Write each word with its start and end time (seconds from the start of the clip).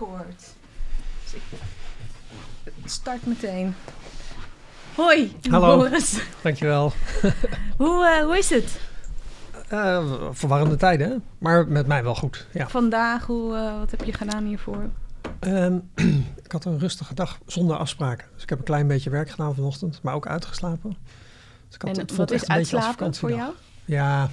record. 0.00 0.54
Dus 1.22 1.34
ik 2.64 2.88
start 2.88 3.26
meteen. 3.26 3.74
Hoi, 4.94 5.36
Hallo. 5.50 5.76
Boris. 5.76 6.20
Dankjewel. 6.42 6.92
Hoe, 7.76 8.06
eh, 8.06 8.24
hoe 8.24 8.38
is 8.38 8.50
het 8.50 8.80
Eh 9.68 10.12
verwarrende 10.32 10.76
tijden, 10.76 11.24
maar 11.38 11.68
met 11.68 11.86
mij 11.86 12.02
wel 12.02 12.14
goed. 12.14 12.46
Ja. 12.52 12.68
vandaag? 12.68 13.26
Hoe, 13.26 13.56
eh, 13.56 13.78
wat 13.78 13.90
heb 13.90 14.04
je 14.04 14.12
gedaan 14.12 14.44
hiervoor? 14.44 14.90
Ehm, 15.38 15.78
ik 16.44 16.52
had 16.52 16.64
een 16.64 16.78
rustige 16.78 17.14
dag 17.14 17.38
zonder 17.46 17.76
afspraken. 17.76 18.26
Dus 18.34 18.42
ik 18.42 18.48
heb 18.48 18.58
een 18.58 18.64
klein 18.64 18.86
beetje 18.86 19.10
werk 19.10 19.30
gedaan 19.30 19.54
vanochtend, 19.54 20.02
maar 20.02 20.14
ook 20.14 20.26
uitgeslapen. 20.26 20.96
Dus 21.66 21.74
ik 21.74 21.82
had, 21.82 21.90
En 21.90 21.98
het 21.98 21.98
wat 21.98 22.16
voelt 22.16 22.30
is 22.30 22.40
echt 22.40 22.50
een 22.50 22.56
beetje 22.56 22.76
als 22.76 22.86
uitslapen 22.86 23.14
voor 23.14 23.32
jou? 23.32 23.52
Ja, 23.84 24.28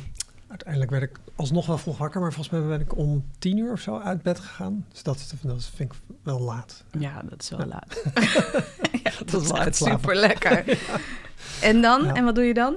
uiteindelijk 0.47 0.91
werd 0.91 1.03
ik 1.03 1.19
alsnog 1.37 1.65
wel 1.65 1.77
vroeg 1.77 1.97
wakker, 1.97 2.21
maar 2.21 2.33
volgens 2.33 2.59
mij 2.59 2.67
ben 2.67 2.79
ik 2.79 2.97
om 2.97 3.25
tien 3.39 3.57
uur 3.57 3.71
of 3.71 3.79
zo 3.79 3.99
uit 3.99 4.21
bed 4.21 4.39
gegaan. 4.39 4.85
Dus 4.91 5.03
dat, 5.03 5.33
dat 5.41 5.69
vind 5.75 5.93
ik 5.93 5.99
wel 6.23 6.39
laat. 6.39 6.83
Ja, 6.99 7.21
dat 7.29 7.41
is 7.41 7.49
wel 7.49 7.59
Ja. 7.59 7.65
laat. 7.65 8.01
ja, 9.03 9.11
dat, 9.25 9.41
is 9.41 9.49
is 9.49 9.79
wel 9.79 9.97
super 9.97 10.15
lekker. 10.15 10.63
En 11.61 11.81
dan? 11.81 12.03
Ja. 12.03 12.13
En 12.13 12.23
wat 12.23 12.35
doe 12.35 12.43
je 12.43 12.53
dan? 12.53 12.75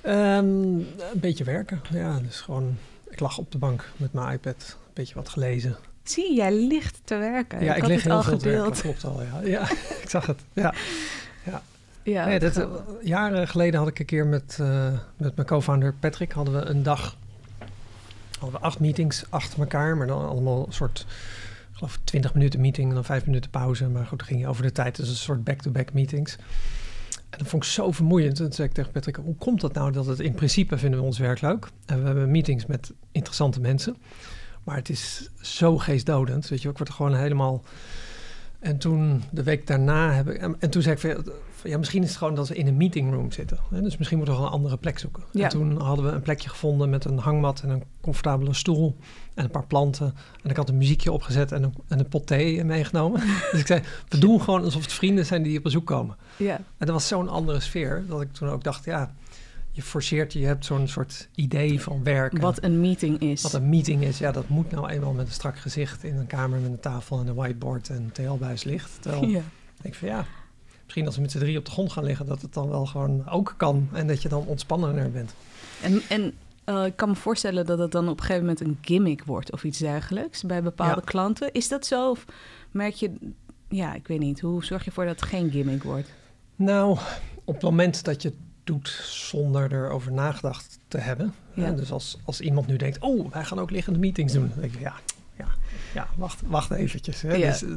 Ehm, 0.00 0.46
een 0.46 0.86
beetje 1.14 1.44
werken, 1.44 1.80
ja. 1.90 2.18
Dus 2.18 2.40
gewoon, 2.40 2.76
ik 3.08 3.20
lag 3.20 3.38
op 3.38 3.52
de 3.52 3.58
bank 3.58 3.90
met 3.96 4.12
mijn 4.12 4.32
iPad, 4.32 4.76
een 4.86 4.90
beetje 4.92 5.14
wat 5.14 5.28
gelezen. 5.28 5.76
Zie, 6.02 6.34
jij 6.34 6.52
ligt 6.52 7.00
te 7.04 7.16
werken. 7.16 7.64
Ja, 7.64 7.74
ik, 7.74 7.86
lig 7.86 8.02
heel 8.02 8.12
al 8.12 8.22
veel 8.22 8.38
te 8.38 8.48
werken, 8.48 8.64
dat 8.64 8.80
klopt 8.80 9.04
al, 9.04 9.22
ja. 9.22 9.40
Ja, 9.44 9.70
ik 10.02 10.04
zag 10.08 10.26
het, 10.26 10.40
ja. 10.52 10.74
Ja, 12.02 12.26
Nee, 12.26 12.38
dat, 12.38 12.56
eh, 12.56 12.66
jaren 13.02 13.48
geleden 13.48 13.78
had 13.78 13.88
ik 13.88 13.98
een 13.98 14.06
keer 14.06 14.26
met, 14.26 14.56
eh, 14.60 14.92
met 15.16 15.36
mijn 15.36 15.46
co-founder 15.46 15.94
Patrick... 15.94 16.32
hadden 16.32 16.54
we 16.54 16.60
een 16.60 16.82
dag, 16.82 17.16
hadden 18.38 18.60
acht 18.60 18.80
meetings 18.80 19.24
achter 19.28 19.58
elkaar... 19.58 19.96
maar 19.96 20.06
dan 20.06 20.28
allemaal 20.28 20.66
een 20.66 20.72
soort, 20.72 21.06
ik 21.70 21.76
geloof 21.76 21.98
20 22.04 22.34
minuten 22.34 22.60
meeting 22.60 22.88
en 22.88 22.94
dan 22.94 23.04
vijf 23.04 23.26
minuten 23.26 23.50
pauze. 23.50 23.88
Maar 23.88 24.06
goed, 24.06 24.18
dan 24.18 24.26
ging 24.26 24.40
je 24.40 24.48
over 24.48 24.62
de 24.62 24.72
tijd, 24.72 24.96
dus 24.96 25.08
een 25.08 25.14
soort 25.14 25.44
back-to-back 25.44 25.92
meetings. 25.92 26.36
En 27.30 27.38
dat 27.38 27.48
vond 27.48 27.64
ik 27.64 27.68
zo 27.68 27.90
vermoeiend. 27.90 28.36
Toen 28.36 28.52
zei 28.52 28.68
ik 28.68 28.74
tegen 28.74 28.92
Patrick, 28.92 29.16
hoe 29.16 29.36
komt 29.36 29.60
dat 29.60 29.74
nou 29.74 29.92
dat 29.92 30.06
het 30.06 30.20
in 30.20 30.34
principe 30.34 30.78
vinden 30.78 31.00
we 31.00 31.06
ons 31.06 31.18
werk 31.18 31.40
leuk? 31.40 31.68
En 31.86 32.00
we 32.00 32.06
hebben 32.06 32.30
meetings 32.30 32.66
met 32.66 32.92
interessante 33.12 33.60
mensen... 33.60 33.96
Maar 34.68 34.76
het 34.76 34.88
is 34.88 35.30
zo 35.40 35.78
geestdodend, 35.78 36.48
weet 36.48 36.62
je. 36.62 36.68
Ik 36.68 36.76
word 36.76 36.88
er 36.88 36.94
gewoon 36.94 37.14
helemaal... 37.14 37.62
En 38.58 38.78
toen, 38.78 39.22
de 39.30 39.42
week 39.42 39.66
daarna, 39.66 40.12
heb 40.12 40.28
ik... 40.28 40.36
En, 40.36 40.56
en 40.58 40.70
toen 40.70 40.82
zei 40.82 40.96
ik, 40.96 41.32
ja, 41.64 41.78
misschien 41.78 42.02
is 42.02 42.08
het 42.08 42.18
gewoon 42.18 42.34
dat 42.34 42.48
we 42.48 42.54
in 42.54 42.66
een 42.66 42.76
meetingroom 42.76 43.32
zitten. 43.32 43.58
Hè? 43.70 43.82
Dus 43.82 43.96
misschien 43.96 44.18
moeten 44.18 44.34
we 44.34 44.40
gewoon 44.40 44.54
een 44.54 44.58
andere 44.58 44.80
plek 44.80 44.98
zoeken. 44.98 45.22
Ja. 45.32 45.44
En 45.44 45.48
toen 45.50 45.80
hadden 45.80 46.04
we 46.04 46.10
een 46.10 46.20
plekje 46.20 46.48
gevonden 46.48 46.90
met 46.90 47.04
een 47.04 47.18
hangmat 47.18 47.60
en 47.60 47.68
een 47.68 47.82
comfortabele 48.00 48.54
stoel 48.54 48.96
en 49.34 49.44
een 49.44 49.50
paar 49.50 49.66
planten. 49.66 50.14
En 50.42 50.50
ik 50.50 50.56
had 50.56 50.68
een 50.68 50.76
muziekje 50.76 51.12
opgezet 51.12 51.52
en 51.52 51.62
een, 51.62 51.74
en 51.88 51.98
een 51.98 52.08
pot 52.08 52.26
thee 52.26 52.64
meegenomen. 52.64 53.20
dus 53.50 53.60
ik 53.60 53.66
zei, 53.66 53.82
we 54.08 54.18
doen 54.18 54.40
gewoon 54.40 54.64
alsof 54.64 54.82
het 54.82 54.92
vrienden 54.92 55.26
zijn 55.26 55.42
die 55.42 55.56
op 55.56 55.62
bezoek 55.62 55.86
komen. 55.86 56.16
ja. 56.36 56.56
En 56.56 56.86
dat 56.86 56.90
was 56.90 57.08
zo'n 57.08 57.28
andere 57.28 57.60
sfeer, 57.60 58.04
dat 58.08 58.20
ik 58.20 58.32
toen 58.32 58.48
ook 58.48 58.64
dacht, 58.64 58.84
ja, 58.84 59.14
je 59.78 59.84
forceert, 59.84 60.32
je 60.32 60.46
hebt 60.46 60.64
zo'n 60.64 60.88
soort 60.88 61.28
idee 61.34 61.80
van 61.80 62.02
werken. 62.04 62.40
Wat 62.40 62.62
een 62.62 62.80
meeting 62.80 63.18
is. 63.18 63.42
Wat 63.42 63.52
een 63.52 63.68
meeting 63.68 64.02
is, 64.02 64.18
ja, 64.18 64.32
dat 64.32 64.48
moet 64.48 64.70
nou 64.70 64.88
eenmaal 64.88 65.12
met 65.12 65.26
een 65.26 65.32
strak 65.32 65.58
gezicht 65.58 66.04
in 66.04 66.16
een 66.16 66.26
kamer 66.26 66.58
met 66.58 66.70
een 66.70 66.80
tafel 66.80 67.20
en 67.20 67.26
een 67.26 67.34
whiteboard 67.34 67.88
en 67.88 68.10
TL-buislicht. 68.12 69.02
Terwijl 69.02 69.24
ja. 69.24 69.38
ik 69.38 69.82
denk 69.82 69.94
van 69.94 70.08
ja, 70.08 70.26
misschien 70.88 71.06
als 71.06 71.16
we 71.16 71.22
met 71.22 71.30
z'n 71.30 71.38
drie 71.38 71.58
op 71.58 71.64
de 71.64 71.70
grond 71.70 71.92
gaan 71.92 72.04
liggen, 72.04 72.26
dat 72.26 72.42
het 72.42 72.54
dan 72.54 72.68
wel 72.68 72.86
gewoon 72.86 73.28
ook 73.28 73.54
kan 73.56 73.88
en 73.92 74.06
dat 74.06 74.22
je 74.22 74.28
dan 74.28 74.44
ontspannender 74.46 75.10
bent. 75.10 75.34
En, 75.82 76.02
en 76.08 76.32
eh, 76.64 76.84
ik 76.84 76.96
kan 76.96 77.08
me 77.08 77.14
voorstellen 77.14 77.66
dat 77.66 77.78
het 77.78 77.92
dan 77.92 78.08
op 78.08 78.18
een 78.18 78.24
gegeven 78.24 78.40
moment 78.42 78.60
een 78.60 78.78
gimmick 78.80 79.24
wordt 79.24 79.52
of 79.52 79.64
iets 79.64 79.78
dergelijks 79.78 80.42
bij 80.42 80.62
bepaalde 80.62 81.00
Ja. 81.04 81.10
klanten. 81.10 81.52
Is 81.52 81.68
dat 81.68 81.86
zo? 81.86 82.10
Of 82.10 82.24
merk 82.70 82.94
je, 82.94 83.10
ja, 83.68 83.94
ik 83.94 84.06
weet 84.08 84.18
niet. 84.18 84.40
Hoe 84.40 84.64
zorg 84.64 84.80
je 84.82 84.88
ervoor 84.88 85.04
dat 85.04 85.20
het 85.20 85.28
geen 85.28 85.50
gimmick 85.50 85.82
wordt? 85.82 86.08
Nou, 86.56 86.98
op 87.44 87.54
het 87.54 87.62
moment 87.62 88.04
dat 88.04 88.22
je 88.22 88.28
het 88.28 88.38
doet 88.64 88.88
zonder 89.04 89.72
erover 89.72 90.12
nagedacht 90.12 90.78
te 90.88 90.98
hebben. 90.98 91.34
Ja. 91.54 91.64
Hè, 91.64 91.74
dus 91.74 91.92
als, 91.92 92.18
als 92.24 92.40
iemand 92.40 92.66
nu 92.66 92.76
denkt, 92.76 92.98
oh, 93.00 93.32
wij 93.32 93.44
gaan 93.44 93.58
ook 93.58 93.70
liggende 93.70 93.98
meetings 93.98 94.32
doen. 94.32 94.48
Dan 94.48 94.60
denk 94.60 94.74
ja, 94.78 94.94
ja, 95.38 95.46
ja 95.94 96.08
wacht, 96.16 96.40
wacht 96.46 96.70
eventjes. 96.70 97.22
Hè. 97.22 97.34
Ja. 97.34 97.50
Dus, 97.50 97.62
eh, 97.62 97.70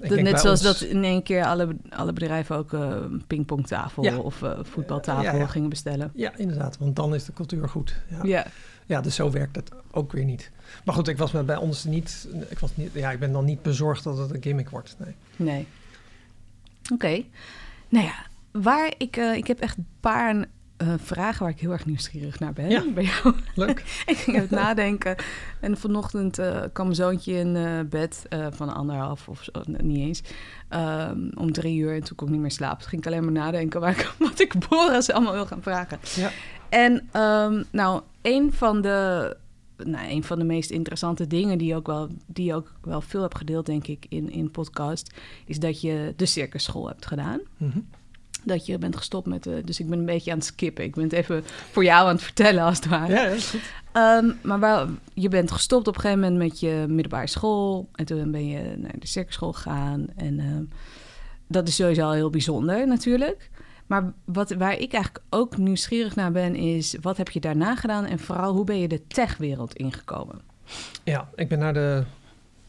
ik 0.00 0.08
Dat, 0.08 0.20
net 0.20 0.40
zoals 0.40 0.66
ons- 0.66 0.78
dat 0.80 0.88
in 0.88 1.04
één 1.04 1.22
keer 1.22 1.44
alle, 1.44 1.76
alle 1.90 2.12
bedrijven 2.12 2.56
ook 2.56 2.72
eh, 2.72 2.96
pingpongtafel 3.26 4.02
Ja. 4.04 4.16
of 4.18 4.42
eh, 4.42 4.58
voetbaltafel 4.62 5.22
Ja, 5.22 5.32
ja. 5.32 5.46
gingen 5.46 5.68
bestellen. 5.68 6.10
Ja, 6.14 6.36
inderdaad, 6.36 6.78
want 6.78 6.96
dan 6.96 7.14
is 7.14 7.24
de 7.24 7.32
cultuur 7.32 7.68
goed. 7.68 8.00
Ja. 8.10 8.18
Ja. 8.22 8.46
Ja, 8.86 9.00
dus 9.00 9.14
zo 9.14 9.30
werkt 9.30 9.56
het 9.56 9.70
ook 9.90 10.12
weer 10.12 10.24
niet. 10.24 10.50
Maar 10.84 10.94
goed, 10.94 11.08
ik 11.08 11.18
was 11.18 11.30
bij 11.44 11.56
ons 11.56 11.84
niet, 11.84 12.28
ik 12.48 12.58
was 12.58 12.76
niet, 12.76 12.90
ja, 12.92 13.10
ik 13.10 13.18
ben 13.18 13.32
dan 13.32 13.44
niet 13.44 13.62
bezorgd 13.62 14.04
dat 14.04 14.18
het 14.18 14.34
een 14.34 14.42
gimmick 14.42 14.70
wordt. 14.70 14.96
Nee. 14.98 15.14
Nee. 15.36 15.66
Oké. 16.92 17.22
Nou 17.88 18.04
ja, 18.06 18.14
waar 18.52 18.92
ik, 18.98 19.16
ik 19.16 19.46
heb 19.46 19.60
echt 19.60 19.76
een 19.76 19.86
paar 20.00 20.44
eh, 20.76 20.94
vragen 20.96 21.42
waar 21.42 21.52
ik 21.52 21.60
heel 21.60 21.70
erg 21.72 21.86
nieuwsgierig 21.86 22.38
naar 22.38 22.52
ben. 22.52 22.70
Ja. 22.70 22.84
Bij 22.94 23.04
jou. 23.04 23.34
Leuk. 23.54 23.78
ik 24.06 24.16
ging 24.16 24.36
even 24.36 24.56
nadenken. 24.64 25.16
En 25.60 25.76
vanochtend 25.76 26.38
eh, 26.38 26.62
kwam 26.72 26.86
mijn 26.86 26.98
zoontje 26.98 27.32
in 27.32 27.56
eh, 27.56 27.80
bed 27.88 28.26
van 28.50 28.74
anderhalf 28.74 29.28
of 29.28 29.42
zo, 29.42 29.62
niet 29.64 29.98
eens. 29.98 30.22
ehm, 30.68 31.28
om 31.34 31.52
drie 31.52 31.78
uur 31.78 31.94
en 31.94 32.04
toen 32.04 32.16
kon 32.16 32.26
ik 32.26 32.32
niet 32.32 32.42
meer 32.42 32.50
slapen. 32.50 32.78
Toen 32.78 32.88
ging 32.88 33.02
ik 33.06 33.12
alleen 33.12 33.24
maar 33.24 33.32
nadenken 33.32 33.80
waar 33.80 33.90
ik, 33.90 34.14
wat 34.18 34.40
ik 34.40 34.68
Boris 34.68 35.10
allemaal 35.10 35.32
wil 35.32 35.46
gaan 35.46 35.62
vragen. 35.62 35.98
Ja. 36.14 36.30
En 36.68 37.08
ehm, 37.12 37.62
nou, 37.70 38.02
een 38.22 38.52
van 38.52 38.80
de... 38.80 39.36
Nou, 39.76 40.10
een 40.10 40.24
van 40.24 40.38
de 40.38 40.44
meest 40.44 40.70
interessante 40.70 41.26
dingen 41.26 41.58
die 41.58 41.68
je 41.68 41.74
ook 41.74 41.86
wel, 41.86 42.08
die 42.26 42.54
ook 42.54 42.72
wel 42.82 43.00
veel 43.00 43.22
hebt 43.22 43.36
gedeeld, 43.36 43.66
denk 43.66 43.86
ik, 43.86 44.06
in, 44.08 44.30
in 44.30 44.50
podcast, 44.50 45.14
is 45.46 45.58
dat 45.58 45.80
je 45.80 46.12
de 46.16 46.26
circusschool 46.26 46.88
hebt 46.88 47.06
gedaan. 47.06 47.40
Mhm. 47.56 47.78
Dat 48.44 48.66
je 48.66 48.78
bent 48.78 48.96
gestopt 48.96 49.26
met 49.26 49.42
de. 49.42 49.62
Dus 49.64 49.80
ik 49.80 49.88
ben 49.88 49.98
een 49.98 50.04
beetje 50.04 50.30
aan 50.30 50.38
het 50.38 50.46
skippen. 50.46 50.84
Ik 50.84 50.94
ben 50.94 51.04
het 51.04 51.12
even 51.12 51.44
voor 51.70 51.84
jou 51.84 52.08
aan 52.08 52.14
het 52.14 52.24
vertellen, 52.24 52.62
als 52.64 52.76
het 52.76 52.86
ware. 52.86 53.12
Ja, 53.12 53.24
is 53.24 53.50
goed. 53.50 53.60
Ehm, 53.92 54.30
maar 54.42 54.86
je 55.14 55.28
bent 55.28 55.50
gestopt 55.50 55.88
op 55.88 55.94
een 55.94 56.00
gegeven 56.00 56.22
moment 56.22 56.38
met 56.38 56.60
je 56.60 56.84
middelbare 56.88 57.26
school. 57.26 57.88
En 57.92 58.04
toen 58.04 58.30
ben 58.30 58.48
je 58.48 58.74
naar 58.76 58.98
de 58.98 59.06
circusschool 59.06 59.52
gegaan. 59.52 60.06
En 60.16 60.38
ehm, 60.38 60.64
dat 61.46 61.68
is 61.68 61.74
sowieso 61.76 62.02
al 62.02 62.12
heel 62.12 62.30
bijzonder 62.30 62.86
natuurlijk. 62.86 63.50
Maar 63.86 64.12
wat, 64.24 64.50
waar 64.50 64.78
ik 64.78 64.92
eigenlijk 64.92 65.24
ook 65.30 65.56
nieuwsgierig 65.56 66.14
naar 66.14 66.32
ben, 66.32 66.54
is 66.56 66.96
wat 67.00 67.16
heb 67.16 67.30
je 67.30 67.40
daarna 67.40 67.76
gedaan? 67.76 68.04
En 68.04 68.18
vooral 68.18 68.52
hoe 68.52 68.64
ben 68.64 68.78
je 68.78 68.88
de 68.88 69.06
techwereld 69.06 69.74
ingekomen? 69.74 70.40
Ja, 71.02 71.28
ik 71.34 71.48
ben 71.48 71.58
naar 71.58 71.74
de, 71.74 72.04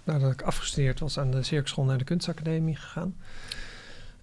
nadat 0.04 0.32
ik 0.32 0.42
afgestudeerd 0.42 1.00
was 1.00 1.20
aan 1.20 1.32
de 1.32 1.44
circusschool 1.44 1.86
naar 1.86 1.98
de 1.98 2.04
kunstacademie 2.04 2.76
gegaan. 2.76 3.16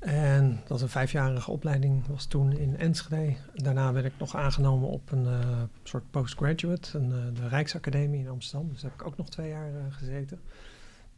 En 0.03 0.57
dat 0.57 0.69
was 0.69 0.83
een 0.83 0.89
vijfjarige 0.89 1.51
opleiding 1.51 2.07
was 2.07 2.27
toen 2.27 2.53
in 2.53 2.77
Enschede. 2.77 3.37
Daarna 3.55 3.93
werd 3.93 4.07
ik 4.07 4.19
nog 4.19 4.37
aangenomen 4.37 4.89
op 4.89 5.11
een 5.11 5.27
eh, 5.27 5.63
soort 5.83 6.11
postgraduate, 6.11 6.99
een, 6.99 7.13
eh, 7.13 7.35
de 7.35 7.49
Rijksacademie 7.49 8.21
in 8.21 8.29
Amsterdam. 8.29 8.69
Dus 8.69 8.81
daar 8.81 8.91
heb 8.91 9.01
ik 9.01 9.07
ook 9.07 9.17
nog 9.17 9.31
twee 9.31 9.49
jaar 9.49 9.75
eh, 9.75 9.85
gezeten. 9.91 10.41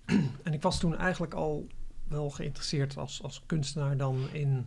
en 0.45 0.53
ik 0.53 0.63
was 0.63 0.79
toen 0.79 0.97
eigenlijk 0.97 1.35
al 1.35 1.67
wel 2.09 2.31
geïnteresseerd 2.31 2.97
als, 2.97 3.23
als 3.23 3.43
kunstenaar 3.47 3.97
dan 3.97 4.29
in 4.33 4.67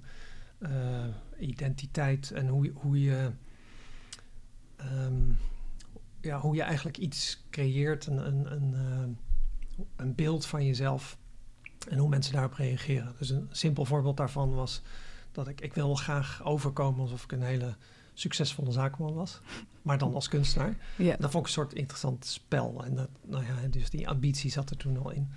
identiteit 1.40 2.32
en 2.32 2.48
hoe, 2.48 2.72
hoe 2.74 3.02
je... 3.02 3.32
ehm, 4.76 5.32
ja, 6.22 6.40
hoe 6.40 6.56
je 6.56 6.62
eigenlijk 6.62 6.98
iets 6.98 7.46
creëert, 7.50 8.06
een, 8.06 8.28
een, 8.28 8.52
een, 8.52 9.18
een 9.96 10.16
beeld 10.16 10.46
van 10.46 10.66
jezelf 10.66 11.18
en 11.90 11.98
hoe 11.98 12.10
mensen 12.10 12.34
daarop 12.34 12.54
reageren. 12.54 13.16
Dus 13.18 13.30
een 13.30 13.48
simpel 13.52 13.86
voorbeeld 13.86 14.18
daarvan 14.18 14.56
was 14.56 14.82
dat 15.32 15.48
ik, 15.48 15.62
ik 15.62 15.74
wil 15.74 15.96
graag 15.96 16.44
overkomen 16.44 17.02
alsof 17.02 17.24
ik 17.24 17.32
een 17.32 17.42
hele 17.42 17.76
succesvolle 18.14 18.72
zaakman 18.72 19.14
was, 19.14 19.42
maar 19.82 19.98
dan 19.98 20.14
als 20.14 20.28
kunstenaar. 20.28 20.78
Ja. 20.96 21.16
Dat 21.20 21.32
vond 21.32 21.36
ik 21.36 21.44
een 21.44 21.64
soort 21.64 21.74
interessant 21.74 22.26
spel 22.26 22.84
en 22.86 22.96
dat, 22.96 23.10
nou 23.22 23.44
ja, 23.44 23.68
dus 23.70 23.90
die 23.90 24.08
ambitie 24.08 24.52
zat 24.52 24.70
er 24.70 24.78
toen 24.78 25.04
al 25.04 25.12
in. 25.12 25.30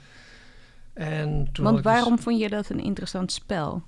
En 0.92 1.48
toen 1.52 1.64
Want 1.64 1.76
dus- 1.76 1.84
waarom 1.84 2.18
vond 2.18 2.40
je 2.40 2.48
dat 2.48 2.70
een 2.70 2.80
interessant 2.80 3.32
spel? 3.32 3.82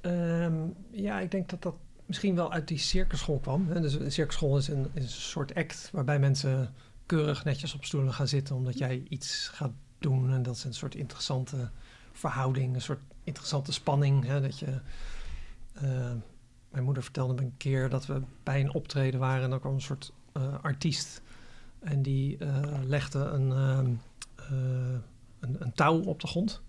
Ehm, 0.00 0.54
ja, 0.90 1.20
ik 1.20 1.30
denk 1.30 1.48
dat 1.48 1.62
dat 1.62 1.74
misschien 2.06 2.34
wel 2.34 2.52
uit 2.52 2.68
die 2.68 2.78
circusschool 2.78 3.38
kwam. 3.38 3.66
Hè. 3.68 3.80
Dus 3.80 3.94
een 3.94 4.12
circusschool 4.12 4.56
is 4.56 4.68
een, 4.68 4.86
is 4.92 5.02
een 5.02 5.08
soort 5.08 5.54
act 5.54 5.88
waarbij 5.92 6.18
mensen 6.18 6.74
keurig 7.06 7.44
netjes 7.44 7.74
op 7.74 7.84
stoelen 7.84 8.12
gaan 8.12 8.28
zitten 8.28 8.56
omdat 8.56 8.78
jij 8.78 9.02
iets 9.08 9.48
gaat 9.48 9.72
doen. 9.98 10.32
En 10.32 10.42
dat 10.42 10.56
is 10.56 10.64
een 10.64 10.74
soort 10.74 10.94
interessante 10.94 11.70
verhouding, 12.12 12.74
een 12.74 12.80
soort 12.80 13.00
interessante 13.24 13.72
spanning. 13.72 14.24
Hè, 14.24 14.40
dat 14.40 14.58
je, 14.58 14.80
eh, 15.72 16.12
mijn 16.70 16.84
moeder 16.84 17.02
vertelde 17.02 17.34
me 17.34 17.40
een 17.40 17.56
keer 17.56 17.88
dat 17.88 18.06
we 18.06 18.22
bij 18.42 18.60
een 18.60 18.74
optreden 18.74 19.20
waren 19.20 19.44
en 19.44 19.50
dan 19.50 19.60
kwam 19.60 19.74
een 19.74 19.80
soort 19.80 20.12
eh, 20.32 20.54
artiest. 20.62 21.22
En 21.78 22.02
die 22.02 22.36
eh, 22.38 22.62
legde 22.84 23.18
een, 23.18 23.50
een, 23.50 24.00
een 25.40 25.72
touw 25.74 26.02
op 26.02 26.20
de 26.20 26.26
grond. 26.26 26.62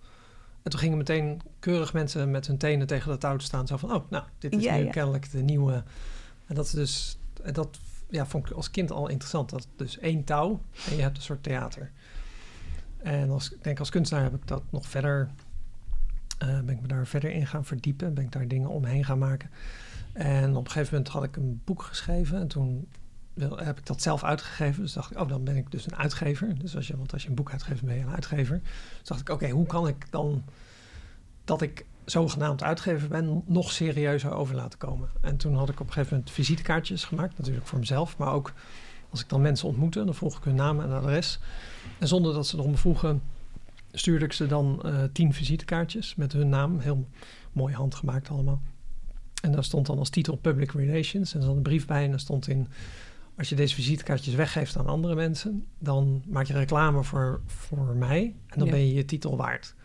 En 0.61 0.71
toen 0.71 0.79
gingen 0.79 0.97
meteen 0.97 1.41
keurig 1.59 1.93
mensen 1.93 2.31
met 2.31 2.47
hun 2.47 2.57
tenen 2.57 2.87
tegen 2.87 3.09
dat 3.09 3.19
touw 3.19 3.37
te 3.37 3.45
staan. 3.45 3.67
Zo 3.67 3.77
van, 3.77 3.93
oh, 3.93 4.09
nou, 4.09 4.23
dit 4.37 4.55
is 4.55 4.63
Ja, 4.63 4.75
nu 4.75 4.83
ja. 4.83 4.91
kennelijk 4.91 5.31
de 5.31 5.41
nieuwe. 5.41 5.83
En 6.45 6.55
dat 6.55 6.65
is 6.65 6.71
dus, 6.71 7.17
en 7.41 7.53
dat 7.53 7.79
ja, 8.09 8.25
vond 8.25 8.49
ik 8.49 8.55
als 8.55 8.71
kind 8.71 8.91
al 8.91 9.07
interessant. 9.07 9.49
Dat 9.49 9.59
is 9.59 9.67
dus 9.75 9.97
één 9.97 10.23
touw 10.23 10.61
en 10.89 10.95
je 10.95 11.01
hebt 11.01 11.17
een 11.17 11.23
soort 11.23 11.43
theater. 11.43 11.91
En 13.03 13.29
als, 13.29 13.51
ik 13.51 13.63
denk 13.63 13.79
als 13.79 13.89
kunstenaar 13.89 14.23
heb 14.23 14.33
ik 14.33 14.47
dat 14.47 14.63
nog 14.69 14.87
verder, 14.87 15.29
uh, 16.43 16.59
ben 16.59 16.69
ik 16.69 16.81
me 16.81 16.87
daar 16.87 17.07
verder 17.07 17.31
in 17.31 17.47
gaan 17.47 17.65
verdiepen. 17.65 18.13
Ben 18.13 18.23
ik 18.23 18.31
daar 18.31 18.47
dingen 18.47 18.69
omheen 18.69 19.05
gaan 19.05 19.19
maken. 19.19 19.49
En 20.13 20.55
op 20.55 20.65
een 20.65 20.71
gegeven 20.71 20.95
moment 20.95 21.13
had 21.13 21.23
ik 21.23 21.35
een 21.35 21.61
boek 21.65 21.81
geschreven. 21.81 22.39
En 22.39 22.47
toen 22.47 22.87
heb 23.55 23.77
ik 23.77 23.85
dat 23.85 24.01
zelf 24.01 24.23
uitgegeven. 24.23 24.81
Dus 24.81 24.93
dacht 24.93 25.11
ik, 25.11 25.19
oh, 25.19 25.27
dan 25.27 25.43
ben 25.43 25.55
ik 25.55 25.71
dus 25.71 25.85
een 25.85 25.95
uitgever. 25.95 26.59
Dus 26.59 26.75
als 26.75 26.87
je, 26.87 26.97
want 26.97 27.13
als 27.13 27.23
je 27.23 27.29
een 27.29 27.35
boek 27.35 27.51
uitgeeft, 27.51 27.83
ben 27.83 27.95
je 27.95 28.01
een 28.01 28.13
uitgever. 28.13 28.61
Dus 28.99 29.07
dacht 29.07 29.21
ik, 29.21 29.29
oké, 29.29 29.49
hoe 29.49 29.65
kan 29.65 29.87
ik 29.87 30.11
dan 30.11 30.43
dat 31.43 31.61
ik 31.61 31.85
zogenaamd 32.05 32.63
uitgever 32.63 33.07
ben, 33.07 33.43
nog 33.45 33.71
serieuzer 33.71 34.33
over 34.33 34.55
laten 34.55 34.79
komen. 34.79 35.09
En 35.21 35.37
toen 35.37 35.55
had 35.55 35.69
ik 35.69 35.79
op 35.79 35.87
een 35.87 35.93
gegeven 35.93 36.13
moment 36.15 36.33
visitekaartjes 36.33 37.03
gemaakt, 37.03 37.37
natuurlijk 37.37 37.67
voor 37.67 37.79
mezelf, 37.79 38.17
maar 38.17 38.33
ook 38.33 38.53
als 39.09 39.21
ik 39.21 39.29
dan 39.29 39.41
mensen 39.41 39.67
ontmoette, 39.67 40.03
dan 40.03 40.15
vroeg 40.15 40.37
ik 40.37 40.43
hun 40.43 40.55
naam 40.55 40.79
en 40.79 40.91
adres. 40.91 41.39
En 41.99 42.07
zonder 42.07 42.33
dat 42.33 42.47
ze 42.47 42.57
erom 42.57 42.77
vroegen, 42.77 43.21
stuurde 43.91 44.25
ik 44.25 44.33
ze 44.33 44.47
dan 44.47 44.81
uh, 44.85 45.03
tien 45.13 45.33
visitekaartjes 45.33 46.15
met 46.15 46.33
hun 46.33 46.49
naam, 46.49 46.79
heel 46.79 47.07
mooi 47.51 47.73
handgemaakt 47.73 48.29
allemaal. 48.29 48.61
En 49.41 49.51
daar 49.51 49.63
stond 49.63 49.85
dan 49.85 49.97
als 49.97 50.09
titel 50.09 50.35
Public 50.35 50.71
Relations 50.71 51.33
en 51.33 51.39
er 51.39 51.45
zat 51.45 51.55
een 51.55 51.61
brief 51.61 51.85
bij 51.85 52.03
en 52.03 52.09
daar 52.09 52.19
stond 52.19 52.47
in 52.47 52.67
als 53.39 53.49
je 53.49 53.55
deze 53.55 53.75
visitekaartjes 53.75 54.35
weggeeft 54.35 54.77
aan 54.77 54.87
andere 54.87 55.15
mensen, 55.15 55.65
dan 55.77 56.23
maak 56.27 56.45
je 56.45 56.53
reclame 56.53 57.03
voor, 57.03 57.41
voor 57.45 57.95
mij 57.95 58.35
en 58.47 58.59
dan 58.59 58.69
ben 58.69 58.79
je 58.79 58.93
je 58.93 59.05
titel 59.05 59.37
waard. 59.37 59.75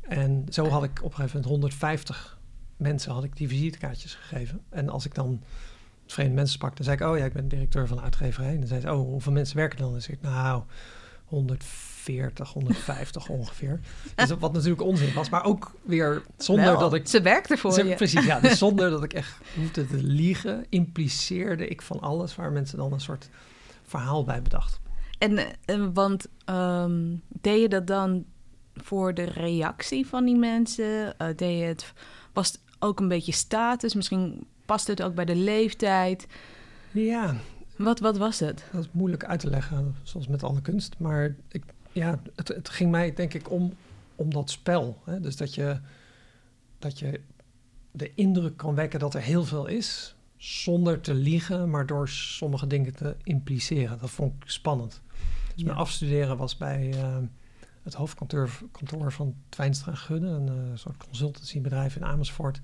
En 0.00 0.46
zo 0.48 0.68
had 0.68 0.84
ik 0.84 0.98
op 0.98 1.10
een 1.10 1.16
gegeven 1.16 1.40
moment 1.40 1.44
150 1.44 2.38
mensen 2.76 3.12
had 3.12 3.24
ik 3.24 3.36
die 3.36 3.48
visitekaartjes 3.48 4.14
gegeven. 4.14 4.60
En 4.68 4.88
als 4.88 5.04
ik 5.04 5.14
dan 5.14 5.42
vreemde 6.12 6.34
mensen 6.34 6.54
sprak, 6.54 6.76
dan 6.76 6.84
zei 6.84 6.96
ik, 6.96 7.02
oh 7.02 7.18
ja, 7.18 7.24
ik 7.24 7.32
ben 7.32 7.48
directeur 7.48 7.86
van 7.86 7.96
de 7.96 8.02
uitgeverij. 8.02 8.52
En 8.52 8.58
dan 8.58 8.68
zei 8.68 8.80
ze, 8.80 8.92
oh, 8.92 8.98
hoeveel 8.98 9.32
mensen 9.32 9.56
werken 9.56 9.78
dan? 9.78 9.92
Dan 9.92 10.00
zei 10.00 10.16
ik, 10.16 10.22
nou, 10.22 10.62
140, 11.24 12.52
150 12.52 13.28
ongeveer. 13.38 13.80
Dus 14.14 14.30
wat 14.30 14.52
natuurlijk 14.52 14.82
onzin 14.82 15.14
was, 15.14 15.28
maar 15.28 15.44
ook 15.44 15.74
weer 15.82 16.22
zonder 16.36 16.78
dat 16.78 16.94
ik... 16.94 17.08
Ze 17.08 17.22
werkte 17.22 17.56
voor 17.56 17.72
ze, 17.72 17.84
je. 17.84 17.94
Precies, 17.94 18.24
ja. 18.24 18.40
Dus 18.40 18.58
zonder 18.68 18.90
dat 18.90 19.02
ik 19.02 19.12
echt 19.12 19.36
hoefde 19.56 19.86
te 19.86 20.02
liegen, 20.02 20.66
impliceerde 20.68 21.68
ik 21.68 21.82
van 21.82 22.00
alles 22.00 22.36
waar 22.36 22.52
mensen 22.52 22.78
dan 22.78 22.92
een 22.92 23.00
soort 23.00 23.28
verhaal 23.82 24.24
bij 24.24 24.42
bedacht. 24.42 24.80
En, 25.18 25.38
en 25.38 25.56
eh, 25.64 25.86
want 25.92 26.26
um, 26.46 27.22
deed 27.28 27.60
je 27.60 27.68
dat 27.68 27.86
dan 27.86 28.24
voor 28.74 29.14
de 29.14 29.24
reactie 29.24 30.06
van 30.06 30.24
die 30.24 30.36
mensen? 30.36 31.14
Uh, 31.18 31.28
deed 31.36 31.58
je 31.58 31.64
het, 31.64 31.92
was 32.32 32.46
het 32.46 32.60
ook 32.78 33.00
een 33.00 33.08
beetje 33.08 33.32
status? 33.32 33.94
Misschien 33.94 34.46
past 34.70 34.86
het 34.86 35.02
ook 35.02 35.14
bij 35.14 35.24
de 35.24 35.34
leeftijd? 35.34 36.26
Ja. 36.90 37.36
Wat, 37.76 38.00
wat 38.00 38.16
was 38.16 38.38
het? 38.38 38.64
Dat 38.72 38.84
is 38.84 38.88
moeilijk 38.92 39.24
uit 39.24 39.40
te 39.40 39.50
leggen, 39.50 39.96
zoals 40.02 40.28
met 40.28 40.42
alle 40.42 40.60
kunst. 40.60 40.94
Maar 40.98 41.34
ik, 41.48 41.64
ja, 41.92 42.20
het, 42.36 42.48
het 42.48 42.68
ging 42.68 42.90
mij 42.90 43.14
denk 43.14 43.34
ik 43.34 43.50
om, 43.50 43.72
om 44.14 44.32
dat 44.32 44.50
spel. 44.50 45.02
Hè? 45.04 45.20
Dus 45.20 45.36
dat 45.36 45.54
je, 45.54 45.80
dat 46.78 46.98
je 46.98 47.20
de 47.90 48.14
indruk 48.14 48.56
kan 48.56 48.74
wekken 48.74 49.00
dat 49.00 49.14
er 49.14 49.20
heel 49.20 49.44
veel 49.44 49.66
is, 49.66 50.14
zonder 50.36 51.00
te 51.00 51.14
liegen, 51.14 51.70
maar 51.70 51.86
door 51.86 52.08
sommige 52.08 52.66
dingen 52.66 52.94
te 52.94 53.16
impliceren. 53.22 53.98
Dat 53.98 54.10
vond 54.10 54.34
ik 54.42 54.50
spannend. 54.50 55.00
Dus 55.54 55.64
mijn 55.64 55.76
afstuderen 55.76 56.36
was 56.36 56.56
bij 56.56 56.94
uh, 56.94 57.16
het 57.82 57.94
hoofdkantoor 57.94 58.50
kantoor 58.72 59.12
van 59.12 59.34
Twijnstra 59.48 59.94
Gudde, 59.94 60.26
een 60.26 60.46
uh, 60.46 60.76
soort 60.76 60.96
consultancybedrijf 60.96 61.96
in 61.96 62.04
Amersfoort. 62.04 62.60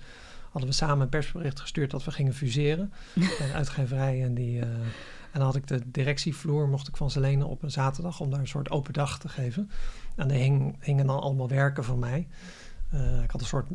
Hadden 0.56 0.74
we 0.74 0.80
samen 0.80 1.00
een 1.00 1.08
persbericht 1.08 1.60
gestuurd 1.60 1.90
dat 1.90 2.04
we 2.04 2.10
gingen 2.10 2.34
fuseren. 2.34 2.92
een 3.14 3.52
uitgeverij 3.52 4.22
en 4.22 4.34
die. 4.34 4.56
Uh, 4.56 4.62
en 4.62 5.32
dan 5.32 5.42
had 5.42 5.56
ik 5.56 5.66
de 5.66 5.80
directievloer, 5.90 6.68
mocht 6.68 6.88
ik 6.88 6.96
van 6.96 7.10
ze 7.10 7.20
lenen 7.20 7.46
op 7.46 7.62
een 7.62 7.70
zaterdag 7.70 8.20
om 8.20 8.30
daar 8.30 8.40
een 8.40 8.48
soort 8.48 8.70
open 8.70 8.92
dag 8.92 9.18
te 9.18 9.28
geven. 9.28 9.70
En 10.14 10.28
daar 10.28 10.36
hing, 10.36 10.76
hingen 10.80 11.06
dan 11.06 11.20
allemaal 11.20 11.48
werken 11.48 11.84
van 11.84 11.98
mij. 11.98 12.28
Uh, 12.94 13.22
ik 13.22 13.30
had 13.30 13.40
een 13.40 13.46
soort 13.46 13.68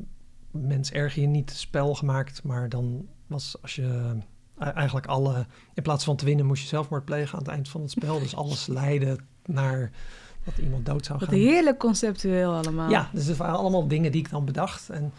mens 0.52 0.92
erg 0.92 1.16
je 1.16 1.28
niet 1.28 1.52
spel 1.52 1.96
gemaakt, 1.96 2.44
maar 2.44 2.70
dan 2.70 3.08
was 3.28 3.58
als 3.62 3.76
je 3.76 4.16
eigenlijk 4.58 5.06
alle, 5.06 5.46
in 5.74 5.84
plaats 5.84 6.04
van 6.04 6.16
te 6.16 6.26
winnen, 6.26 6.46
moest 6.46 6.62
je 6.62 6.68
zelfmoord 6.68 7.06
plegen 7.06 7.34
aan 7.34 7.44
het 7.44 7.54
eind 7.54 7.70
van 7.70 7.82
het 7.82 7.92
spel. 7.92 8.20
Dus 8.20 8.36
alles 8.36 8.68
leidde 8.68 9.18
naar 9.46 9.92
dat 10.44 10.58
iemand 10.58 10.86
dood 10.86 11.06
zou 11.06 11.20
gaan. 11.20 11.28
Wat 11.28 11.38
heerlijk 11.38 11.80
conceptueel 11.80 12.54
allemaal. 12.54 12.90
Ja, 12.90 13.10
dus 13.14 13.26
het 13.26 13.38
waren 13.38 13.58
allemaal 13.58 13.88
dingen 13.88 14.12
die 14.12 14.22
ik 14.22 14.30
dan 14.30 14.46
bedacht. 14.46 14.90
En 14.90 15.14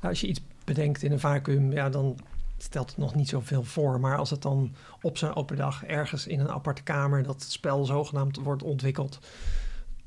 als 0.00 0.20
je 0.20 0.26
iets 0.26 0.40
bedenkt 0.68 1.02
in 1.02 1.12
een 1.12 1.20
vacuüm, 1.20 1.72
ja, 1.72 1.88
dan 1.88 2.18
stelt 2.58 2.88
het 2.88 2.98
nog 2.98 3.14
niet 3.14 3.28
zoveel 3.28 3.62
voor. 3.62 4.00
Maar 4.00 4.16
als 4.16 4.30
het 4.30 4.42
dan 4.42 4.74
op 5.02 5.16
zo'n 5.16 5.34
open 5.34 5.56
dag 5.56 5.84
ergens 5.84 6.26
in 6.26 6.40
een 6.40 6.50
aparte 6.50 6.82
kamer 6.82 7.22
dat 7.22 7.42
het 7.42 7.50
spel 7.52 7.84
zogenaamd 7.84 8.36
wordt 8.36 8.62
ontwikkeld. 8.62 9.18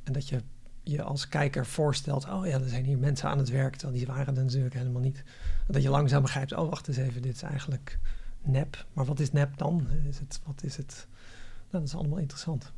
En 0.03 0.13
dat 0.13 0.29
je 0.29 0.41
je 0.83 1.03
als 1.03 1.27
kijker 1.27 1.65
voorstelt, 1.65 2.29
oh 2.29 2.45
ja, 2.45 2.59
er 2.59 2.69
zijn 2.69 2.85
hier 2.85 2.97
mensen 2.97 3.29
aan 3.29 3.37
het 3.37 3.49
werk, 3.49 3.75
terwijl 3.75 3.97
die 3.97 4.07
waren 4.07 4.37
er 4.37 4.43
natuurlijk 4.43 4.75
helemaal 4.75 5.01
niet. 5.01 5.23
Dat 5.67 5.81
je 5.81 5.89
langzaam 5.89 6.21
begrijpt, 6.21 6.53
oh 6.53 6.69
wacht 6.69 6.87
eens 6.87 6.97
even, 6.97 7.21
dit 7.21 7.35
is 7.35 7.41
eigenlijk 7.41 7.99
nep. 8.41 8.85
Maar 8.93 9.05
wat 9.05 9.19
is 9.19 9.31
nep 9.31 9.57
dan? 9.57 9.87
Is 10.07 10.19
het, 10.19 10.41
wat 10.45 10.63
is 10.63 10.77
het? 10.77 11.07
Nou, 11.69 11.83
dat 11.83 11.83
is 11.83 11.95
allemaal 11.95 12.17
interessant. 12.17 12.71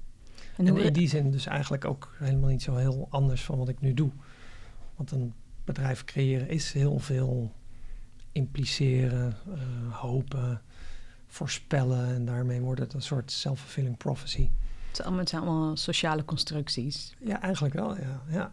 En, 0.57 0.77
in 0.77 0.93
die 0.93 1.07
zin 1.07 1.31
dus 1.31 1.45
eigenlijk 1.45 1.85
ook 1.85 2.15
helemaal 2.17 2.49
niet 2.49 2.61
zo 2.61 2.75
heel 2.75 3.07
anders 3.09 3.43
van 3.43 3.57
wat 3.57 3.69
ik 3.69 3.79
nu 3.79 3.93
doe. 3.93 4.11
Want 4.95 5.11
een 5.11 5.33
bedrijf 5.63 6.03
creëren 6.03 6.49
is 6.49 6.73
heel 6.73 6.99
veel 6.99 7.51
impliceren, 8.33 9.37
uh, 9.47 9.95
hopen, 9.95 10.61
voorspellen. 11.27 12.15
En 12.15 12.25
daarmee 12.25 12.61
wordt 12.61 12.79
het 12.79 12.93
een 12.93 13.01
soort 13.01 13.31
self-fulfilling 13.31 13.97
prophecy. 13.97 14.49
Het 14.87 15.29
zijn 15.29 15.43
allemaal 15.43 15.77
sociale 15.77 16.25
constructies. 16.25 17.15
Ja, 17.19 17.41
eigenlijk 17.41 17.73
wel, 17.73 17.95
ja. 17.95 18.21
ja. 18.29 18.51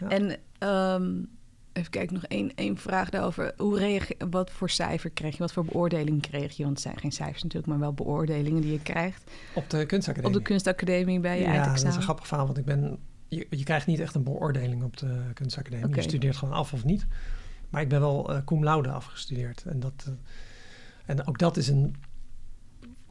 ja. 0.00 0.08
En 0.08 0.38
um, 0.68 1.28
even 1.72 1.90
kijken, 1.90 2.14
nog 2.14 2.24
één, 2.24 2.54
één 2.54 2.76
vraag 2.76 3.10
daarover. 3.10 3.52
Hoe 3.56 3.78
reageer, 3.78 4.16
wat 4.30 4.50
voor 4.50 4.70
cijfer 4.70 5.10
kreeg 5.10 5.32
je? 5.32 5.38
Wat 5.38 5.52
voor 5.52 5.64
beoordeling 5.64 6.22
kreeg 6.22 6.56
je? 6.56 6.62
Want 6.62 6.74
het 6.74 6.82
zijn 6.82 6.98
geen 6.98 7.12
cijfers 7.12 7.42
natuurlijk, 7.42 7.72
maar 7.72 7.80
wel 7.80 7.92
beoordelingen 7.92 8.60
die 8.60 8.72
je 8.72 8.82
krijgt. 8.82 9.30
Op 9.54 9.70
de 9.70 9.86
kunstacademie? 9.86 10.36
Op 10.36 10.42
de 10.42 10.48
kunstacademie 10.48 11.20
bij 11.20 11.38
je 11.38 11.42
ja, 11.42 11.48
eindexamen. 11.50 11.78
Ja, 11.78 11.84
dat 11.84 11.92
is 11.92 11.96
een 11.96 12.02
grappig 12.02 12.26
verhaal, 12.26 12.46
want 12.46 12.58
ik 12.58 12.64
ben... 12.64 12.98
Je, 13.28 13.46
je 13.50 13.64
krijgt 13.64 13.86
niet 13.86 14.00
echt 14.00 14.14
een 14.14 14.22
beoordeling 14.22 14.82
op 14.82 14.96
de 14.96 15.20
kunstacademie. 15.34 15.84
Okay. 15.84 15.96
Je 15.96 16.08
studeert 16.08 16.36
gewoon 16.36 16.54
af 16.54 16.72
of 16.72 16.84
niet. 16.84 17.06
Maar 17.70 17.82
ik 17.82 17.88
ben 17.88 18.00
wel 18.00 18.32
uh, 18.32 18.44
cum 18.44 18.64
laude 18.64 18.90
afgestudeerd. 18.90 19.64
En, 19.66 19.80
dat, 19.80 20.04
uh, 20.08 20.14
en 21.06 21.26
ook 21.26 21.38
dat 21.38 21.56
is 21.56 21.68
een, 21.68 21.96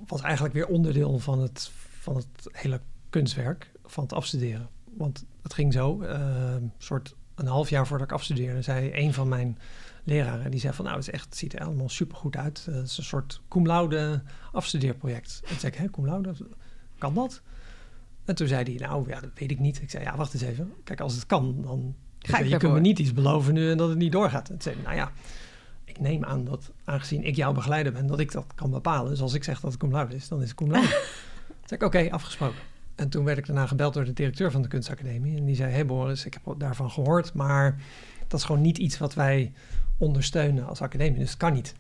was 0.08 0.22
eigenlijk 0.22 0.54
weer 0.54 0.68
onderdeel 0.68 1.20
van 1.20 1.42
het, 1.42 1.72
van 2.00 2.16
het 2.16 2.28
hele 2.52 2.82
kunstwerk, 3.10 3.72
van 3.86 4.04
het 4.04 4.14
afstuderen. 4.14 4.70
Want 4.84 5.26
het 5.42 5.54
ging 5.54 5.74
zo, 5.74 6.02
uh, 6.02 6.56
soort 6.78 7.16
een 7.36 7.48
half 7.48 7.70
jaar 7.70 7.88
voordat 7.88 8.08
ik 8.08 8.14
afstudeerde, 8.14 8.62
zei 8.62 8.92
een 8.94 9.14
van 9.14 9.28
mijn 9.28 9.58
leraren, 10.04 10.52
die 10.52 10.60
zei 10.60 10.74
van 10.74 10.86
nou, 10.86 10.98
het, 10.98 11.08
is 11.08 11.14
echt, 11.14 11.26
het 11.26 11.38
ziet 11.38 11.54
er 11.54 11.66
allemaal 11.66 11.90
supergoed 11.90 12.36
uit. 12.36 12.66
Het 12.66 12.88
is 12.88 12.98
een 12.98 13.04
soort 13.04 13.42
cum 13.48 13.66
laude 13.66 14.22
afstudeerproject. 14.52 15.40
En 15.44 15.50
toen 15.50 15.60
zei 15.60 15.72
ik, 15.72 15.78
hè, 15.78 15.90
cum 15.90 16.06
laude, 16.06 16.34
kan 16.98 17.14
dat? 17.14 17.42
En 18.26 18.36
toen 18.36 18.48
zei 18.48 18.64
hij, 18.64 18.88
nou 18.88 19.10
ja, 19.10 19.20
dat 19.20 19.30
weet 19.36 19.52
ik 19.52 19.60
niet. 19.60 19.82
Ik 19.82 19.90
zei, 19.90 20.04
ja, 20.04 20.18
wacht 20.18 20.34
eens 20.34 20.44
even. 20.44 20.74
Kijk, 20.84 21.00
als 21.00 21.16
het 21.16 21.26
kan, 21.26 21.62
dan 21.62 21.96
Ga 22.24 22.40
je, 22.40 22.50
je 22.50 22.58
kunt 22.58 22.74
me 22.74 22.80
niet 22.80 23.00
iets 23.00 23.14
beloven 23.14 23.54
nu 23.54 23.72
en 23.72 23.78
dat 23.78 23.90
het 23.90 23.98
niet 23.98 24.12
doorgaat. 24.12 24.50
En 24.50 24.62
zei, 24.62 24.76
nou 24.84 24.96
ja, 24.96 25.12
ik 25.84 26.00
neem 26.00 26.26
aan 26.26 26.46
dat, 26.46 26.72
aangezien 26.84 27.24
ik 27.24 27.36
jouw 27.36 27.54
begeleider 27.54 27.92
ben, 27.92 28.08
dat 28.08 28.20
ik 28.20 28.32
dat 28.32 28.46
kan 28.56 28.72
bepalen. 28.72 29.10
Dus 29.10 29.22
als 29.22 29.34
ik 29.34 29.44
zeg 29.44 29.60
dat 29.60 29.72
het 29.72 29.80
cum 29.80 29.92
laude 29.92 30.16
is, 30.16 30.28
dan 30.28 30.42
is 30.42 30.48
het 30.48 30.58
cum 30.58 30.72
laude. 30.72 30.88
toen 31.48 31.66
zei 31.66 31.80
ik, 31.80 31.84
oké, 31.84 32.12
afgesproken. 32.12 32.60
En 32.96 33.10
toen 33.10 33.24
werd 33.24 33.38
ik 33.38 33.46
daarna 33.46 33.68
gebeld 33.68 33.94
door 33.94 34.06
de 34.06 34.14
directeur 34.14 34.52
van 34.52 34.62
de 34.62 34.68
kunstacademie. 34.68 35.38
En 35.38 35.46
die 35.46 35.56
zei, 35.56 35.72
hey 35.72 35.86
Boris, 35.86 36.26
ik 36.26 36.34
heb 36.34 36.56
daarvan 36.58 36.92
gehoord, 36.92 37.34
maar 37.34 37.82
dat 38.28 38.40
is 38.40 38.46
gewoon 38.46 38.62
niet 38.62 38.78
iets 38.78 38.98
wat 38.98 39.14
wij 39.14 39.54
ondersteunen 39.98 40.68
als 40.68 40.82
academie. 40.82 41.20
Dus 41.20 41.30
het 41.30 41.38
kan 41.38 41.54
niet. 41.54 41.76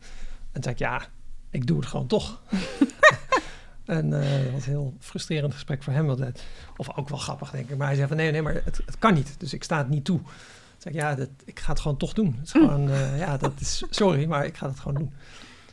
En 0.52 0.62
toen 0.62 0.64
zei 0.64 0.76
ik, 0.76 0.82
ja, 0.82 1.08
ik 1.50 1.68
doe 1.68 1.80
het 1.80 1.88
gewoon 1.88 2.08
toch. 2.08 2.42
en 3.86 4.06
uh, 4.06 4.44
dat 4.44 4.52
was 4.52 4.66
een 4.66 4.72
heel 4.72 4.94
frustrerend 5.00 5.54
gesprek 5.54 5.84
voor 5.84 5.94
hem. 5.94 6.10
Het, 6.10 6.44
of 6.78 6.98
ook 6.98 7.10
wel 7.10 7.18
grappig, 7.18 7.52
denk 7.52 7.70
ik. 7.70 7.78
Maar 7.78 7.88
hij 7.88 7.96
zei 7.96 8.08
van, 8.08 8.18
nee, 8.18 8.32
nee, 8.32 8.42
maar 8.42 8.54
het, 8.54 8.82
het 8.86 8.98
kan 9.00 9.14
niet. 9.14 9.36
Dus 9.38 9.54
ik 9.54 9.64
sta 9.64 9.78
het 9.78 9.90
niet 9.90 10.06
toe. 10.06 10.18
Toen 10.22 10.32
zei 10.78 10.96
ik, 10.96 11.02
ja, 11.02 11.16
dat, 11.16 11.30
ik 11.46 11.60
ga 11.60 11.72
het 11.72 11.82
gewoon 11.82 11.98
toch 11.98 12.14
doen. 12.14 12.36
Het 12.38 12.46
is 12.46 12.52
gewoon, 12.52 12.90
uh, 12.90 13.18
ja, 13.18 13.38
dat 13.38 13.54
is, 13.60 13.84
sorry, 13.90 14.26
maar 14.26 14.46
ik 14.46 14.58
ga 14.58 14.68
het 14.68 14.80
gewoon 14.80 14.98
doen. 14.98 15.14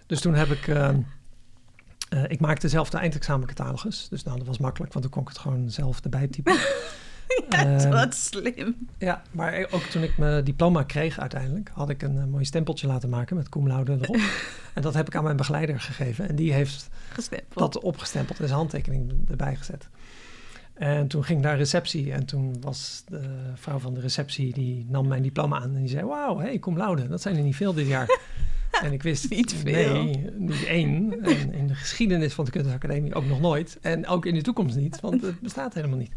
Dus 0.07 0.21
toen 0.21 0.35
heb 0.35 0.51
ik... 0.51 0.67
Uh, 0.67 0.89
uh, 2.15 2.25
ik 2.29 2.41
maakte 2.41 2.69
zelf 2.69 2.91
de 2.91 2.99
eindexamencatalogus. 2.99 4.09
Dus 4.09 4.23
nou, 4.23 4.39
dat 4.39 4.47
was 4.47 4.59
makkelijk, 4.59 4.93
want 4.93 5.05
dan 5.05 5.15
kon 5.15 5.23
ik 5.23 5.29
het 5.29 5.39
gewoon 5.39 5.71
zelf 5.71 6.01
erbij 6.01 6.29
typen. 6.29 6.59
ja, 7.51 7.85
uh, 7.85 7.91
wat 7.91 8.15
slim. 8.15 8.77
Ja, 8.99 9.23
maar 9.31 9.67
ook 9.71 9.83
toen 9.83 10.03
ik 10.03 10.19
mijn 10.19 10.45
diploma 10.45 10.83
kreeg 10.83 11.19
uiteindelijk... 11.19 11.71
had 11.73 11.91
ik 11.91 12.03
een 12.03 12.17
uh, 12.17 12.25
mooi 12.25 12.45
stempeltje 12.45 12.87
laten 12.87 13.09
maken 13.09 13.37
met 13.37 13.49
cum 13.49 13.67
laude 13.67 13.99
erop. 14.01 14.17
en 14.75 14.83
dat 14.83 14.95
heb 14.95 15.07
ik 15.07 15.15
aan 15.15 15.25
mijn 15.25 15.37
begeleider 15.37 15.81
gegeven. 15.81 16.29
En 16.29 16.37
die 16.37 16.53
heeft 16.53 16.89
Gestempeld. 17.13 17.73
dat 17.73 17.83
opgestempeld 17.83 18.39
en 18.39 18.47
zijn 18.47 18.59
handtekening 18.59 19.13
erbij 19.31 19.57
gezet. 19.57 19.89
En 20.75 21.09
toen 21.09 21.25
ging 21.25 21.39
ik 21.39 21.45
naar 21.45 21.57
receptie 21.57 22.13
en 22.13 22.25
toen 22.25 22.61
was 22.61 23.05
de 23.09 23.53
vrouw 23.55 23.79
van 23.79 23.95
de 23.95 24.01
receptie... 24.01 24.53
die 24.53 24.87
nam 24.89 25.09
mijn 25.09 25.23
diploma 25.23 25.57
aan 25.61 25.75
en 25.75 25.81
die 25.81 25.89
zei... 25.89 26.05
wauw, 26.05 26.39
hey, 26.39 26.59
cum 26.59 26.77
laude, 26.77 27.09
dat 27.09 27.23
zijn 27.23 27.37
er 27.37 27.43
niet 27.43 27.57
veel 27.57 27.75
dit 27.75 27.87
jaar... 27.87 28.19
En 28.83 28.93
ik 28.93 29.03
wist 29.03 29.31
niet 29.31 29.55
veel. 29.55 30.03
Nee, 30.03 30.31
niet 30.37 30.65
één. 30.65 31.23
En 31.23 31.53
in 31.53 31.67
de 31.67 31.75
geschiedenis 31.75 32.33
van 32.33 32.45
de 32.45 32.51
kunstacademie 32.51 33.15
ook 33.15 33.27
nog 33.27 33.41
nooit. 33.41 33.79
En 33.81 34.07
ook 34.07 34.27
in 34.27 34.35
de 34.35 34.43
toekomst 34.43 34.77
niet, 34.77 35.01
want 35.01 35.23
het 35.23 35.41
bestaat 35.41 35.75
helemaal 35.75 35.99
niet. 35.99 36.13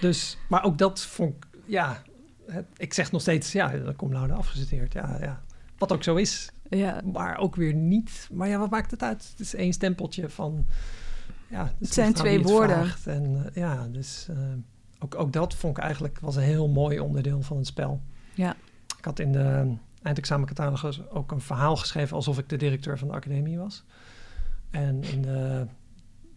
Dus, 0.00 0.38
maar 0.48 0.64
ook 0.64 0.78
dat 0.78 1.00
vond 1.00 1.34
ik, 1.36 1.46
ja, 1.64 2.02
het- 2.46 2.66
ik 2.76 2.94
zeg 2.94 3.12
nog 3.12 3.20
steeds, 3.20 3.52
ja, 3.52 3.68
dan 3.68 3.96
kom 3.96 4.10
nou 4.10 4.30
afgestudeerd. 4.30 4.92
Ja, 4.92 5.16
ja. 5.20 5.42
Wat 5.78 5.92
ook 5.92 6.02
zo 6.02 6.14
is, 6.14 6.50
Ja, 6.70 7.00
maar 7.12 7.38
ook 7.38 7.56
weer 7.56 7.74
niet. 7.74 8.28
Maar 8.32 8.48
ja, 8.48 8.58
wat 8.58 8.70
maakt 8.70 8.90
het 8.90 9.02
uit? 9.02 9.28
Het 9.30 9.40
is 9.40 9.54
één 9.54 9.72
stempeltje 9.72 10.28
van, 10.30 10.66
ja. 11.48 11.72
Het 11.78 11.92
zijn 11.92 12.12
twee 12.12 12.38
het 12.38 12.48
woorden. 12.50 12.92
En 13.04 13.44
eh, 13.46 13.54
ja, 13.54 13.88
dus 13.88 14.26
eh, 14.30 14.36
ook, 14.98 15.14
ook 15.14 15.32
dat 15.32 15.54
vond 15.54 15.76
ik 15.76 15.82
eigenlijk, 15.82 16.18
was 16.20 16.36
een 16.36 16.42
heel 16.42 16.68
mooi 16.68 17.00
onderdeel 17.00 17.42
van 17.42 17.56
het 17.56 17.66
spel. 17.66 18.00
Ja. 18.34 18.56
Ik 18.98 19.04
had 19.04 19.18
in 19.18 19.32
de 19.32 19.74
eindexamencatalogus 20.02 21.08
ook 21.10 21.30
een 21.32 21.40
verhaal 21.40 21.76
geschreven 21.76 22.16
alsof 22.16 22.38
ik 22.38 22.48
de 22.48 22.56
directeur 22.56 22.98
van 22.98 23.08
de 23.08 23.14
academie 23.14 23.58
was. 23.58 23.84
En 24.70 25.02
in 25.02 25.22
de, 25.22 25.66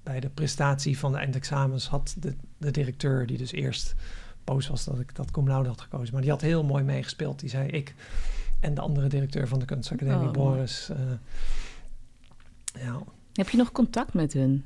bij 0.03 0.19
de 0.19 0.29
prestatie 0.29 0.97
van 0.97 1.11
de 1.11 1.17
eindexamens 1.17 1.87
had 1.87 2.15
de, 2.19 2.35
de 2.57 2.71
directeur, 2.71 3.25
die 3.25 3.37
dus 3.37 3.51
eerst 3.51 3.95
boos 4.43 4.67
was 4.67 4.83
dat 4.85 4.99
ik 4.99 5.15
dat 5.15 5.31
cum 5.31 5.47
laude 5.47 5.69
had 5.69 5.81
gekozen, 5.81 6.13
maar 6.13 6.21
die 6.21 6.31
had 6.31 6.41
heel 6.41 6.63
mooi 6.63 6.83
meegespeeld. 6.83 7.39
Die 7.39 7.49
zei 7.49 7.67
ik 7.69 7.95
en 8.59 8.73
de 8.73 8.81
andere 8.81 9.07
directeur 9.07 9.47
van 9.47 9.59
de 9.59 9.65
kunstacademie, 9.65 10.27
Oh. 10.27 10.33
Boris. 10.33 10.89
eh, 10.89 10.97
ja. 12.83 12.99
heb 13.33 13.49
je 13.49 13.57
nog 13.57 13.71
contact 13.71 14.13
met 14.13 14.33
hun? 14.33 14.65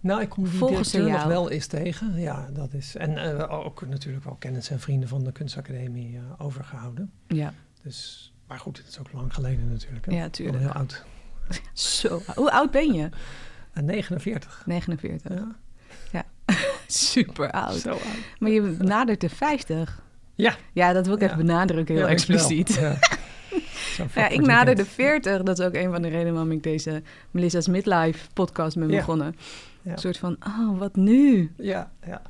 Nou, 0.00 0.20
ik 0.20 0.28
kom 0.28 0.44
die 0.44 0.52
Volgen 0.52 0.84
ze 0.84 0.90
directeur 0.96 1.18
nog 1.18 1.26
wel 1.28 1.50
eens 1.50 1.66
tegen. 1.66 2.20
Ja, 2.20 2.48
dat 2.52 2.72
is. 2.72 2.96
En 2.96 3.38
eh, 3.38 3.52
ook 3.64 3.86
natuurlijk 3.86 4.24
wel 4.24 4.34
kennis 4.34 4.70
en 4.70 4.80
vrienden 4.80 5.08
van 5.08 5.24
de 5.24 5.32
kunstacademie 5.32 6.16
eh, 6.16 6.22
overgehouden. 6.38 7.12
Ja, 7.26 7.54
Dus, 7.82 8.32
maar 8.46 8.58
goed, 8.58 8.78
het 8.78 8.86
is 8.88 8.98
ook 8.98 9.12
lang 9.12 9.34
geleden 9.34 9.68
natuurlijk. 9.68 10.06
Hè? 10.06 10.12
Ja, 10.12 10.16
Ik 10.16 10.22
ben 10.22 10.30
tuurlijk. 10.30 10.58
Heel 10.62 10.72
oud. 10.72 11.04
zo. 11.72 12.20
Hoe 12.34 12.52
oud 12.52 12.70
ben 12.70 12.92
je? 12.92 13.08
En 13.72 13.84
49. 13.84 14.62
49. 14.66 15.32
Ja, 16.12 16.24
Super 16.86 17.50
oud. 17.50 17.74
zo 17.74 17.90
oud. 17.90 18.00
Maar 18.38 18.50
je 18.50 18.76
nadert 18.78 19.20
de 19.20 19.28
50. 19.28 20.02
Ja. 20.34 20.54
Ja, 20.72 20.92
dat 20.92 21.06
wil 21.06 21.14
ik 21.14 21.20
Ja. 21.20 21.26
even 21.26 21.38
benadrukken, 21.46 21.94
heel 21.94 22.04
Ja, 22.04 22.10
expliciet. 22.10 22.74
Ja. 22.74 22.98
Ja, 24.14 24.28
ik 24.28 24.40
nader 24.40 24.74
de 24.74 24.82
weekend. 24.82 24.88
40. 25.22 25.42
Dat 25.42 25.58
is 25.58 25.64
ook 25.64 25.74
een 25.74 25.90
van 25.90 26.02
de 26.02 26.08
redenen 26.08 26.32
waarom 26.32 26.52
ik 26.52 26.62
deze 26.62 27.02
Melissa's 27.30 27.68
Midlife 27.68 28.28
podcast 28.32 28.78
ben 28.78 28.88
Ja. 28.88 28.96
begonnen. 28.96 29.36
Ja. 29.82 29.92
Een 29.92 29.98
soort 29.98 30.18
van, 30.18 30.36
oh, 30.46 30.78
wat 30.78 30.96
nu? 30.96 31.52
Ja, 31.56 31.90
ja. 32.06 32.22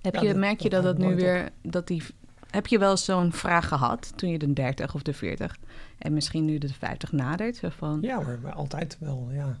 Heb 0.00 0.14
Ja, 0.14 0.20
je, 0.20 0.26
dat- 0.26 0.36
merk 0.36 0.60
je 0.60 0.68
dat 0.68 0.82
dat 0.82 0.96
dat 0.98 1.08
nu 1.08 1.14
weer, 1.14 1.48
dat 1.62 1.86
die, 1.86 2.02
heb 2.50 2.66
je 2.66 2.78
wel 2.78 2.96
zo'n 2.96 3.32
vraag 3.32 3.68
gehad 3.68 4.12
toen 4.16 4.30
je 4.30 4.38
de 4.38 4.52
30 4.52 4.94
of 4.94 5.02
de 5.02 5.12
40 5.12 5.56
en 5.98 6.12
misschien 6.12 6.44
nu 6.44 6.58
de 6.58 6.68
50 6.78 7.12
nadert? 7.12 7.60
Van, 7.76 7.98
Ja 8.00 8.16
hoor, 8.24 8.38
maar 8.42 8.52
altijd 8.52 8.96
wel, 9.00 9.28
ja. 9.32 9.58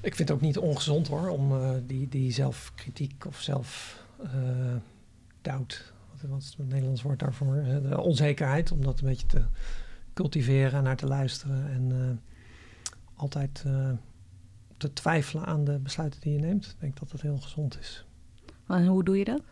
Ik 0.00 0.14
vind 0.14 0.28
het 0.28 0.30
ook 0.30 0.40
niet 0.40 0.58
ongezond 0.58 1.08
hoor, 1.08 1.28
om 1.28 1.52
eh, 1.52 1.70
die, 1.86 2.08
die 2.08 2.32
zelfkritiek 2.32 3.24
of 3.26 3.40
zelfdoubt, 3.40 3.92
wat, 6.10 6.30
wat 6.30 6.40
is 6.40 6.54
het 6.56 6.68
Nederlands 6.68 7.02
woord 7.02 7.18
daarvoor? 7.18 7.54
hè, 7.54 7.88
De 7.88 8.00
onzekerheid, 8.00 8.72
om 8.72 8.82
dat 8.82 9.00
een 9.00 9.08
beetje 9.08 9.26
te 9.26 9.44
cultiveren 10.12 10.78
en 10.78 10.82
naar 10.82 10.96
te 10.96 11.06
luisteren. 11.06 11.70
En 11.70 11.92
eh, 11.92 12.16
altijd 13.14 13.62
eh, 13.66 13.90
te 14.76 14.92
twijfelen 14.92 15.46
aan 15.46 15.64
de 15.64 15.78
besluiten 15.78 16.20
die 16.20 16.32
je 16.32 16.38
neemt. 16.38 16.66
Ik 16.66 16.80
denk 16.80 16.98
dat 16.98 17.10
dat 17.10 17.20
heel 17.20 17.38
gezond 17.38 17.78
is. 17.78 18.04
En 18.66 18.86
hoe 18.86 19.04
doe 19.04 19.18
je 19.18 19.24
dat? 19.24 19.42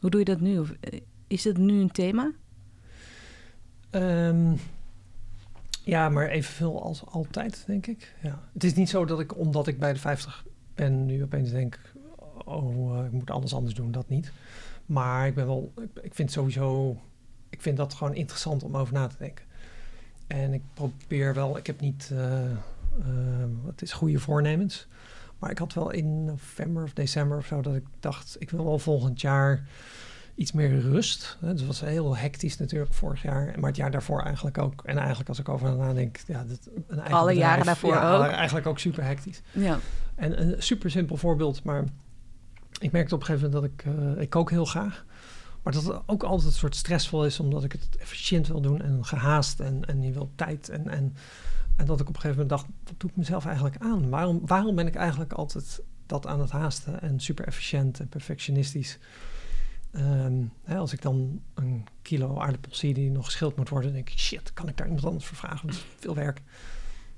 Hoe 0.00 0.10
doe 0.10 0.20
je 0.20 0.26
dat 0.26 0.40
nu? 0.40 0.58
Of, 0.58 0.70
eh, 0.70 1.00
is 1.26 1.44
het 1.44 1.58
nu 1.58 1.80
een 1.80 1.90
thema? 1.90 2.32
Ehm, 3.90 4.56
ja, 5.86 6.08
maar 6.08 6.28
evenveel 6.28 6.82
als 6.82 7.06
altijd, 7.06 7.64
denk 7.66 7.86
ik. 7.86 8.14
Ja. 8.22 8.42
Het 8.52 8.64
is 8.64 8.74
niet 8.74 8.88
zo 8.88 9.04
dat 9.04 9.20
ik, 9.20 9.38
omdat 9.38 9.66
ik 9.66 9.78
bij 9.78 9.92
de 9.92 9.98
50 9.98 10.44
ben, 10.74 11.06
nu 11.06 11.22
opeens 11.22 11.50
denk... 11.50 11.80
oh, 12.44 12.98
eh, 12.98 13.04
ik 13.04 13.12
moet 13.12 13.30
alles 13.30 13.54
anders 13.54 13.74
doen, 13.74 13.92
dat 13.92 14.08
niet. 14.08 14.32
Maar 14.86 15.26
ik 15.26 15.34
ben 15.34 15.46
wel... 15.46 15.72
Ik, 16.02 16.14
vind 16.14 16.32
sowieso... 16.32 16.96
Ik 17.48 17.62
vind 17.62 17.76
dat 17.76 17.94
gewoon 17.94 18.14
interessant 18.14 18.62
om 18.62 18.76
over 18.76 18.94
na 18.94 19.06
te 19.06 19.16
denken. 19.18 19.44
En 20.26 20.52
ik 20.52 20.62
probeer 20.74 21.34
wel... 21.34 21.56
Ik 21.56 21.66
heb 21.66 21.80
niet... 21.80 22.10
eh, 22.12 22.50
eh, 22.50 22.56
het 23.66 23.82
is 23.82 23.92
goede 23.92 24.18
voornemens. 24.18 24.86
Maar 25.38 25.50
ik 25.50 25.58
had 25.58 25.74
wel 25.74 25.90
in 25.90 26.24
november 26.24 26.82
of 26.82 26.92
december 26.92 27.38
of 27.38 27.46
zo... 27.46 27.60
dat 27.60 27.74
ik 27.74 27.86
dacht, 28.00 28.36
ik 28.38 28.50
wil 28.50 28.64
wel 28.64 28.78
volgend 28.78 29.20
jaar 29.20 29.66
iets 30.36 30.52
meer 30.52 30.80
rust. 30.80 31.36
hè. 31.40 31.50
Dus 31.50 31.58
het 31.58 31.66
was 31.66 31.80
heel 31.80 32.16
hectisch 32.16 32.58
natuurlijk 32.58 32.94
vorig 32.94 33.22
jaar. 33.22 33.54
Maar 33.58 33.68
het 33.68 33.76
jaar 33.76 33.90
daarvoor 33.90 34.22
eigenlijk 34.22 34.58
ook. 34.58 34.82
En 34.84 34.98
eigenlijk 34.98 35.28
als 35.28 35.38
ik 35.38 35.48
over 35.48 35.76
nadenk... 35.76 36.18
Ja, 36.26 36.44
dat, 36.44 36.68
een 36.86 36.98
eigen 36.98 37.18
Alle 37.18 37.32
jaren 37.32 37.64
daarvoor 37.64 37.92
ja, 37.92 38.16
ook. 38.16 38.30
eigenlijk 38.30 38.66
ook 38.66 38.78
super 38.78 39.04
hectisch. 39.04 39.40
Ja. 39.52 39.78
En 40.14 40.40
een 40.40 40.62
super 40.62 40.90
simpel 40.90 41.16
voorbeeld, 41.16 41.62
maar 41.62 41.84
ik 42.80 42.92
merkte 42.92 43.14
op 43.14 43.20
een 43.20 43.26
gegeven 43.26 43.50
moment 43.50 43.76
dat 43.76 43.86
ik, 43.86 43.94
eh, 43.94 44.22
ik 44.22 44.30
kook 44.30 44.50
heel 44.50 44.64
graag. 44.64 45.04
Maar 45.62 45.72
dat 45.72 45.84
het 45.84 46.02
ook 46.06 46.22
altijd 46.22 46.48
een 46.48 46.58
soort 46.58 46.76
stressvol 46.76 47.24
is, 47.24 47.40
omdat 47.40 47.64
ik 47.64 47.72
het 47.72 47.96
efficiënt 47.98 48.46
wil 48.46 48.60
doen 48.60 48.82
en 48.82 49.04
gehaast 49.04 49.60
en, 49.60 49.84
en 49.84 50.02
je 50.02 50.12
wil 50.12 50.30
tijd. 50.34 50.68
En, 50.68 50.88
en, 50.88 51.14
en 51.76 51.86
dat 51.86 52.00
ik 52.00 52.08
op 52.08 52.14
een 52.14 52.20
gegeven 52.20 52.42
moment 52.42 52.48
dacht, 52.48 52.66
wat 52.84 53.00
doe 53.00 53.10
ik 53.10 53.16
mezelf 53.16 53.46
eigenlijk 53.46 53.76
aan? 53.78 54.08
Waarom, 54.08 54.40
waarom 54.46 54.74
ben 54.74 54.86
ik 54.86 54.94
eigenlijk 54.94 55.32
altijd 55.32 55.82
dat 56.06 56.26
aan 56.26 56.40
het 56.40 56.50
haasten 56.50 57.02
en 57.02 57.20
super 57.20 57.46
efficiënt 57.46 58.00
en 58.00 58.08
perfectionistisch? 58.08 58.98
Ehm, 59.96 60.42
hè, 60.64 60.76
als 60.76 60.92
ik 60.92 61.02
dan 61.02 61.42
een 61.54 61.86
kilo 62.02 62.38
aardappels 62.38 62.78
zie 62.78 62.94
die 62.94 63.10
nog 63.10 63.24
geschild 63.24 63.56
moet 63.56 63.68
worden, 63.68 63.92
denk 63.92 64.10
ik, 64.10 64.18
shit, 64.18 64.52
kan 64.52 64.68
ik 64.68 64.76
daar 64.76 64.86
iemand 64.86 65.06
anders 65.06 65.24
voor 65.24 65.36
vragen? 65.36 65.66
Dat 65.66 65.76
is 65.76 65.86
veel 65.98 66.14
werk. 66.14 66.42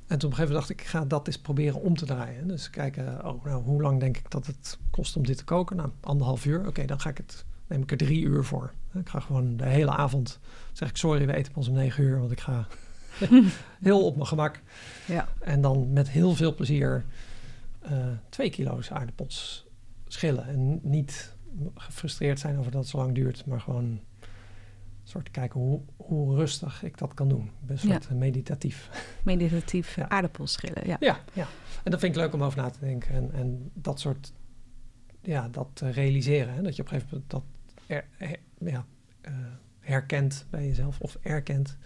En 0.06 0.18
toen 0.18 0.30
op 0.30 0.38
een 0.38 0.44
gegeven 0.44 0.54
moment 0.54 0.68
dacht 0.68 0.70
ik, 0.70 0.80
ik 0.80 0.86
ga 0.86 1.04
dat 1.04 1.26
eens 1.26 1.38
proberen 1.38 1.80
om 1.80 1.96
te 1.96 2.06
draaien. 2.06 2.48
Dus 2.48 2.70
kijken, 2.70 3.26
oh, 3.26 3.44
nou, 3.44 3.62
hoe 3.62 3.82
lang 3.82 4.00
denk 4.00 4.16
ik 4.16 4.30
dat 4.30 4.46
het 4.46 4.78
kost 4.90 5.16
om 5.16 5.26
dit 5.26 5.36
te 5.36 5.44
koken? 5.44 5.76
Nou, 5.76 5.90
anderhalf 6.00 6.44
uur. 6.44 6.66
Oké, 6.66 6.84
dan 6.84 7.00
ga 7.00 7.10
ik 7.10 7.16
het, 7.16 7.44
neem 7.66 7.82
ik 7.82 7.90
er 7.90 7.96
drie 7.96 8.22
uur 8.22 8.44
voor. 8.44 8.72
Ik 8.94 9.08
ga 9.08 9.20
gewoon 9.20 9.56
de 9.56 9.66
hele 9.66 9.90
avond, 9.90 10.38
zeg 10.72 10.88
ik, 10.88 10.96
sorry, 10.96 11.26
we 11.26 11.34
eten 11.34 11.52
pas 11.52 11.68
om 11.68 11.74
negen 11.74 12.04
uur, 12.04 12.18
want 12.18 12.32
ik 12.32 12.40
ga 12.40 12.66
heel 13.80 14.06
op 14.06 14.14
mijn 14.14 14.26
gemak. 14.26 14.60
Ja. 15.06 15.28
En 15.40 15.60
dan 15.60 15.92
met 15.92 16.08
heel 16.08 16.34
veel 16.34 16.54
plezier 16.54 17.04
eh, 17.80 18.06
twee 18.28 18.50
kilo's 18.50 18.90
aardappels 18.90 19.66
schillen. 20.06 20.46
En 20.46 20.80
niet 20.82 21.36
gefrustreerd 21.74 22.38
zijn 22.40 22.58
over 22.58 22.70
dat 22.70 22.80
het 22.80 22.90
zo 22.90 22.96
lang 22.96 23.14
duurt, 23.14 23.46
maar 23.46 23.60
gewoon 23.60 23.84
een 23.84 24.00
soort 25.04 25.30
kijken 25.30 25.60
hoe, 25.60 25.80
hoe 25.96 26.36
rustig 26.36 26.82
ik 26.82 26.98
dat 26.98 27.14
kan 27.14 27.28
doen. 27.28 27.50
Best 27.60 27.84
Ja. 27.84 27.92
wat 27.92 28.10
meditatief. 28.10 28.90
Meditatief 29.24 29.96
Ja. 29.96 30.08
aardappels 30.08 30.52
schillen. 30.52 30.86
Ja. 30.86 30.96
Ja, 31.00 31.20
ja. 31.32 31.46
En 31.84 31.90
dat 31.90 32.00
vind 32.00 32.14
ik 32.16 32.20
leuk 32.20 32.32
om 32.34 32.42
over 32.42 32.58
na 32.62 32.70
te 32.70 32.80
denken. 32.80 33.14
En, 33.14 33.32
en 33.32 33.70
dat 33.74 34.00
soort, 34.00 34.32
ja, 35.22 35.48
dat 35.48 35.68
te 35.72 35.90
realiseren. 35.90 36.54
Hè? 36.54 36.62
Dat 36.62 36.76
je 36.76 36.82
op 36.82 36.92
een 36.92 36.94
gegeven 37.00 37.22
moment 37.30 37.30
dat 37.30 37.42
er, 37.86 38.04
her- 38.16 38.38
ja, 38.58 38.84
eh, 39.20 39.32
herkent 39.80 40.46
bij 40.50 40.66
jezelf 40.66 41.00
of 41.00 41.16
erkent. 41.22 41.76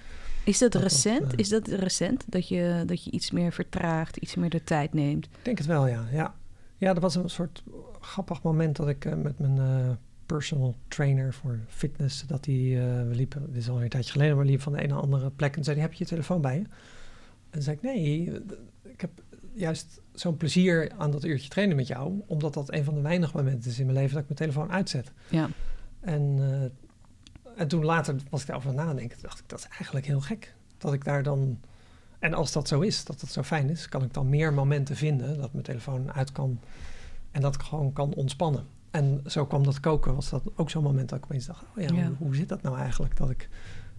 Is 0.44 0.58
dat, 0.58 0.72
Dat 0.72 0.82
dat, 0.82 0.90
recent? 0.90 1.32
eh, 1.32 1.38
Is 1.38 1.48
dat 1.48 1.68
recent 1.68 2.24
dat 2.28 2.48
je, 2.48 2.82
dat 2.86 3.04
je 3.04 3.10
iets 3.10 3.30
meer 3.30 3.52
vertraagt, 3.52 4.16
iets 4.16 4.34
meer 4.34 4.50
de 4.50 4.64
tijd 4.64 4.92
neemt? 4.92 5.24
Ik 5.24 5.30
denk 5.44 5.58
het 5.58 5.66
wel, 5.66 5.86
ja. 5.86 6.06
Ja, 6.12 6.34
ja 6.76 6.92
dat 6.92 7.02
was 7.02 7.14
een 7.14 7.30
soort 7.30 7.62
grappig 8.02 8.42
moment 8.42 8.76
dat 8.76 8.88
ik 8.88 9.04
eh, 9.04 9.14
met 9.14 9.38
mijn 9.38 9.58
eh, 9.58 9.90
personal 10.26 10.74
trainer 10.88 11.32
voor 11.32 11.58
fitness, 11.68 12.26
dat 12.26 12.44
die, 12.44 12.78
eh, 12.78 12.84
we 12.84 13.14
liepen, 13.14 13.46
dit 13.46 13.56
is 13.56 13.68
al 13.68 13.82
een 13.82 13.88
tijdje 13.88 14.12
geleden, 14.12 14.34
maar 14.34 14.44
we 14.44 14.50
liepen 14.50 14.64
van 14.64 14.72
de 14.72 14.82
een 14.82 14.88
naar 14.88 15.00
andere 15.00 15.30
plek 15.30 15.56
en 15.56 15.64
zei 15.64 15.80
heb 15.80 15.92
je 15.92 15.98
je 15.98 16.10
telefoon 16.10 16.40
bij 16.40 16.58
je? 16.58 16.64
En 17.50 17.62
zei 17.62 17.76
ik, 17.76 17.82
nee, 17.82 18.32
ik 18.82 19.00
heb 19.00 19.10
juist 19.52 20.00
zo'n 20.12 20.36
plezier 20.36 20.92
aan 20.98 21.10
dat 21.10 21.24
uurtje 21.24 21.48
trainen 21.48 21.76
met 21.76 21.86
jou, 21.86 22.22
omdat 22.26 22.54
dat 22.54 22.72
een 22.72 22.84
van 22.84 22.94
de 22.94 23.00
weinige 23.00 23.36
momenten 23.36 23.70
is 23.70 23.78
in 23.78 23.86
mijn 23.86 23.98
leven 23.98 24.12
dat 24.14 24.22
ik 24.22 24.38
mijn 24.38 24.50
telefoon 24.50 24.72
uitzet. 24.72 25.12
Ja. 25.28 25.48
En, 26.00 26.38
en 27.56 27.68
toen 27.68 27.84
later 27.84 28.16
was 28.30 28.40
ik 28.40 28.46
daarover 28.46 28.70
aan 28.70 28.86
nadenken. 28.86 29.18
Dacht 29.20 29.38
ik, 29.38 29.48
dat 29.48 29.58
is 29.58 29.66
eigenlijk 29.68 30.06
heel 30.06 30.20
gek. 30.20 30.54
Dat 30.78 30.92
ik 30.92 31.04
daar 31.04 31.22
dan... 31.22 31.60
En 32.18 32.34
als 32.34 32.52
dat 32.52 32.68
zo 32.68 32.80
is, 32.80 33.04
dat 33.04 33.20
dat 33.20 33.30
zo 33.30 33.42
fijn 33.42 33.70
is... 33.70 33.88
kan 33.88 34.02
ik 34.02 34.14
dan 34.14 34.28
meer 34.28 34.52
momenten 34.52 34.96
vinden 34.96 35.38
dat 35.38 35.52
mijn 35.52 35.64
telefoon 35.64 36.12
uit 36.12 36.32
kan... 36.32 36.60
en 37.32 37.40
dat 37.40 37.54
ik 37.54 37.60
gewoon 37.62 37.92
kan 37.92 38.14
ontspannen. 38.14 38.66
En 38.90 39.20
zo 39.26 39.46
kwam 39.46 39.64
dat 39.64 39.80
koken, 39.80 40.14
was 40.14 40.30
dat 40.30 40.42
ook 40.56 40.70
zo'n 40.70 40.82
moment 40.82 41.08
dat 41.08 41.18
ik 41.18 41.24
opeens 41.24 41.46
dacht... 41.46 41.62
oh 41.62 41.82
ja, 41.82 41.94
Ja. 41.94 42.06
Hoe, 42.06 42.16
hoe 42.18 42.34
zit 42.34 42.48
dat 42.48 42.62
nou 42.62 42.78
eigenlijk? 42.78 43.16
Dat 43.16 43.30
ik, 43.30 43.48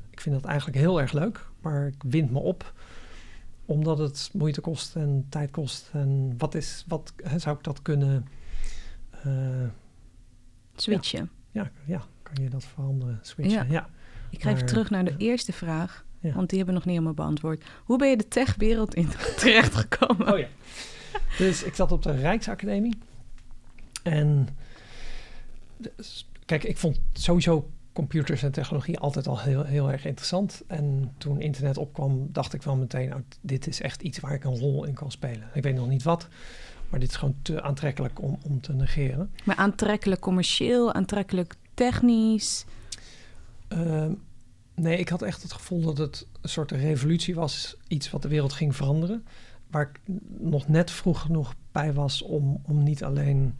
ik 0.09 0.21
vind 0.21 0.35
dat 0.35 0.45
eigenlijk 0.45 0.77
heel 0.77 1.01
erg 1.01 1.11
leuk, 1.11 1.47
maar 1.61 1.87
ik 1.87 2.03
wind 2.03 2.31
me 2.31 2.39
op... 2.39 2.73
omdat 3.65 3.97
het 3.97 4.29
moeite 4.33 4.61
kost 4.61 4.95
en 4.95 5.25
tijd 5.29 5.51
kost. 5.51 5.89
En 5.93 6.33
wat 6.37 6.55
is... 6.55 6.83
Wat, 6.87 7.13
hè, 7.23 7.39
zou 7.39 7.57
ik 7.57 7.63
dat 7.63 7.81
kunnen... 7.81 8.27
eh, 9.23 9.31
Switchen. 10.75 11.29
ja, 11.51 11.71
ja, 11.85 12.01
kan 12.23 12.43
je 12.43 12.49
dat 12.49 12.63
veranderen, 12.65 13.19
switchen? 13.21 13.71
Ja. 13.71 13.89
Ik 14.29 14.41
ga 14.43 14.49
even 14.49 14.65
terug 14.65 14.89
naar 14.89 15.03
de 15.05 15.13
eerste 15.17 15.53
vraag, 15.53 16.05
want 16.21 16.49
die 16.49 16.57
hebben 16.57 16.65
we 16.67 16.71
nog 16.71 16.85
niet 16.85 16.93
helemaal 16.93 17.13
beantwoord. 17.13 17.63
Hoe 17.83 17.97
ben 17.97 18.09
je 18.09 18.17
de 18.17 18.27
techwereld 18.27 18.95
in 18.95 19.09
terechtgekomen? 19.37 20.33
Oh 20.33 20.39
ja. 20.39 20.47
Dus 21.37 21.63
ik 21.63 21.75
zat 21.75 21.91
op 21.91 22.01
de 22.03 22.11
Rijksacademie. 22.11 22.97
En 24.03 24.47
dus, 25.77 26.29
kijk, 26.45 26.63
ik 26.63 26.77
vond 26.77 26.99
sowieso 27.13 27.69
computers 27.93 28.43
en 28.43 28.51
technologie 28.51 28.99
altijd 28.99 29.27
al 29.27 29.39
heel, 29.39 29.63
heel 29.63 29.91
erg 29.91 30.05
interessant. 30.05 30.63
En 30.67 31.13
toen 31.17 31.41
internet 31.41 31.77
opkwam, 31.77 32.27
dacht 32.31 32.53
ik 32.53 32.63
wel 32.63 32.75
meteen, 32.75 33.13
oh, 33.13 33.19
dit 33.41 33.67
is 33.67 33.81
echt 33.81 34.01
iets 34.01 34.19
waar 34.19 34.33
ik 34.33 34.43
een 34.43 34.59
rol 34.59 34.85
in 34.85 34.93
kan 34.93 35.11
spelen. 35.11 35.49
Ik 35.53 35.63
weet 35.63 35.75
nog 35.75 35.87
niet 35.87 36.03
wat, 36.03 36.27
Maar 36.89 36.99
dit 36.99 37.09
is 37.09 37.15
gewoon 37.15 37.35
te 37.41 37.61
aantrekkelijk 37.61 38.21
om, 38.21 38.37
om 38.43 38.61
te 38.61 38.73
negeren. 38.73 39.31
Maar 39.43 39.55
aantrekkelijk 39.55 40.21
commercieel, 40.21 40.93
aantrekkelijk 40.93 41.55
technisch. 41.73 42.65
Ehm, 43.67 44.11
nee, 44.75 44.97
ik 44.97 45.09
had 45.09 45.21
echt 45.21 45.41
het 45.41 45.53
gevoel 45.53 45.81
dat 45.81 45.97
het 45.97 46.27
een 46.41 46.49
soort 46.49 46.71
revolutie 46.71 47.35
was. 47.35 47.77
Iets 47.87 48.11
wat 48.11 48.21
de 48.21 48.27
wereld 48.27 48.53
ging 48.53 48.75
veranderen. 48.75 49.25
Waar 49.67 49.89
ik 49.89 50.13
nog 50.39 50.67
net 50.67 50.91
vroeg 50.91 51.21
genoeg 51.21 51.53
bij 51.71 51.93
was 51.93 52.21
om, 52.21 52.61
om 52.67 52.83
niet 52.83 53.03
alleen 53.03 53.57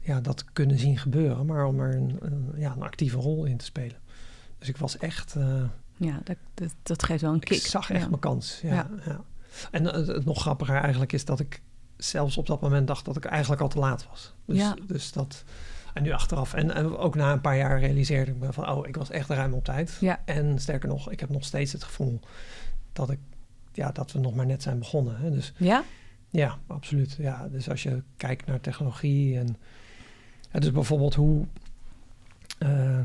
ja, 0.00 0.20
dat 0.20 0.44
kunnen 0.52 0.78
zien 0.78 0.98
gebeuren, 0.98 1.46
maar 1.46 1.66
om 1.66 1.80
er 1.80 1.94
een, 1.94 2.16
een 2.20 2.52
ja, 2.56 2.72
een 2.72 2.82
actieve 2.82 3.16
rol 3.16 3.44
in 3.44 3.56
te 3.56 3.64
spelen. 3.64 3.96
Dus 4.58 4.68
ik 4.68 4.76
was 4.76 4.98
echt. 4.98 5.34
Uh, 5.36 5.62
ja, 5.96 6.20
dat, 6.24 6.36
dat, 6.54 6.74
dat, 6.82 7.02
geeft 7.02 7.22
wel 7.22 7.32
een 7.32 7.40
kick. 7.40 7.58
Ik 7.58 7.66
zag 7.66 7.90
echt 7.90 8.08
mijn 8.08 8.20
kans. 8.20 8.60
Ja, 8.62 8.74
ja. 8.74 8.88
ja. 9.04 9.20
En 9.70 9.84
het, 9.84 10.06
het, 10.06 10.24
nog 10.24 10.40
grappiger 10.40 10.76
eigenlijk 10.76 11.12
is 11.12 11.24
dat 11.24 11.40
ik 11.40 11.62
zelfs 11.96 12.36
op 12.36 12.46
dat 12.46 12.60
moment 12.60 12.86
dacht 12.86 13.04
dat 13.04 13.16
ik 13.16 13.24
eigenlijk 13.24 13.62
al 13.62 13.68
te 13.68 13.78
laat 13.78 14.06
was. 14.08 14.34
Dus, 14.44 14.56
ja. 14.56 14.76
dus 14.86 15.12
dat. 15.12 15.44
En 15.94 16.02
nu 16.02 16.12
achteraf. 16.12 16.54
En, 16.54 16.74
en, 16.74 16.96
ook 16.96 17.14
na 17.14 17.32
een 17.32 17.40
paar 17.40 17.56
jaar 17.56 17.80
realiseerde 17.80 18.30
ik 18.30 18.36
me 18.36 18.52
van, 18.52 18.70
oh, 18.70 18.88
ik 18.88 18.96
was 18.96 19.10
echt 19.10 19.28
ruim 19.28 19.52
op 19.52 19.64
tijd. 19.64 19.96
Ja. 20.00 20.20
En 20.24 20.58
sterker 20.58 20.88
nog, 20.88 21.10
ik 21.10 21.20
heb 21.20 21.28
nog 21.28 21.44
steeds 21.44 21.72
het 21.72 21.84
gevoel 21.84 22.20
dat 22.92 23.10
ik, 23.10 23.18
ja, 23.72 23.92
dat 23.92 24.12
we 24.12 24.18
nog 24.18 24.34
maar 24.34 24.46
net 24.46 24.62
zijn 24.62 24.78
begonnen. 24.78 25.16
Hè. 25.16 25.30
Dus, 25.30 25.52
ja? 25.56 25.84
Ja, 26.30 26.58
absoluut. 26.66 27.16
Ja, 27.18 27.48
dus 27.48 27.70
als 27.70 27.82
je 27.82 28.02
kijkt 28.16 28.46
naar 28.46 28.60
technologie 28.60 29.38
en, 29.38 29.56
ja, 30.52 30.60
dus 30.60 30.72
bijvoorbeeld 30.72 31.14
hoe 31.14 31.46
uh, 32.62 33.00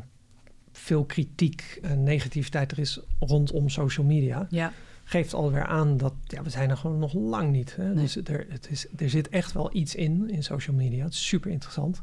veel 0.72 1.06
kritiek 1.06 1.80
en 1.82 2.04
negativiteit 2.04 2.72
er 2.72 2.80
is 2.80 3.00
rondom 3.20 3.70
social 3.70 4.06
media. 4.06 4.48
Ja 4.50 4.72
geeft 5.06 5.34
alweer 5.34 5.66
aan 5.66 5.98
dat 5.98 6.14
ja, 6.24 6.44
we 6.44 6.50
zijn 6.50 6.70
er 6.70 6.78
gewoon 6.78 7.00
nog 7.00 7.14
lang 7.14 7.52
niet. 7.52 7.76
Hè? 7.76 7.94
Dus 7.94 8.16
er, 8.16 8.46
het 8.50 8.68
is, 8.70 8.88
er 8.98 9.10
zit 9.10 9.30
echt 9.30 9.52
wel 9.52 9.70
iets 9.74 9.96
in, 9.96 10.30
in 10.30 10.44
social 10.44 10.76
media. 10.76 11.04
Het 11.04 11.14
is 11.14 11.28
super 11.28 11.52
interessant. 11.52 12.02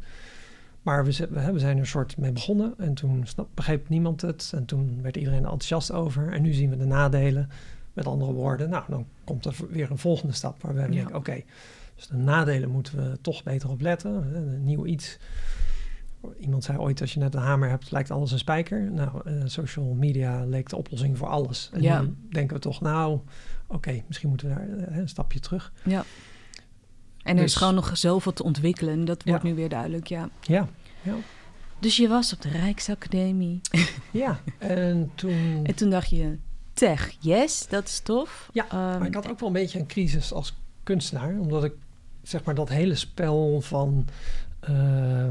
Maar 0.82 1.04
we, 1.04 1.28
we, 1.30 1.58
zijn 1.58 1.74
er 1.74 1.82
een 1.82 1.86
soort 1.86 2.16
mee 2.16 2.32
begonnen 2.32 2.74
en 2.78 2.94
toen 2.94 3.26
snap, 3.26 3.48
begreep 3.54 3.88
niemand 3.88 4.20
het. 4.20 4.52
En 4.54 4.64
toen 4.64 4.98
werd 5.02 5.16
iedereen 5.16 5.42
enthousiast 5.42 5.92
over. 5.92 6.32
En 6.32 6.42
nu 6.42 6.52
zien 6.52 6.70
we 6.70 6.76
de 6.76 6.84
nadelen. 6.84 7.48
Met 7.92 8.06
andere 8.06 8.32
woorden, 8.32 8.70
nou, 8.70 8.84
dan 8.88 9.06
komt 9.24 9.44
er 9.44 9.54
weer 9.70 9.90
een 9.90 9.98
volgende 9.98 10.32
stap 10.32 10.62
waar 10.62 10.74
we 10.74 10.80
ja. 10.80 10.86
denken, 10.86 11.14
oké, 11.14 11.42
dus 12.08 12.18
de 12.18 12.24
nadelen 12.24 12.70
moeten 12.70 12.96
we 12.96 13.18
toch 13.20 13.42
beter 13.42 13.70
op 13.70 13.80
letten. 13.80 14.36
Een 14.36 14.64
nieuw 14.64 14.86
iets 14.86 15.18
Iemand 16.40 16.64
zei 16.64 16.78
ooit, 16.78 17.00
als 17.00 17.12
je 17.12 17.18
net 17.18 17.34
een 17.34 17.40
hamer 17.40 17.68
hebt, 17.68 17.90
lijkt 17.90 18.10
alles 18.10 18.32
een 18.32 18.38
spijker. 18.38 18.90
Nou, 18.90 19.30
uh, 19.30 19.42
social 19.44 19.84
media 19.84 20.44
leek 20.44 20.68
de 20.68 20.76
oplossing 20.76 21.18
voor 21.18 21.28
alles. 21.28 21.70
En 21.72 21.82
ja. 21.82 22.00
nu 22.00 22.16
denken 22.30 22.56
we 22.56 22.62
toch, 22.62 22.80
nou, 22.80 23.20
oké, 23.66 24.02
misschien 24.06 24.28
moeten 24.28 24.48
we 24.48 24.54
daar 24.54 24.68
uh, 24.68 24.96
een 24.96 25.08
stapje 25.08 25.40
terug. 25.40 25.72
Ja. 25.84 26.04
En 27.22 27.36
er 27.36 27.42
dus, 27.42 27.44
is 27.44 27.54
gewoon 27.54 27.74
nog 27.74 27.96
zoveel 27.96 28.32
te 28.32 28.42
ontwikkelen. 28.42 29.04
Dat 29.04 29.22
wordt 29.24 29.42
ja. 29.42 29.48
nu 29.48 29.54
weer 29.54 29.68
duidelijk, 29.68 30.06
ja. 30.06 30.28
Ja, 30.40 30.68
ja. 31.02 31.14
Dus 31.78 31.96
je 31.96 32.08
was 32.08 32.32
op 32.32 32.40
de 32.40 32.48
Rijksacademie. 32.48 33.60
ja, 34.10 34.40
en 34.58 35.10
toen... 35.14 35.60
En 35.62 35.74
toen 35.74 35.90
dacht 35.90 36.10
je, 36.10 36.38
tech, 36.72 37.16
yes, 37.20 37.66
dat 37.68 37.88
is 37.88 38.00
tof. 38.00 38.50
Ja, 38.52 38.64
um, 38.64 38.98
maar 38.98 39.06
ik 39.06 39.14
had 39.14 39.30
ook 39.30 39.38
wel 39.40 39.48
een 39.48 39.54
beetje 39.54 39.78
een 39.78 39.86
crisis 39.86 40.32
als 40.32 40.56
kunstenaar. 40.82 41.38
Omdat 41.38 41.64
ik, 41.64 41.72
zeg 42.22 42.44
maar, 42.44 42.54
dat 42.54 42.68
hele 42.68 42.94
spel 42.94 43.60
van... 43.60 44.06
Uh, 44.70 45.26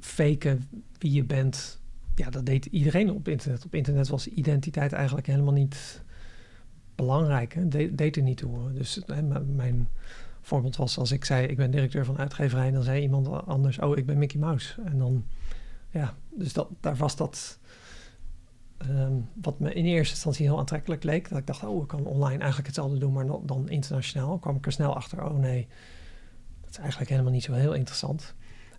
faken 0.00 0.68
wie 0.98 1.12
je 1.12 1.24
bent. 1.24 1.80
Ja, 2.14 2.30
dat 2.30 2.46
deed 2.46 2.66
iedereen 2.66 3.10
op 3.10 3.28
internet. 3.28 3.64
Op 3.64 3.74
internet 3.74 4.08
was 4.08 4.28
identiteit 4.28 4.92
eigenlijk 4.92 5.26
helemaal 5.26 5.52
niet 5.52 6.02
belangrijk. 6.94 7.54
Hè? 7.54 7.68
De, 7.68 7.94
deed 7.94 8.16
er 8.16 8.22
niet 8.22 8.36
toe. 8.36 8.72
Dus 8.72 9.00
hè, 9.06 9.22
mijn 9.42 9.88
voorbeeld 10.40 10.76
was 10.76 10.98
als 10.98 11.12
ik 11.12 11.24
zei: 11.24 11.46
Ik 11.46 11.56
ben 11.56 11.70
directeur 11.70 12.04
van 12.04 12.18
uitgeverij. 12.18 12.70
Dan 12.70 12.82
zei 12.82 13.02
iemand 13.02 13.46
anders: 13.46 13.78
Oh, 13.78 13.96
ik 13.96 14.06
ben 14.06 14.18
Mickey 14.18 14.40
Mouse. 14.40 14.82
En 14.84 14.98
dan, 14.98 15.24
ja, 15.90 16.14
dus 16.30 16.52
dat, 16.52 16.68
daar 16.80 16.96
was 16.96 17.16
dat. 17.16 17.58
Um, 18.88 19.28
wat 19.42 19.58
me 19.58 19.72
in 19.72 19.84
eerste 19.84 20.14
instantie 20.14 20.46
heel 20.46 20.58
aantrekkelijk 20.58 21.04
leek. 21.04 21.28
Dat 21.28 21.38
ik 21.38 21.46
dacht: 21.46 21.64
Oh, 21.64 21.82
ik 21.82 21.88
kan 21.88 22.04
online 22.04 22.38
eigenlijk 22.38 22.66
hetzelfde 22.66 22.98
doen, 22.98 23.12
maar 23.12 23.26
dan 23.26 23.68
internationaal. 23.68 24.38
kwam 24.38 24.56
ik 24.56 24.66
er 24.66 24.72
snel 24.72 24.96
achter: 24.96 25.24
Oh 25.24 25.38
nee, 25.38 25.68
dat 26.60 26.70
is 26.70 26.78
eigenlijk 26.78 27.10
helemaal 27.10 27.32
niet 27.32 27.42
zo 27.42 27.52
heel 27.52 27.72
interessant. 27.72 28.34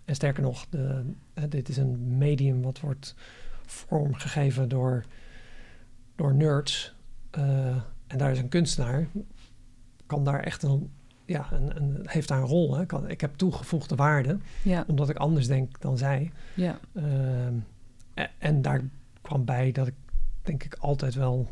En 0.06 0.14
sterker 0.14 0.42
nog, 0.42 0.66
de, 0.70 1.04
dit 1.48 1.68
is 1.68 1.76
een 1.76 2.16
medium 2.18 2.62
wat 2.62 2.80
wordt 2.80 3.14
vormgegeven 3.66 4.68
door, 4.68 5.04
door 6.16 6.34
nerds. 6.34 6.94
Uh, 7.38 7.76
en 8.06 8.18
daar 8.18 8.30
is 8.30 8.38
een 8.38 8.48
kunstenaar, 8.48 9.06
kan 10.06 10.24
daar 10.24 10.40
echt 10.40 10.62
een, 10.62 10.90
ja, 11.24 11.48
een, 11.52 11.76
een 11.76 12.00
heeft 12.04 12.28
daar 12.28 12.38
een 12.38 12.46
rol. 12.46 12.76
Hè? 12.76 12.86
Kan, 12.86 13.08
ik 13.08 13.20
heb 13.20 13.36
toegevoegde 13.36 13.94
waarde, 13.94 14.38
ja. 14.62 14.84
omdat 14.86 15.08
ik 15.08 15.16
anders 15.16 15.46
denk 15.46 15.80
dan 15.80 15.98
zij. 15.98 16.32
Ja. 16.54 16.78
Uh, 16.92 17.46
en, 17.46 18.30
en, 18.38 18.62
daar 18.62 18.82
kwam 19.26 19.44
bij 19.44 19.72
dat 19.72 19.86
ik 19.86 19.94
denk 20.42 20.64
ik 20.64 20.74
altijd 20.74 21.14
wel 21.14 21.48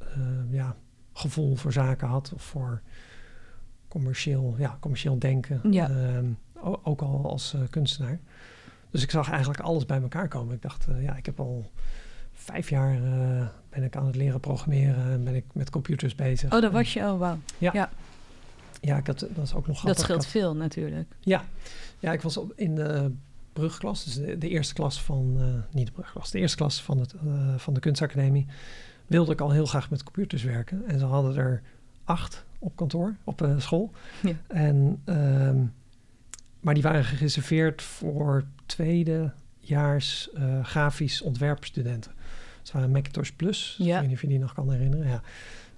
uh, 0.00 0.52
ja, 0.52 0.76
gevoel 1.12 1.56
voor 1.56 1.72
zaken 1.72 2.08
had 2.08 2.32
of 2.34 2.42
voor 2.42 2.80
commercieel, 3.88 4.54
ja, 4.58 4.76
commercieel 4.80 5.18
denken. 5.18 5.60
Ja. 5.70 5.90
Ehm, 5.90 6.26
ook 6.82 7.00
al 7.00 7.30
als 7.30 7.54
uh, 7.54 7.60
kunstenaar. 7.70 8.20
Dus 8.90 9.02
ik 9.02 9.10
zag 9.10 9.30
eigenlijk 9.30 9.60
alles 9.60 9.86
bij 9.86 10.00
elkaar 10.00 10.28
komen. 10.28 10.54
Ik 10.54 10.62
dacht, 10.62 10.86
uh, 10.88 11.02
ja, 11.02 11.16
ik 11.16 11.26
heb 11.26 11.40
al 11.40 11.70
vijf 12.32 12.68
jaar 12.68 12.94
uh, 12.94 13.46
ben 13.68 13.82
ik 13.82 13.96
aan 13.96 14.06
het 14.06 14.16
leren 14.16 14.40
programmeren 14.40 15.10
en 15.10 15.24
ben 15.24 15.34
ik 15.34 15.44
met 15.52 15.70
computers 15.70 16.14
bezig. 16.14 16.52
Oh, 16.52 16.60
dat 16.60 16.72
was 16.72 16.92
je, 16.92 17.00
oh 17.00 17.18
wauw. 17.18 17.38
Ja. 17.58 17.70
ja. 17.72 17.90
Ja, 18.80 18.96
ik 18.96 19.06
had, 19.06 19.18
dat 19.18 19.44
is 19.44 19.54
ook 19.54 19.66
nog 19.66 19.78
grappig. 19.78 19.82
Dat 19.82 20.00
scheelt 20.00 20.22
had, 20.22 20.26
veel 20.26 20.56
natuurlijk. 20.56 21.14
Ja, 21.20 21.44
ja 21.98 22.12
ik 22.12 22.20
was 22.20 22.36
op, 22.36 22.52
in 22.56 22.74
de 22.74 23.12
brugklas, 23.60 24.04
dus 24.04 24.14
de, 24.14 24.38
de 24.38 24.48
eerste 24.48 24.74
klas 24.74 25.02
van, 25.02 25.36
uh, 25.38 25.74
niet 25.74 25.86
de 25.86 25.92
brugklas, 25.92 26.30
de 26.30 26.38
eerste 26.38 26.56
klas 26.56 26.82
van, 26.82 26.98
het, 26.98 27.14
uh, 27.24 27.54
van 27.56 27.74
de 27.74 27.80
kunstacademie, 27.80 28.46
wilde 29.06 29.32
ik 29.32 29.40
al 29.40 29.50
heel 29.50 29.66
graag 29.66 29.90
met 29.90 30.02
computers 30.02 30.42
werken. 30.42 30.82
En 30.86 30.98
ze 30.98 31.04
hadden 31.04 31.36
er 31.36 31.62
acht 32.04 32.44
op 32.58 32.76
kantoor, 32.76 33.14
op 33.24 33.42
uh, 33.42 33.58
school. 33.58 33.90
Ja. 34.22 34.32
En 34.46 35.02
um, 35.04 35.72
maar 36.60 36.74
die 36.74 36.82
waren 36.82 37.04
gereserveerd 37.04 37.82
voor 37.82 38.44
tweedejaars 38.66 40.30
grafisch 40.62 41.22
ontwerpstudenten. 41.22 42.12
Het 42.58 42.72
waren 42.72 42.90
Macintosh 42.90 43.30
Plus. 43.30 43.76
Ja. 43.78 43.94
Ik 43.94 44.00
weet 44.00 44.08
niet 44.08 44.16
of 44.16 44.22
je 44.22 44.28
die 44.28 44.38
nog 44.38 44.54
kan 44.54 44.70
herinneren. 44.72 45.08
Ja. 45.08 45.22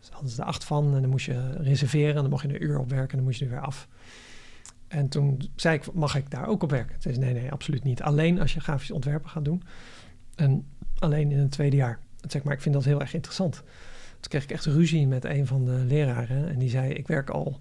Dus 0.01 0.09
hadden 0.11 0.31
ze 0.31 0.41
er 0.41 0.47
acht 0.47 0.65
van 0.65 0.95
en 0.95 1.01
dan 1.01 1.11
moest 1.11 1.27
je 1.27 1.53
reserveren. 1.53 2.15
En 2.15 2.21
dan 2.21 2.31
mocht 2.31 2.43
je 2.43 2.49
een 2.49 2.65
uur 2.65 2.79
op 2.79 2.89
werken 2.89 3.11
en 3.11 3.17
dan 3.17 3.25
moest 3.25 3.39
je 3.39 3.45
er 3.45 3.51
weer 3.51 3.61
af. 3.61 3.89
En 4.93 5.09
toen 5.09 5.51
zei 5.57 5.77
ik, 5.77 5.93
mag 5.93 6.17
ik 6.17 6.31
daar 6.31 6.47
ook 6.47 6.63
op 6.63 6.71
werken? 6.71 6.93
Toen 6.93 7.03
zei 7.03 7.15
ze, 7.15 7.21
nee, 7.21 7.33
nee, 7.33 7.53
absoluut 7.53 7.85
niet. 7.85 8.03
Alleen 8.03 8.41
als 8.41 8.55
je 8.55 8.61
grafisch 8.61 8.91
ontwerpen 8.91 9.31
gaat 9.31 9.45
doen. 9.45 9.63
En 10.35 10.67
alleen 10.99 11.31
in 11.31 11.39
het 11.39 11.51
tweede 11.51 11.77
jaar. 11.77 11.99
Zeg 12.29 12.43
maar, 12.43 12.55
ik 12.55 12.61
vind 12.61 12.75
dat 12.75 12.85
heel 12.85 13.01
erg 13.01 13.15
interessant. 13.15 13.55
Toen 14.21 14.31
kreeg 14.31 14.43
ik 14.43 14.51
echt 14.51 14.65
ruzie 14.65 15.07
met 15.07 15.25
een 15.25 15.47
van 15.47 15.65
de 15.65 15.73
leraren. 15.73 16.49
En 16.49 16.59
die 16.59 16.69
zei, 16.69 16.93
ik 16.93 17.07
werk 17.07 17.31
al... 17.31 17.59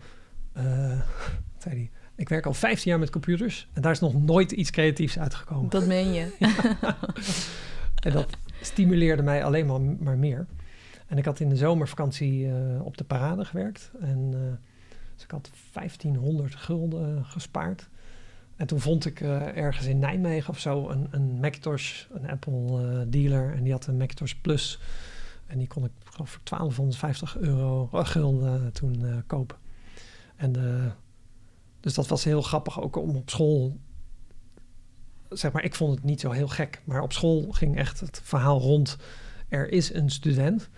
Uh, 0.57 1.01
zei 1.63 1.75
die, 1.75 1.91
ik 2.15 2.29
werk 2.29 2.45
al 2.45 2.53
15 2.53 2.91
jaar 2.91 2.99
met 2.99 3.09
computers 3.09 3.67
en 3.73 3.81
daar 3.81 3.91
is 3.91 3.99
nog 3.99 4.13
nooit 4.13 4.51
iets 4.51 4.69
creatiefs 4.69 5.19
uitgekomen. 5.19 5.69
Dat 5.69 5.85
meen 5.85 6.13
je. 6.13 6.35
en 8.05 8.11
dat 8.11 8.37
stimuleerde 8.61 9.23
mij 9.23 9.43
alleen 9.43 9.65
maar, 9.65 9.81
maar 9.81 10.17
meer. 10.17 10.47
En 11.07 11.17
ik 11.17 11.25
had 11.25 11.39
in 11.39 11.49
de 11.49 11.55
zomervakantie 11.55 12.45
uh, 12.45 12.85
op 12.85 12.97
de 12.97 13.03
parade 13.03 13.45
gewerkt. 13.45 13.91
En 13.99 14.31
uh, 14.33 14.39
dus 15.21 15.29
ik 15.29 15.31
had 15.31 15.51
1500 15.73 16.55
gulden 16.55 17.25
gespaard. 17.25 17.89
En 18.55 18.67
toen 18.67 18.79
vond 18.79 19.05
ik 19.05 19.19
uh, 19.19 19.57
ergens 19.57 19.85
in 19.85 19.99
Nijmegen 19.99 20.49
of 20.49 20.59
zo 20.59 20.89
een, 20.89 21.07
een 21.11 21.39
Macintosh, 21.39 22.05
een 22.11 22.29
Apple 22.29 23.05
dealer. 23.09 23.53
En 23.53 23.63
die 23.63 23.71
had 23.71 23.87
een 23.87 23.97
Macintosh 23.97 24.33
Plus. 24.33 24.79
En 25.47 25.57
die 25.57 25.67
kon 25.67 25.85
ik 25.85 25.91
voor 26.03 26.27
1250 26.43 27.37
euro 27.37 27.89
gulden 27.91 28.73
toen 28.73 29.23
kopen. 29.27 29.57
En 30.35 30.51
dus 31.79 31.93
dat 31.93 32.07
was 32.07 32.23
heel 32.23 32.41
grappig 32.41 32.81
ook 32.81 32.95
om 32.95 33.15
op 33.15 33.29
school. 33.29 33.77
Zeg 35.29 35.51
maar, 35.51 35.63
ik 35.63 35.75
vond 35.75 35.95
het 35.95 36.03
niet 36.03 36.19
zo 36.19 36.31
heel 36.31 36.47
gek. 36.47 36.81
Maar 36.85 37.01
op 37.01 37.13
school 37.13 37.51
ging 37.51 37.77
echt 37.77 37.99
het 37.99 38.21
verhaal 38.23 38.59
rond. 38.59 38.97
Er 39.49 39.71
is 39.71 39.93
een 39.93 40.09
student. 40.09 40.69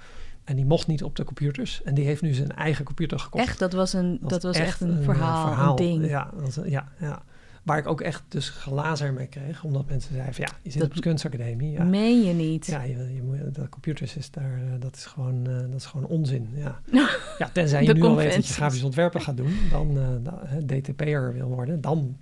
En 0.43 0.55
die 0.55 0.65
mocht 0.65 0.87
niet 0.87 1.03
op 1.03 1.15
de 1.15 1.23
computers. 1.23 1.81
En 1.83 1.93
die 1.93 2.05
heeft 2.05 2.21
nu 2.21 2.33
zijn 2.33 2.51
eigen 2.51 2.85
computer 2.85 3.19
gekocht. 3.19 3.47
Echt, 3.47 3.59
dat 3.59 3.73
was, 3.73 3.93
een, 3.93 4.17
dat, 4.21 4.29
dat 4.29 4.43
was 4.43 4.57
echt, 4.57 4.81
een, 4.81 4.89
een, 4.89 5.03
verhaal, 5.03 5.47
verhaal, 5.47 5.69
een 5.69 5.75
ding. 5.75 6.09
Ja, 6.09 6.29
dat, 6.37 6.59
ja, 6.65 6.87
ja. 6.99 7.23
Waar 7.63 7.77
ik 7.77 7.87
ook 7.87 8.01
echt 8.01 8.23
dus 8.27 8.49
glazer 8.49 9.13
mee 9.13 9.27
kreeg. 9.27 9.63
Omdat 9.63 9.85
mensen 9.87 10.13
zeiden 10.13 10.33
van 10.33 10.45
ja, 10.47 10.57
je 10.61 10.71
zit 10.71 10.79
dat 10.79 10.89
op 10.89 10.95
de 10.95 11.01
kunstacademie. 11.01 11.71
Ja. 11.71 11.83
Meen 11.83 12.23
je 12.23 12.33
niet? 12.33 12.65
Ja, 12.65 12.81
je, 12.81 13.13
je, 13.13 13.51
de 13.51 13.69
computers 13.69 14.15
is 14.15 14.31
daar, 14.31 14.59
uh, 14.63 14.71
dat, 14.79 14.95
is 14.95 15.05
gewoon, 15.05 15.49
uh, 15.49 15.59
dat 15.59 15.79
is 15.79 15.85
gewoon 15.85 16.07
onzin. 16.07 16.49
Ja, 16.53 16.79
ja 17.39 17.49
tenzij 17.53 17.83
je 17.83 17.93
nu 17.93 18.01
al 18.01 18.15
weet 18.15 18.35
dat 18.35 18.47
je 18.47 18.53
grafisch 18.53 18.83
ontwerpen 18.83 19.21
gaat 19.21 19.37
doen. 19.37 19.57
Dan 19.69 19.97
uh, 19.97 20.79
DTP'er 20.79 21.33
wil 21.33 21.47
worden. 21.47 21.81
Dan, 21.81 22.17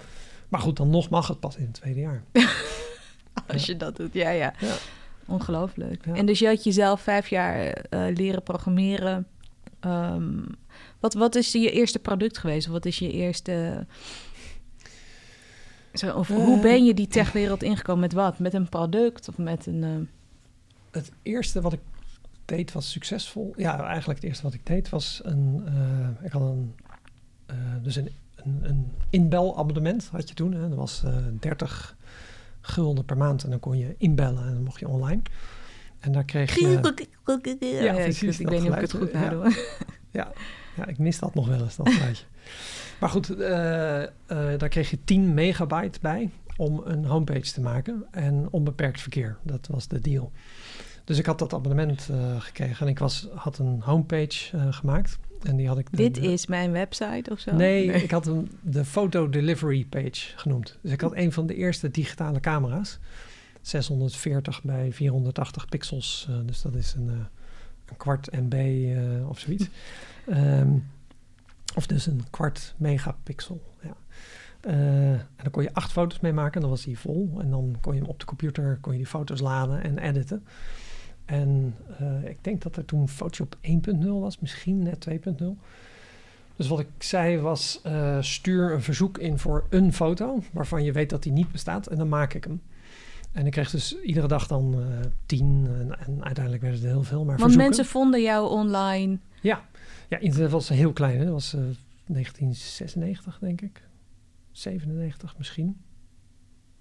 maar 0.48 0.60
goed, 0.60 0.78
dan 0.78 0.90
nog 0.90 1.10
mag 1.10 1.28
het 1.28 1.40
pas 1.40 1.56
in 1.56 1.66
het 1.66 1.74
tweede 1.74 2.00
jaar. 2.00 2.24
Als 3.48 3.66
je 3.66 3.78
dat 3.78 3.96
doet, 3.96 4.14
ja, 4.14 4.30
ja. 4.30 4.54
Ongelooflijk. 5.32 6.06
Ja. 6.06 6.13
En 6.13 6.26
dus 6.26 6.39
je 6.39 6.48
had 6.48 6.63
jezelf 6.63 7.02
vijf 7.02 7.28
jaar 7.28 7.86
leren 8.13 8.44
programmeren. 8.44 9.28
Um, 9.86 10.46
Wat, 11.00 11.13
wat 11.13 11.36
is 11.36 11.52
je 11.52 11.72
eerste 11.72 12.00
product 12.00 12.38
geweest? 12.38 12.67
Of 12.67 12.74
wat 12.74 12.86
is 12.86 13.00
je 13.00 13.12
eerste... 13.12 13.86
Zo, 15.94 16.12
of 16.17 16.28
hoe 16.28 16.56
Eh, 16.56 16.62
ben 16.62 16.86
je 16.86 16.94
die 16.94 17.08
techwereld 17.08 17.63
ingekomen? 17.63 18.02
Met 18.02 18.13
wat? 18.13 18.39
Met 18.39 18.54
een 18.54 18.70
product 18.70 19.28
of 19.30 19.38
met 19.38 19.65
een... 19.65 19.84
eh, 19.84 19.89
Het 20.91 21.12
eerste 21.22 21.62
wat 21.62 21.74
ik 21.74 21.80
deed 22.46 22.72
was 22.72 22.91
succesvol. 22.91 23.54
Ja, 23.58 23.84
eigenlijk 23.84 24.20
het 24.20 24.28
eerste 24.30 24.44
wat 24.44 24.54
ik 24.54 24.65
deed 24.65 24.89
was 24.89 25.22
een... 25.24 25.63
eh, 25.65 26.26
ik 26.26 26.32
had 26.32 26.41
een... 26.41 26.76
eh, 27.46 27.56
dus 27.84 27.96
een, 27.96 28.10
een, 28.36 28.60
een 28.63 28.91
inbelabonnement 29.10 30.08
had 30.12 30.30
je 30.30 30.36
toen. 30.36 30.54
Hè. 30.54 30.70
Dat 30.70 30.78
was 30.78 31.04
eh 31.04 31.15
30 31.39 31.96
gulden 32.62 33.06
per 33.06 33.17
maand 33.17 33.43
en 33.43 33.50
dan 33.50 33.60
kon 33.60 33.78
je 33.78 33.95
inbellen 33.97 34.45
en 34.45 34.54
dan 34.54 34.63
mocht 34.63 34.80
je 34.80 34.88
online. 34.88 35.21
En 36.00 36.12
daar 36.12 36.24
kreeg 36.24 36.56
je... 36.56 36.62
Ja, 37.84 37.93
precies, 37.93 38.39
Ik, 38.39 38.50
weet 38.50 38.62
niet 38.62 38.69
of 38.69 38.76
ik 38.76 38.82
het 38.82 38.91
goed 38.91 39.12
ja. 39.12 39.19
nadoe. 39.19 39.54
Ja, 40.12 40.32
ja, 40.76 40.86
ik 40.86 40.97
mis 40.97 41.19
dat 41.19 41.36
nog 41.36 41.47
wel 41.47 41.62
eens, 41.62 41.76
dat 41.76 41.89
geluidje. 41.93 42.26
maar 43.00 43.10
goed, 43.10 43.30
eh, 43.30 44.04
eh, 44.04 44.10
daar 44.28 44.69
kreeg 44.69 44.89
je 44.89 45.04
10 45.04 45.34
megabyte 45.34 46.00
bij 46.02 46.30
om 46.58 46.82
een 46.86 47.06
homepage 47.06 47.52
te 47.52 47.62
maken. 47.62 48.06
En 48.12 48.47
onbeperkt 48.52 49.02
verkeer, 49.02 49.38
dat 49.43 49.67
was 49.67 49.88
de 49.88 50.02
deal. 50.02 50.32
Dus 51.04 51.17
ik 51.17 51.26
had 51.26 51.39
dat 51.39 51.54
abonnement 51.54 52.10
eh, 52.12 52.41
gekregen 52.41 52.86
en 52.86 52.91
ik 52.91 53.00
was, 53.00 53.28
had 53.36 53.58
een 53.58 53.82
homepage 53.82 54.58
eh, 54.58 54.67
gemaakt. 54.69 55.19
En 55.44 55.56
die 55.56 55.68
had 55.68 55.78
ik... 55.78 55.88
Dit 55.98 56.16
de- 56.16 56.22
is 56.22 56.46
mijn 56.48 56.72
website 56.72 57.32
of 57.32 57.40
zo? 57.40 57.56
Nee, 57.56 57.86
ik 57.92 58.12
had 58.12 58.26
hem 58.26 58.48
de 58.62 58.86
Photo 58.86 59.30
Delivery 59.30 59.86
Page 59.86 60.38
genoemd. 60.38 60.78
Dus 60.82 60.92
ik 60.92 61.02
had 61.02 61.16
een 61.16 61.32
van 61.32 61.48
de 61.48 61.56
eerste 61.56 61.92
digitale 61.92 62.40
camera's. 62.40 63.00
640 63.62 64.64
bij 64.64 64.92
480 64.92 65.66
pixels. 65.66 66.28
eh, 66.30 66.36
dus 66.46 66.62
dat 66.62 66.76
is 66.76 66.94
een, 66.94 67.10
eh, 67.10 67.16
een 67.86 67.98
kwart 67.98 68.32
MB 68.32 68.54
eh, 68.54 69.30
of 69.30 69.40
zoiets. 69.40 69.70
Ehm, 70.28 70.72
of 71.76 71.88
dus 71.88 72.06
een 72.06 72.24
kwart 72.30 72.74
megapixel. 72.78 73.62
Ja. 73.82 73.96
En 74.62 75.28
dan 75.44 75.52
kon 75.52 75.64
je 75.64 75.74
acht 75.74 75.92
foto's 75.92 76.20
mee 76.20 76.34
maken. 76.34 76.62
Dan 76.62 76.70
was 76.70 76.84
die 76.84 77.00
vol. 77.00 77.38
En 77.42 77.50
dan 77.50 77.78
kon 77.82 77.94
je 77.94 78.00
hem 78.00 78.10
op 78.10 78.20
de 78.20 78.26
computer 78.26 78.78
kon 78.82 78.92
je 78.92 78.98
die 78.98 79.08
foto's 79.08 79.40
laden 79.40 79.84
en 79.84 79.98
editen. 79.98 80.46
En 81.32 81.76
eh, 82.00 82.30
ik 82.30 82.38
denk 82.44 82.62
dat 82.62 82.76
er 82.76 82.86
toen 82.86 83.08
Photoshop 83.10 83.56
1.0 83.62 84.08
was. 84.08 84.39
Misschien 84.39 84.84
net 84.84 85.08
2.0. 85.10 85.46
Dus 86.56 86.67
wat 86.67 86.80
ik 86.80 86.88
zei 86.98 87.38
was, 87.38 87.80
eh, 87.84 88.22
stuur 88.22 88.72
een 88.74 88.82
verzoek 88.82 89.17
in 89.17 89.39
voor 89.39 89.65
een 89.70 89.94
foto 89.94 90.44
waarvan 90.52 90.84
je 90.84 90.91
weet 90.91 91.10
dat 91.10 91.24
die 91.24 91.32
niet 91.32 91.52
bestaat 91.52 91.88
en 91.88 91.98
dan 91.98 92.10
maak 92.10 92.34
ik 92.34 92.44
hem. 92.44 92.62
En 93.32 93.46
ik 93.46 93.52
kreeg 93.52 93.70
dus 93.70 94.02
iedere 94.02 94.28
dag 94.28 94.48
dan 94.48 94.74
eh, 94.74 95.06
tien 95.26 95.67
en, 95.67 96.00
en 96.00 96.24
uiteindelijk 96.24 96.63
werden 96.63 96.82
het 96.82 96.89
heel 96.89 97.04
veel. 97.04 97.17
Maar 97.17 97.26
Want 97.26 97.39
verzoeken. 97.39 97.65
mensen 97.65 97.86
vonden 97.86 98.22
jou 98.22 98.50
online. 98.50 99.17
Ja, 99.41 99.65
ja, 100.10 100.17
internet 100.17 100.52
was 100.52 100.70
heel 100.70 100.94
klein. 100.94 101.17
Hè? 101.17 101.24
Dat 101.24 101.34
was 101.34 101.54
eh, 101.54 101.60
1996 102.06 103.39
denk 103.39 103.62
ik. 103.62 103.82
97 104.52 105.38
misschien. 105.38 105.78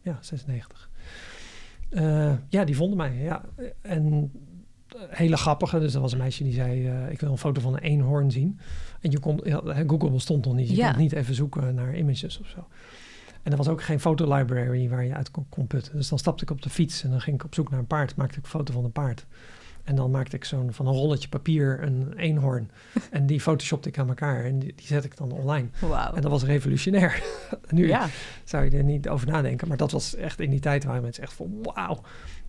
Ja, 0.02 0.18
96. 0.20 0.90
Eh, 1.90 2.32
ja, 2.48 2.64
die 2.64 2.76
vonden 2.76 2.96
mij. 2.96 3.16
Ja. 3.16 3.42
En 3.80 4.32
eh, 4.88 5.00
hele 5.08 5.36
grappige. 5.36 5.78
Dus 5.78 5.94
er 5.94 6.00
was 6.00 6.12
een 6.12 6.18
meisje 6.18 6.44
die 6.44 6.52
zei: 6.52 6.86
eh, 6.88 7.10
Ik 7.10 7.20
wil 7.20 7.30
een 7.30 7.38
foto 7.38 7.60
van 7.60 7.72
een 7.72 7.78
eenhoorn 7.82 8.30
zien. 8.30 8.58
En 9.00 9.10
je 9.10 9.18
kon, 9.18 9.40
Google 9.86 10.10
bestond 10.10 10.44
nog 10.44 10.54
niet. 10.54 10.68
Je 10.68 10.76
Ja. 10.76 10.90
kon 10.90 11.00
niet 11.00 11.12
even 11.12 11.34
zoeken 11.34 11.74
naar 11.74 11.96
images 11.96 12.40
of 12.40 12.46
zo. 12.46 12.66
En 13.42 13.50
er 13.50 13.56
was 13.56 13.68
ook 13.68 13.82
geen 13.82 14.00
fotolibrary 14.00 14.88
waar 14.88 15.04
je 15.04 15.14
uit 15.14 15.30
kon, 15.30 15.46
kon 15.48 15.66
putten. 15.66 15.96
Dus 15.96 16.08
dan 16.08 16.18
stapte 16.18 16.42
ik 16.42 16.50
op 16.50 16.62
de 16.62 16.70
fiets 16.70 17.02
en 17.04 17.10
dan 17.10 17.20
ging 17.20 17.36
ik 17.36 17.44
op 17.44 17.54
zoek 17.54 17.70
naar 17.70 17.78
een 17.78 17.86
paard. 17.86 18.16
Maakte 18.16 18.38
ik 18.38 18.44
een 18.44 18.50
foto 18.50 18.72
van 18.72 18.84
een 18.84 18.92
paard. 18.92 19.26
En 19.90 19.96
dan 19.96 20.10
maakte 20.10 20.36
ik 20.36 20.44
zo'n 20.44 20.72
van 20.72 20.86
een 20.86 20.94
rolletje 20.94 21.28
papier 21.28 21.82
een 21.82 22.12
eenhoorn. 22.16 22.70
en 23.10 23.26
die 23.26 23.40
photoshopte 23.40 23.88
ik 23.88 23.98
aan 23.98 24.08
elkaar 24.08 24.44
en 24.44 24.58
die, 24.58 24.72
die 24.74 24.86
zet 24.86 25.04
ik 25.04 25.16
dan 25.16 25.32
online. 25.32 25.68
En 26.14 26.22
dat 26.22 26.30
was 26.30 26.44
revolutionair. 26.44 27.22
nu 27.70 27.86
Ja, 27.86 28.08
zou 28.44 28.64
je 28.64 28.70
er 28.70 28.84
niet 28.84 29.08
over 29.08 29.26
nadenken. 29.26 29.68
Maar 29.68 29.76
dat 29.76 29.90
was 29.90 30.14
echt 30.14 30.40
in 30.40 30.50
die 30.50 30.60
tijd 30.60 30.84
waren 30.84 31.02
mensen 31.02 31.22
echt 31.22 31.32
van 31.32 31.58
wauw. 31.62 32.00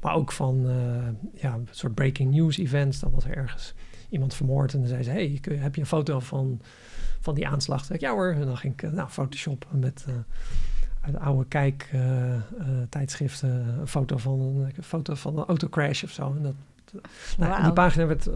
Maar 0.02 0.14
ook 0.14 0.32
van 0.32 0.70
eh, 0.70 1.42
ja, 1.42 1.54
een 1.54 1.68
soort 1.72 1.96
breaking 1.96 2.32
news 2.32 2.58
events. 2.58 3.00
Dan 3.00 3.12
was 3.12 3.26
er 3.26 3.38
ergens 3.38 3.74
iemand 4.10 4.34
vermoord 4.34 4.74
en 4.74 4.80
dan 4.80 4.90
zei 4.90 5.04
ze... 5.04 5.10
hey, 5.10 5.40
heb 5.60 5.76
je 5.76 5.82
een 5.82 5.88
foto 5.88 6.20
van, 6.20 6.62
van 7.20 7.36
die 7.36 7.48
aanslag? 7.48 7.86
Zei 7.86 7.98
ik, 7.98 8.04
ja 8.04 8.12
hoor. 8.12 8.32
En 8.32 8.46
dan 8.46 8.58
ging 8.58 8.74
ik 8.74 8.84
eh, 8.84 8.92
nou, 8.92 9.10
Photoshop 9.10 9.68
met... 9.72 10.06
eh, 10.08 10.14
uit 11.02 11.16
oude 11.16 11.46
kijk 11.46 11.90
eh, 11.92 12.36
tijdschriften 12.90 13.80
een 13.80 13.88
foto 13.88 14.18
van 14.18 14.40
een, 14.40 14.72
een 14.76 14.84
foto 14.84 15.14
van 15.14 15.38
een 15.38 15.46
autocrash 15.46 16.04
of 16.04 16.10
zo. 16.10 16.34
En 16.38 16.44
dat, 16.44 16.54
nou, 17.38 17.64
die 17.64 17.74
pagina 17.74 18.06
werd 18.06 18.28
eh, 18.28 18.36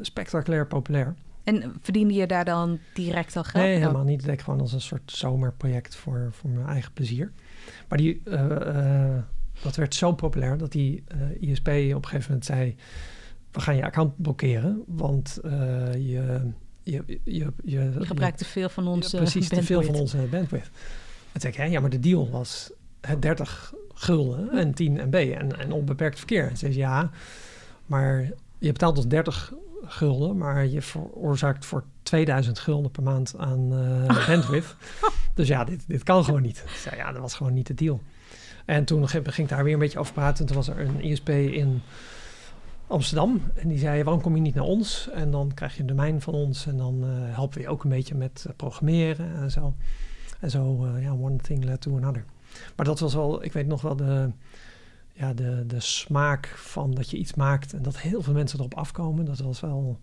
spectaculair 0.00 0.66
populair. 0.66 1.14
en 1.44 1.74
verdiende 1.80 2.14
je 2.14 2.26
daar 2.26 2.44
dan 2.44 2.78
direct 2.94 3.36
al 3.36 3.44
geld? 3.44 3.64
Nee, 3.64 3.76
helemaal 3.76 4.04
niet. 4.04 4.20
Ik 4.20 4.26
deed 4.26 4.42
gewoon 4.42 4.60
als 4.60 4.72
een 4.72 4.80
soort 4.80 5.12
zomerproject 5.12 5.96
voor, 5.96 6.28
voor 6.30 6.50
mijn 6.50 6.66
eigen 6.66 6.92
plezier. 6.92 7.32
Maar 7.88 7.98
die, 7.98 8.20
eh, 8.24 9.14
eh, 9.14 9.22
dat 9.62 9.76
werd 9.76 9.94
zo 9.94 10.12
populair 10.12 10.58
dat 10.58 10.72
die 10.72 11.04
ISP 11.40 11.68
op 11.68 11.74
een 11.74 12.04
gegeven 12.04 12.24
moment 12.26 12.44
zei... 12.44 12.76
we 13.50 13.60
gaan 13.60 13.76
je 13.76 13.84
account 13.84 14.22
blokkeren, 14.22 14.82
want 14.86 15.38
je, 15.42 16.40
je, 16.82 17.04
je, 17.06 17.22
je, 17.24 17.52
Je 17.64 17.92
gebruikt 17.98 18.38
te 18.38 18.44
veel 18.44 18.68
van 18.68 18.86
onze 18.86 19.16
precies 19.16 19.48
te 19.48 19.62
veel 19.62 19.82
van 19.82 19.94
onze 19.94 20.16
bandwidth. 20.16 20.70
En 21.32 21.40
toen 21.40 21.40
zei 21.40 21.52
ik, 21.52 21.58
hè, 21.58 21.64
ja, 21.64 21.80
maar 21.80 21.90
de 21.90 22.00
deal 22.00 22.30
was 22.30 22.72
het 23.00 23.22
30 23.22 23.74
gulden 23.94 24.50
en 24.50 24.74
10 24.74 24.92
MB 24.92 25.14
en, 25.14 25.58
en 25.58 25.72
onbeperkt 25.72 26.18
verkeer. 26.18 26.48
En 26.48 26.56
ze 26.56 26.66
zei, 26.66 26.76
ja, 26.76 27.10
maar 27.86 28.30
je 28.58 28.72
betaalt 28.72 28.96
ons 28.96 29.06
30 29.06 29.52
gulden, 29.84 30.36
maar 30.36 30.66
je 30.66 30.82
veroorzaakt 30.82 31.66
voor 31.66 31.84
2000 32.02 32.58
gulden 32.58 32.90
per 32.90 33.02
maand 33.02 33.34
aan 33.38 33.72
eh, 33.72 34.26
bandwidth. 34.26 34.76
dus 35.34 35.48
ja, 35.48 35.64
dit, 35.64 35.84
dit 35.86 36.02
kan 36.02 36.24
gewoon 36.24 36.42
niet. 36.42 36.58
Ik 36.66 36.70
zei, 36.70 36.96
ja, 36.96 37.12
dat 37.12 37.20
was 37.20 37.34
gewoon 37.34 37.54
niet 37.54 37.66
de 37.66 37.74
deal. 37.74 38.00
En 38.64 38.84
toen 38.84 39.08
ging 39.08 39.36
ik 39.36 39.48
daar 39.48 39.64
weer 39.64 39.72
een 39.72 39.78
beetje 39.78 39.98
over 39.98 40.12
praten. 40.12 40.40
En 40.40 40.46
toen 40.46 40.56
was 40.56 40.68
er 40.68 40.80
een 40.80 41.00
ISP 41.00 41.28
in 41.28 41.82
Amsterdam. 42.86 43.42
En 43.54 43.68
die 43.68 43.78
zei, 43.78 44.02
waarom 44.02 44.22
kom 44.22 44.34
je 44.34 44.40
niet 44.40 44.54
naar 44.54 44.64
ons? 44.64 45.08
En 45.10 45.30
dan 45.30 45.54
krijg 45.54 45.74
je 45.74 45.80
een 45.80 45.86
domein 45.86 46.20
van 46.20 46.34
ons. 46.34 46.66
En 46.66 46.76
dan 46.76 47.04
eh, 47.04 47.34
helpen 47.34 47.58
we 47.58 47.64
je 47.64 47.70
ook 47.70 47.84
een 47.84 47.90
beetje 47.90 48.14
met 48.14 48.44
eh, 48.48 48.52
programmeren 48.56 49.34
en 49.36 49.50
zo. 49.50 49.74
En 50.40 50.50
zo, 50.50 50.88
ja, 51.00 51.10
one 51.10 51.36
thing 51.36 51.64
led 51.64 51.80
to 51.80 51.96
another. 51.96 52.24
Maar 52.76 52.86
dat 52.86 53.00
was 53.00 53.14
wel, 53.14 53.44
ik 53.44 53.52
weet 53.52 53.66
nog 53.66 53.82
wel 53.82 53.96
de, 53.96 54.30
ja, 55.16 55.32
de, 55.34 55.64
de 55.66 55.80
smaak 55.80 56.46
van 56.56 56.90
dat 56.94 57.10
je 57.10 57.16
iets 57.16 57.34
maakt 57.34 57.72
en 57.72 57.82
dat 57.82 57.98
heel 57.98 58.22
veel 58.22 58.32
mensen 58.32 58.58
erop 58.58 58.74
afkomen. 58.74 59.24
Dat 59.24 59.38
was 59.38 59.60
wel, 59.60 60.00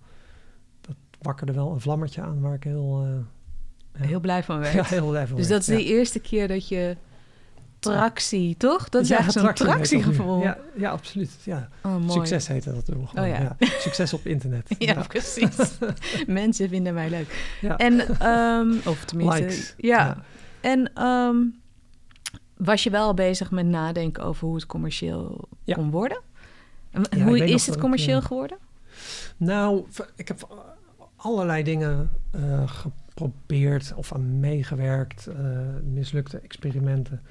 dat 0.82 0.96
wakkerde 1.22 1.54
wel 1.54 1.72
een 1.74 1.82
vlammetje 1.82 2.22
aan 2.22 2.42
waar 2.42 2.54
ik 2.54 2.64
heel, 2.64 3.02
eh, 3.06 4.02
ja, 4.02 4.08
Heel 4.08 4.20
blij 4.20 4.44
van 4.44 4.60
werd. 4.64 4.74
ja, 4.74 4.84
heel 4.84 5.10
blij 5.10 5.28
van 5.28 5.38
dus 5.38 5.48
werd. 5.48 5.66
dat 5.66 5.76
is 5.76 5.82
Ja. 5.82 5.88
de 5.90 5.96
eerste 5.98 6.20
keer 6.20 6.48
dat 6.48 6.68
je 6.68 6.98
tractie, 7.80 8.58
toch? 8.58 8.90
Dat 8.90 9.02
is 9.02 9.08
Ja, 9.08 9.18
echt 9.18 9.32
zo'n 9.32 9.54
tractiegevoel. 9.54 10.42
Ja, 10.42 10.58
ja, 10.78 10.90
absoluut. 10.92 11.32
Ja. 11.44 11.70
Oh. 11.84 12.10
Succes 12.10 12.48
heette 12.48 12.74
dat 12.74 12.86
toen. 12.86 13.08
gewoon, 13.08 13.26
Oh, 13.26 13.32
ja. 13.32 13.40
ja. 13.42 13.56
Succes 13.80 14.14
op 14.14 14.26
internet. 14.26 14.76
Ja, 14.80 14.94
precies. 15.08 15.56
Mensen 16.28 16.70
vinden 16.70 16.94
mij 16.94 17.10
leuk. 17.10 17.58
Ja. 17.62 17.78
En, 17.78 18.20
ehm, 18.20 18.88
of 18.90 19.06
tenminste, 19.06 19.40
Likes. 19.42 19.74
ja. 19.78 20.24
En 20.62 20.92
ehm, 20.94 21.36
was 22.64 22.84
je 22.84 22.90
wel 22.90 23.14
bezig 23.14 23.52
met 23.52 23.66
nadenken 23.66 24.24
over 24.24 24.46
hoe 24.48 24.56
het 24.56 24.66
commercieel 24.66 25.48
Ja. 25.64 25.76
kon 25.76 25.92
worden? 25.92 26.22
Ja, 27.10 27.24
hoe 27.24 27.46
is 27.46 27.66
het 27.66 27.76
ik, 27.76 27.82
commercieel 27.82 28.18
eh, 28.20 28.26
geworden? 28.26 28.58
Nou, 29.38 29.86
ik 30.16 30.28
heb 30.28 30.48
allerlei 31.16 31.64
dingen 31.64 32.12
eh, 32.32 32.68
geprobeerd 32.68 33.94
of 33.96 34.14
aan 34.14 34.40
meegewerkt. 34.40 35.28
eh, 35.28 35.36
mislukte 35.84 36.40
experimenten. 36.40 37.22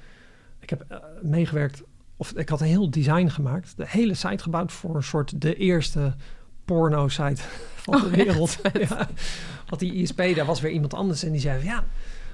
Ik 0.59 0.69
heb 0.69 1.01
meegewerkt, 1.21 1.81
of 2.17 2.31
ik 2.31 2.49
had 2.49 2.61
een 2.61 2.67
heel 2.67 2.89
design 2.89 3.27
gemaakt. 3.27 3.77
De 3.77 3.85
hele 3.87 4.13
site 4.13 4.43
gebouwd 4.43 4.71
voor 4.71 4.95
een 4.95 5.03
soort 5.03 5.41
de 5.41 5.55
eerste 5.55 6.13
porno-site 6.65 7.41
van 7.83 7.99
de 7.99 8.05
Oh, 8.05 8.11
wereld. 8.13 8.57
Ja. 8.73 9.07
Want 9.67 9.79
die 9.79 9.93
ISP, 9.93 10.17
daar 10.35 10.45
was 10.45 10.61
weer 10.61 10.71
iemand 10.71 10.93
anders 10.93 11.23
en 11.23 11.31
die 11.31 11.41
zei... 11.41 11.63
ja, 11.63 11.83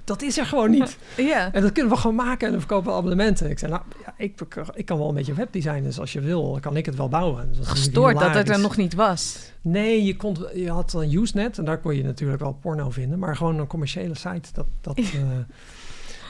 dat 0.08 0.22
is 0.22 0.38
er 0.38 0.46
gewoon 0.46 0.70
niet. 0.72 0.98
Ja. 1.18 1.52
En 1.54 1.62
dat 1.62 1.72
kunnen 1.72 1.92
we 1.92 1.98
gewoon 1.98 2.16
maken 2.16 2.46
en 2.46 2.52
dan 2.52 2.62
verkopen 2.62 2.92
we 2.92 2.98
abonnementen. 2.98 3.50
Ik 3.50 3.60
zei, 3.60 3.72
nou, 3.72 3.84
ja, 4.06 4.14
ik, 4.18 4.42
ik 4.74 4.86
kan 4.86 4.98
wel 4.98 5.10
een 5.10 5.16
beetje 5.16 5.34
webdesign. 5.34 5.84
Dus 5.84 6.00
als 6.00 6.14
je 6.14 6.22
wil, 6.22 6.58
kan 6.62 6.78
ik 6.78 6.86
het 6.86 6.96
wel 6.96 7.10
bouwen. 7.10 7.54
Dat 7.58 7.68
Gestoord 7.68 8.20
dat 8.20 8.34
het 8.34 8.50
er 8.50 8.60
nog 8.60 8.78
niet 8.78 8.94
was. 8.94 9.52
Nee, 9.62 10.04
je, 10.04 10.16
kon, 10.16 10.38
je 10.54 10.72
had 10.72 10.92
dan 10.92 11.12
Usenet 11.12 11.58
en 11.58 11.66
daar 11.66 11.78
kon 11.78 11.96
je 11.96 12.04
natuurlijk 12.04 12.42
wel 12.42 12.54
porno 12.54 12.90
vinden. 12.90 13.20
Maar 13.20 13.36
gewoon 13.36 13.60
een 13.60 13.68
commerciële 13.68 14.16
site, 14.16 14.50
dat, 14.54 14.66
dat, 14.82 14.98
eh, 14.98 15.22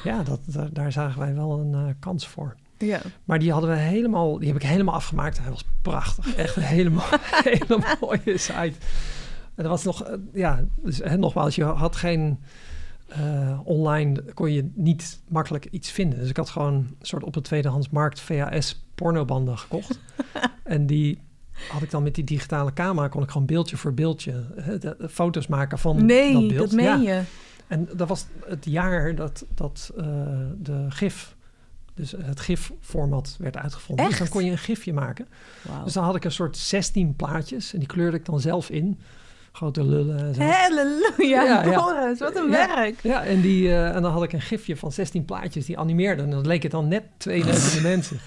ja, 0.03 0.23
dat, 0.23 0.39
daar, 0.45 0.69
daar 0.71 0.91
zagen 0.91 1.19
wij 1.19 1.35
wel 1.35 1.59
een 1.59 1.73
eh, 1.73 1.93
kans 1.99 2.27
voor. 2.27 2.55
Ja. 2.77 2.99
Maar 3.23 3.39
die 3.39 3.51
hadden 3.51 3.69
we 3.69 3.75
helemaal, 3.75 4.39
die 4.39 4.47
heb 4.47 4.57
ik 4.57 4.67
helemaal 4.67 4.95
afgemaakt. 4.95 5.39
Hij 5.39 5.49
was 5.49 5.65
prachtig. 5.81 6.35
Echt 6.35 6.55
een 6.55 6.61
hele, 6.63 6.89
mo- 6.89 7.01
hele 7.51 7.95
mooie 7.99 8.37
site. 8.37 8.73
En 9.55 9.63
er 9.63 9.69
was 9.69 9.83
nog, 9.83 10.03
eh, 10.03 10.13
ja, 10.33 10.63
dus, 10.75 10.97
hè, 10.97 11.17
nogmaals, 11.17 11.55
je 11.55 11.63
had 11.63 11.95
geen 11.95 12.39
eh, 13.07 13.59
online, 13.63 14.23
kon 14.33 14.51
je 14.51 14.69
niet 14.73 15.21
makkelijk 15.27 15.65
iets 15.65 15.91
vinden. 15.91 16.19
Dus 16.19 16.29
ik 16.29 16.37
had 16.37 16.49
gewoon 16.49 16.73
een 16.73 16.95
soort 17.01 17.23
op 17.23 17.33
de 17.33 17.41
tweedehands 17.41 17.89
markt 17.89 18.19
VHS 18.19 18.85
pornobanden 18.95 19.57
gekocht. 19.57 19.99
en 20.63 20.85
die 20.85 21.19
had 21.69 21.81
ik 21.81 21.91
dan 21.91 22.03
met 22.03 22.15
die 22.15 22.23
digitale 22.23 22.73
camera, 22.73 23.07
kon 23.07 23.23
ik 23.23 23.29
gewoon 23.29 23.47
beeldje 23.47 23.77
voor 23.77 23.93
beeldje 23.93 24.43
hè, 24.55 24.77
de, 24.77 24.95
de 24.99 25.09
foto's 25.09 25.47
maken 25.47 25.79
van 25.79 26.05
Nee, 26.05 26.33
dat 26.33 26.41
dat, 26.41 26.49
beeld. 26.49 26.71
meen 26.71 26.85
Ja. 27.01 27.15
je. 27.15 27.21
En 27.67 27.89
dat 27.95 28.07
was 28.07 28.25
het 28.45 28.65
jaar 28.65 29.15
dat, 29.15 29.45
dat 29.53 29.91
eh, 29.97 30.05
de 30.57 30.85
GIF, 30.89 31.35
dus 31.93 32.11
het 32.11 32.39
GIF-format 32.39 33.35
werd 33.39 33.57
uitgevonden. 33.57 34.09
Dus 34.09 34.17
dan 34.17 34.29
kon 34.29 34.45
je 34.45 34.51
een 34.51 34.57
GIFje 34.57 34.93
maken. 34.93 35.27
Wauw. 35.61 35.83
Dus 35.83 35.93
dan 35.93 36.03
had 36.03 36.15
ik 36.15 36.23
een 36.25 36.31
soort 36.31 36.57
16 36.57 37.15
plaatjes 37.15 37.73
en 37.73 37.79
die 37.79 37.87
kleurde 37.87 38.17
ik 38.17 38.25
dan 38.25 38.39
zelf 38.39 38.69
in. 38.69 38.99
Grote 39.57 39.83
lullen 39.83 40.19
en 40.19 40.33
zo. 40.35 40.41
Halleluja, 40.41 41.43
Ja, 41.43 41.63
ja. 41.63 41.75
Boris, 41.83 42.19
wat 42.19 42.35
een 42.35 42.49
Ja. 42.49 42.75
werk. 42.75 42.99
Ja, 43.03 43.23
en, 43.23 43.41
die, 43.41 43.67
eh, 43.69 43.95
en 43.95 44.01
dan 44.01 44.11
had 44.11 44.23
ik 44.23 44.33
een 44.33 44.41
gifje 44.41 44.75
van 44.77 44.91
16 44.91 45.25
plaatjes 45.25 45.65
die 45.65 45.77
animeerden. 45.77 46.25
En 46.25 46.31
dan 46.31 46.47
leek 46.47 46.63
het 46.63 46.71
dan 46.71 46.87
net 46.87 47.03
twee 47.17 47.43
levende 47.45 47.81
mensen. 47.89 48.19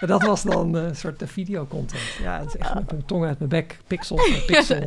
En 0.00 0.06
dat 0.08 0.22
was 0.22 0.42
dan 0.42 0.76
eh, 0.76 0.82
een 0.84 0.96
soort 0.96 1.22
uh, 1.22 1.28
videocontent. 1.28 2.02
Ja, 2.22 2.38
het 2.38 2.46
is 2.48 2.56
echt 2.56 2.74
met 2.74 2.90
mijn 2.90 3.04
tong 3.04 3.24
uit 3.24 3.38
mijn 3.38 3.50
bek. 3.50 3.78
Pixel 3.86 4.16
per 4.16 4.42
pixel. 4.56 4.82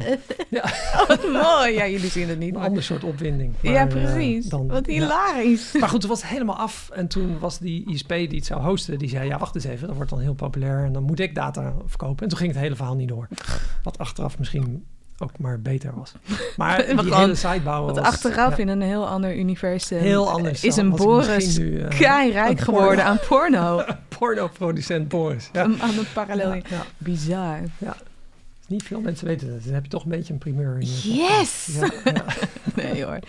Ja. 0.50 0.64
Oh, 0.94 1.08
wat 1.08 1.24
mooi. 1.32 1.74
Ja, 1.74 1.88
jullie 1.88 2.10
zien 2.10 2.30
het 2.30 2.40
niet. 2.40 2.54
Een 2.54 2.60
Maar... 2.60 2.68
ander 2.68 2.84
soort 2.84 3.04
opwinding. 3.04 3.54
Ja, 3.62 3.72
Maar, 3.72 3.82
eh, 3.82 3.88
precies. 4.14 4.46
dan- 4.46 4.68
wat 4.68 4.86
ja. 4.86 4.92
hilarisch. 4.94 5.72
Maar 5.80 5.90
goed, 5.90 6.02
het 6.02 6.12
was 6.12 6.28
helemaal 6.28 6.56
af. 6.58 6.90
En 6.94 7.08
toen 7.08 7.40
was 7.40 7.60
die 7.60 7.90
ISP 7.90 8.08
die 8.10 8.28
het 8.36 8.46
zou 8.46 8.62
hosten, 8.62 8.98
die 8.98 9.10
zei... 9.10 9.28
ja, 9.28 9.38
wacht 9.38 9.56
eens 9.56 9.64
even, 9.66 9.88
dat 9.88 9.96
wordt 9.96 10.12
dan 10.12 10.20
heel 10.20 10.34
populair... 10.34 10.84
en 10.86 10.94
dan 10.94 11.04
moet 11.04 11.20
ik 11.20 11.36
data 11.36 11.74
verkopen. 11.86 12.24
En 12.24 12.30
toen 12.30 12.38
ging 12.38 12.52
het 12.52 12.62
hele 12.62 12.76
verhaal 12.76 12.96
niet 12.96 13.08
door. 13.10 13.28
Wat 13.84 13.98
achteraf 13.98 14.40
misschien 14.40 14.84
ook 15.22 15.38
maar 15.38 15.60
beter 15.62 15.94
was. 15.96 16.14
Maar 16.58 16.86
die 17.02 17.16
hele 17.16 17.36
site 17.36 17.62
bouwen 17.64 17.94
Want 17.94 18.06
was... 18.06 18.14
achteraf 18.16 18.52
ja, 18.58 18.58
in 18.58 18.68
een 18.68 18.82
heel 18.82 19.08
ander 19.08 19.36
universum 19.38 19.98
heel 20.00 20.30
anders. 20.32 20.64
is 20.64 20.76
een 20.76 20.90
Boris 20.90 21.58
nu, 21.58 21.80
eh, 21.80 22.00
keirijk 22.00 22.50
een 22.60 22.64
geworden 22.64 23.06
aan 23.06 23.20
porno. 23.28 23.84
Porno-producent 24.20 25.08
Boris. 25.08 25.50
Ja. 25.54 25.62
Aan 25.64 25.78
het 25.80 26.14
parallel. 26.14 26.54
Ja, 26.54 26.62
ja. 26.70 26.86
Bizar. 26.98 27.60
Niet 28.68 28.84
veel 28.84 29.00
mensen 29.02 29.28
weten 29.28 29.48
dat. 29.54 29.64
Dan 29.64 29.74
heb 29.74 29.84
je 29.84 29.90
toch 29.90 30.04
een 30.04 30.10
beetje 30.10 30.34
een 30.34 30.40
primeur 30.40 30.76
in 30.80 30.88
Yes! 30.88 31.68
Ja, 31.80 31.90
ja. 32.04 32.24
Nee 32.84 33.04
hoor. 33.06 33.20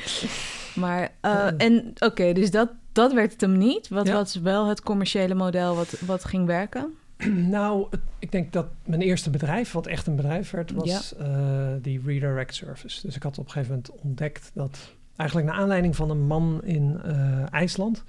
Maar, 0.74 1.03
eh, 1.03 1.09
Ja. 1.31 1.53
en 1.57 1.92
oké, 1.98 2.33
dus 2.33 2.50
dat, 2.50 2.68
dat 2.92 3.12
werd 3.12 3.33
het 3.33 3.40
hem 3.40 3.59
niet. 3.59 3.88
Wat 3.88 4.07
Ja. 4.07 4.12
was 4.12 4.35
wel 4.35 4.66
het 4.66 4.83
commerciële 4.83 5.35
model 5.35 5.74
wat, 5.74 5.94
wat 6.07 6.24
ging 6.24 6.46
werken? 6.46 6.94
Nou, 7.56 7.88
ik 8.18 8.33
denk 8.33 8.52
dat 8.52 8.66
mijn 8.85 9.00
eerste 9.00 9.30
bedrijf, 9.30 9.72
wat 9.72 9.87
echt 9.87 10.06
een 10.06 10.16
bedrijf 10.16 10.50
werd, 10.50 10.70
was 10.70 11.16
eh, 11.16 11.72
die 11.83 12.00
redirect 12.04 12.54
service. 12.54 13.06
Dus 13.06 13.16
ik 13.16 13.22
had 13.22 13.38
op 13.38 13.44
een 13.44 13.50
gegeven 13.50 13.74
moment 13.74 14.02
ontdekt 14.02 14.50
dat 14.54 14.94
eigenlijk 15.16 15.50
naar 15.50 15.59
aanleiding 15.59 15.96
van 15.96 16.11
een 16.11 16.26
man 16.26 16.61
in 16.64 17.00
eh, 17.02 17.52
IJsland, 17.52 18.04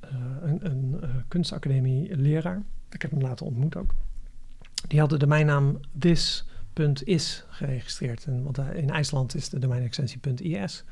eh, 0.00 0.10
een, 0.42 0.66
een 0.66 1.00
kunstacademie 1.28 2.16
leraar, 2.16 2.62
ik 2.90 3.02
heb 3.02 3.10
hem 3.10 3.20
laten 3.20 3.46
ontmoet 3.46 3.76
ook, 3.76 3.94
die 4.88 5.00
had 5.00 5.10
de 5.10 5.18
domeinnaam 5.18 5.80
this.is 5.98 7.44
geregistreerd. 7.48 8.24
En, 8.24 8.42
want 8.42 8.58
in 8.58 8.90
IJsland 8.90 9.34
is 9.34 9.48
de 9.48 9.58
domeinextensie 9.58 10.20
.is. 10.34 10.84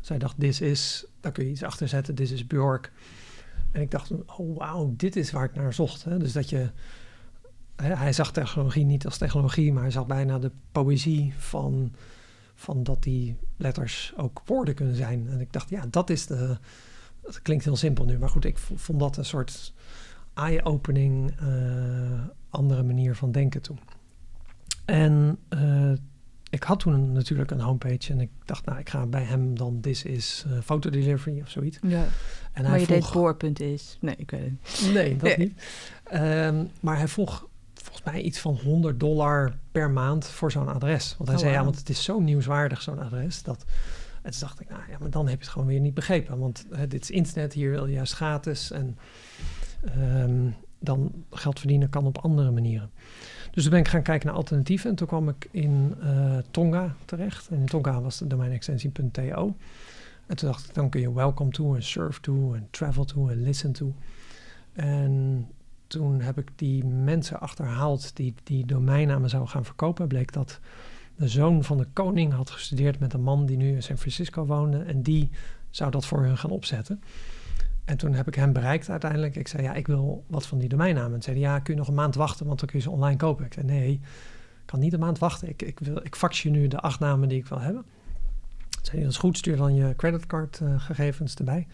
Zij 0.00 0.18
dacht, 0.18 0.40
this 0.40 0.60
is, 0.60 1.06
daar 1.20 1.32
kun 1.32 1.44
je 1.44 1.50
iets 1.50 1.62
achter 1.62 1.88
zetten, 1.88 2.14
this 2.14 2.30
is 2.30 2.46
Bjork. 2.46 2.92
En 3.76 3.82
ik 3.82 3.90
dacht, 3.90 4.10
oh 4.26 4.56
wauw, 4.56 4.94
dit 4.96 5.16
is 5.16 5.30
waar 5.30 5.44
ik 5.44 5.54
naar 5.54 5.72
zocht. 5.72 6.04
Hè? 6.04 6.18
Dus 6.18 6.32
dat 6.32 6.50
je, 6.50 6.70
hè, 7.76 7.94
hij 7.94 8.12
zag 8.12 8.32
technologie 8.32 8.84
niet 8.84 9.04
als 9.04 9.18
technologie, 9.18 9.72
maar 9.72 9.82
hij 9.82 9.90
zag 9.90 10.06
bijna 10.06 10.38
de 10.38 10.50
poëzie 10.72 11.34
van, 11.38 11.94
van 12.54 12.82
dat 12.82 13.02
die 13.02 13.36
letters 13.56 14.12
ook 14.16 14.42
woorden 14.44 14.74
kunnen 14.74 14.94
zijn. 14.94 15.28
En 15.28 15.40
ik 15.40 15.52
dacht, 15.52 15.70
ja, 15.70 15.84
dat 15.90 16.10
is 16.10 16.26
de, 16.26 16.58
dat 17.22 17.42
klinkt 17.42 17.64
heel 17.64 17.76
simpel 17.76 18.04
nu, 18.04 18.18
maar 18.18 18.28
goed, 18.28 18.44
ik 18.44 18.58
vond 18.58 19.00
dat 19.00 19.16
een 19.16 19.24
soort 19.24 19.72
eye-opening, 20.34 21.34
eh, 21.38 22.20
andere 22.50 22.82
manier 22.82 23.14
van 23.14 23.32
denken 23.32 23.62
toen. 23.62 23.78
En 24.84 25.38
eh, 25.48 25.92
ik 26.50 26.62
had 26.62 26.80
toen 26.80 27.12
natuurlijk 27.12 27.50
een 27.50 27.60
homepage 27.60 28.12
en 28.12 28.20
ik 28.20 28.30
dacht, 28.44 28.64
nou, 28.64 28.78
ik 28.78 28.88
ga 28.88 29.06
bij 29.06 29.22
hem 29.22 29.56
dan 29.58 29.80
This 29.80 30.04
is 30.04 30.44
eh 30.46 30.58
fotodelivery 30.64 31.40
of 31.40 31.48
zoiets. 31.50 31.78
Ja. 31.82 32.04
En 32.52 32.62
maar 32.62 32.70
hij 32.70 32.80
je 32.80 32.86
vroeg, 32.86 33.04
deed 33.04 33.12
boorpunt 33.12 33.60
is. 33.60 33.98
Nee, 34.00 34.14
ik 34.18 34.30
weet 34.30 34.40
het 34.40 34.50
niet. 34.50 34.92
Nee, 34.94 35.16
dat 35.16 35.22
Nee. 35.22 35.36
niet. 35.38 35.62
Ehm, 36.04 36.64
maar 36.80 36.96
hij 36.96 37.08
vroeg 37.08 37.48
volgens 37.74 38.04
mij 38.04 38.20
iets 38.22 38.38
van 38.38 38.54
100 38.64 39.00
dollar 39.00 39.58
per 39.72 39.90
maand 39.90 40.26
voor 40.26 40.52
zo'n 40.52 40.68
adres. 40.68 41.14
Want 41.18 41.28
hij 41.28 41.38
Oh, 41.38 41.44
zei, 41.44 41.54
ja, 41.54 41.64
want 41.64 41.78
het 41.78 41.88
is 41.88 42.04
zo 42.04 42.20
nieuwswaardig, 42.20 42.82
zo'n 42.82 42.98
adres. 42.98 43.42
Dat... 43.42 43.64
En 44.22 44.30
toen 44.32 44.40
dacht 44.40 44.60
ik, 44.60 44.68
nou 44.68 44.80
ja, 44.90 44.96
maar 45.00 45.10
dan 45.10 45.26
heb 45.28 45.38
je 45.38 45.44
het 45.44 45.52
gewoon 45.52 45.68
weer 45.68 45.80
niet 45.80 45.94
begrepen. 45.94 46.38
Want 46.38 46.66
hè, 46.70 46.86
dit 46.86 47.02
is 47.02 47.10
internet, 47.10 47.52
hier 47.52 47.70
wil 47.70 47.86
je 47.86 47.92
juist 47.92 48.12
gratis. 48.12 48.70
En 48.70 48.98
ehm, 49.84 50.48
dan 50.80 51.24
geld 51.30 51.58
verdienen 51.58 51.88
kan 51.88 52.06
op 52.06 52.18
andere 52.18 52.50
manieren. 52.50 52.90
Dus 53.56 53.64
toen 53.64 53.74
ben 53.74 53.82
ik 53.82 53.88
gaan 53.88 54.02
kijken 54.02 54.26
naar 54.26 54.36
alternatieven. 54.36 54.90
En 54.90 54.96
toen 54.96 55.06
kwam 55.06 55.28
ik 55.28 55.48
in 55.50 55.94
eh, 56.00 56.38
Tonga 56.50 56.94
terecht. 57.04 57.48
En 57.48 57.58
in 57.58 57.66
Tonga 57.66 58.00
was 58.00 58.18
de 58.18 58.26
domeinextensie.to. 58.26 59.56
En 60.26 60.36
toen 60.36 60.48
dacht 60.48 60.68
ik, 60.68 60.74
dan 60.74 60.88
kun 60.88 61.00
je 61.00 61.12
welcome 61.12 61.50
to 61.50 61.74
en 61.74 61.82
surf 61.82 62.20
to 62.20 62.54
en 62.54 62.68
travel 62.70 63.04
to 63.04 63.28
en 63.28 63.42
listen 63.42 63.72
to. 63.72 63.94
En 64.72 65.46
toen 65.86 66.20
heb 66.20 66.38
ik 66.38 66.48
die 66.56 66.84
mensen 66.84 67.40
achterhaald 67.40 68.16
die 68.16 68.34
die 68.42 68.66
domeinnamen 68.66 69.30
zouden 69.30 69.52
gaan 69.52 69.64
verkopen. 69.64 70.08
Bleek 70.08 70.32
dat 70.32 70.60
de 71.16 71.28
zoon 71.28 71.64
van 71.64 71.78
de 71.78 71.86
koning 71.92 72.32
had 72.32 72.50
gestudeerd 72.50 72.98
met 72.98 73.12
een 73.12 73.22
man 73.22 73.46
die 73.46 73.56
nu 73.56 73.74
in 73.74 73.82
San 73.82 73.98
Francisco 73.98 74.46
woonde. 74.46 74.78
En 74.78 75.02
die 75.02 75.30
zou 75.70 75.90
dat 75.90 76.06
voor 76.06 76.22
hun 76.22 76.38
gaan 76.38 76.50
opzetten. 76.50 77.02
En 77.86 77.96
toen 77.96 78.14
heb 78.14 78.26
ik 78.26 78.34
hem 78.34 78.52
bereikt 78.52 78.90
uiteindelijk. 78.90 79.36
Ik 79.36 79.48
zei, 79.48 79.62
ja, 79.62 79.74
ik 79.74 79.86
wil 79.86 80.24
wat 80.26 80.46
van 80.46 80.58
die 80.58 80.68
domeinnamen. 80.68 81.14
En 81.14 81.22
zei 81.22 81.38
ja, 81.38 81.58
kun 81.58 81.72
je 81.74 81.78
nog 81.78 81.88
een 81.88 81.94
maand 81.94 82.14
wachten, 82.14 82.46
want 82.46 82.58
dan 82.58 82.68
kun 82.68 82.78
je 82.78 82.84
ze 82.84 82.90
online 82.90 83.16
kopen. 83.16 83.44
Ik 83.44 83.52
zei, 83.52 83.66
nee, 83.66 83.92
ik 83.92 84.00
kan 84.64 84.78
niet 84.80 84.92
een 84.92 85.00
maand 85.00 85.18
wachten. 85.18 85.48
Ik, 85.48 85.62
ik, 85.62 85.78
wil, 85.78 85.96
ik 86.02 86.16
fax 86.16 86.42
je 86.42 86.50
nu 86.50 86.68
de 86.68 86.80
acht 86.80 87.00
namen 87.00 87.28
die 87.28 87.38
ik 87.38 87.46
wil 87.46 87.60
hebben. 87.60 87.84
Toen 88.70 88.84
zei 88.84 89.02
dat 89.02 89.10
is 89.10 89.16
goed, 89.16 89.36
stuur 89.36 89.56
dan 89.56 89.74
je 89.74 89.96
creditcardgegevens 89.96 91.34
erbij. 91.34 91.66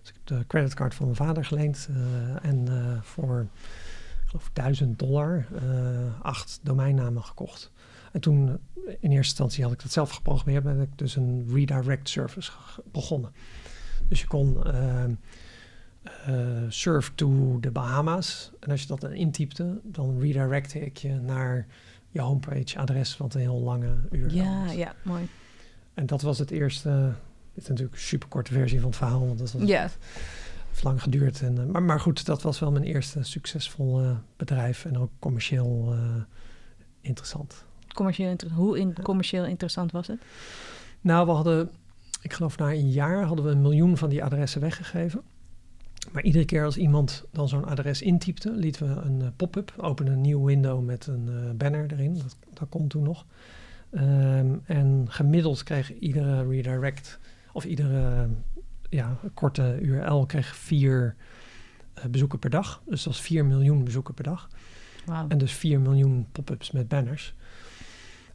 Dus 0.00 0.08
ik 0.08 0.14
heb 0.14 0.38
de 0.38 0.46
creditcard 0.46 0.94
van 0.94 1.04
mijn 1.04 1.16
vader 1.16 1.44
geleend. 1.44 1.88
eh, 1.90 2.50
en 2.50 2.68
eh, 2.68 3.02
voor, 3.02 3.46
ik 4.22 4.28
geloof, 4.28 4.50
1000 4.52 4.98
dollar 4.98 5.46
eh, 5.54 6.20
acht 6.22 6.60
domeinnamen 6.62 7.24
gekocht. 7.24 7.72
En 8.12 8.20
toen, 8.20 8.48
eh, 8.48 8.56
in 8.86 9.10
eerste 9.10 9.16
instantie 9.16 9.64
had 9.64 9.72
ik 9.72 9.82
dat 9.82 9.92
zelf 9.92 10.10
geprogrammeerd. 10.10 10.64
Ben 10.64 10.80
ik 10.80 10.98
dus 10.98 11.16
een 11.16 11.46
redirect 11.52 12.08
service 12.08 12.50
begonnen. 12.92 13.32
Dus 14.08 14.20
je 14.20 14.26
kon 14.26 14.62
eh, 16.26 16.34
surf 16.68 17.12
to 17.14 17.60
de 17.60 17.70
Bahama's. 17.70 18.50
En 18.60 18.70
als 18.70 18.80
je 18.80 18.86
dat 18.86 19.00
dan 19.00 19.12
intypte, 19.12 19.80
dan 19.82 20.20
redirecte 20.20 20.80
ik 20.80 20.96
je 20.96 21.12
naar 21.14 21.66
je 22.10 22.20
homepage 22.20 22.78
adres, 22.78 23.16
wat 23.16 23.34
een 23.34 23.40
heel 23.40 23.60
lange 23.60 23.94
uur 24.10 24.34
Ja, 24.34 24.70
ja, 24.70 24.94
mooi. 25.02 25.28
En 25.94 26.06
dat 26.06 26.22
was 26.22 26.38
het 26.38 26.50
eerste. 26.50 27.12
Dit 27.54 27.62
is 27.62 27.68
natuurlijk 27.68 27.96
een 27.96 28.02
superkorte 28.02 28.52
versie 28.52 28.80
van 28.80 28.88
het 28.88 28.98
verhaal, 28.98 29.26
want 29.26 29.38
dat 29.38 29.52
was 29.52 29.62
Ja, 29.62 29.88
heeft 30.74 30.82
lang 30.82 31.02
geduurd. 31.02 31.40
En, 31.42 31.58
eh, 31.58 31.64
maar, 31.64 31.82
maar 31.82 32.00
goed, 32.00 32.26
dat 32.26 32.42
was 32.42 32.58
wel 32.58 32.70
mijn 32.72 32.84
eerste 32.84 33.22
succesvol 33.22 34.00
eh, 34.00 34.10
bedrijf 34.36 34.84
en 34.84 34.98
ook 34.98 35.10
commercieel 35.18 35.88
eh, 35.92 36.22
interessant. 37.00 37.64
commercieel 37.94 38.30
inter- 38.30 38.50
hoe 38.50 38.78
in, 38.78 38.94
commercieel 39.02 39.44
interessant 39.44 39.92
was 39.92 40.06
het? 40.06 40.20
Nou, 41.00 41.26
we 41.26 41.32
hadden, 41.32 41.70
ik 42.22 42.32
geloof 42.32 42.58
na 42.58 42.72
een 42.72 42.90
jaar 42.90 43.22
hadden 43.22 43.44
we 43.44 43.50
een 43.50 43.62
miljoen 43.62 43.96
van 43.96 44.08
die 44.08 44.24
adressen 44.24 44.60
weggegeven. 44.60 45.22
Maar 46.12 46.22
iedere 46.22 46.44
keer 46.44 46.64
als 46.64 46.76
iemand 46.76 47.24
dan 47.30 47.48
zo'n 47.48 47.64
adres 47.64 48.02
intypte, 48.02 48.50
lieten 48.50 48.88
we 48.94 49.00
een 49.00 49.22
eh, 49.22 49.28
pop-up, 49.36 49.74
openen 49.76 50.12
een 50.12 50.20
nieuw 50.20 50.44
window 50.44 50.84
met 50.84 51.06
een 51.06 51.28
eh, 51.28 51.50
banner 51.56 51.92
erin. 51.92 52.14
Dat, 52.18 52.36
dat 52.52 52.68
kon 52.68 52.88
toen 52.88 53.02
nog. 53.02 53.26
Ehm, 53.90 54.54
en 54.64 55.06
gemiddeld 55.08 55.62
kreeg 55.62 55.98
iedere 55.98 56.48
redirect, 56.48 57.18
of 57.52 57.64
iedere 57.64 58.28
ja, 58.90 59.18
korte 59.34 59.78
URL, 59.80 60.26
kreeg 60.26 60.56
vier 60.56 61.16
eh, 61.94 62.04
bezoeken 62.04 62.38
per 62.38 62.50
dag. 62.50 62.82
Dus 62.86 63.02
dat 63.02 63.12
was 63.12 63.22
4 63.22 63.44
miljoen 63.44 63.84
bezoeken 63.84 64.14
per 64.14 64.24
dag. 64.24 64.48
En 65.28 65.38
dus 65.38 65.52
4 65.52 65.80
miljoen 65.80 66.26
pop-ups 66.32 66.70
met 66.70 66.88
banners. 66.88 67.34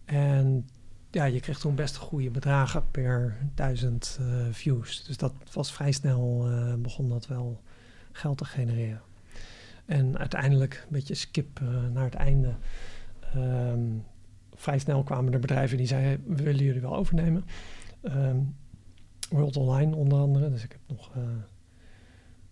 En 0.05 0.67
ja, 1.11 1.23
je 1.23 1.39
kreeg 1.39 1.59
toen 1.59 1.75
best 1.75 1.95
goede 1.95 2.29
bedragen 2.29 2.91
per 2.91 3.37
duizend 3.55 4.17
eh, 4.21 4.45
views. 4.51 5.03
Dus 5.03 5.17
dat 5.17 5.33
was 5.53 5.71
vrij 5.71 5.91
snel, 5.91 6.47
eh, 6.49 6.73
begon 6.73 7.09
dat 7.09 7.27
wel 7.27 7.61
geld 8.11 8.37
te 8.37 8.45
genereren. 8.45 9.01
En 9.85 10.17
uiteindelijk, 10.17 10.73
een 10.73 10.93
beetje 10.93 11.15
skip 11.15 11.59
eh, 11.59 11.67
naar 11.93 12.03
het 12.03 12.13
einde. 12.13 12.55
ehm, 13.33 13.81
vrij 14.53 14.79
snel 14.79 15.03
kwamen 15.03 15.33
er 15.33 15.39
bedrijven 15.39 15.77
die 15.77 15.87
zeiden, 15.87 16.35
we 16.35 16.43
willen 16.43 16.63
jullie 16.63 16.81
wel 16.81 16.95
overnemen. 16.95 17.45
Ehm, 18.01 18.37
World 19.29 19.57
Online 19.57 19.95
onder 19.95 20.19
andere. 20.19 20.49
Dus 20.51 20.63
ik 20.63 20.71
heb 20.71 20.97
nog... 20.97 21.11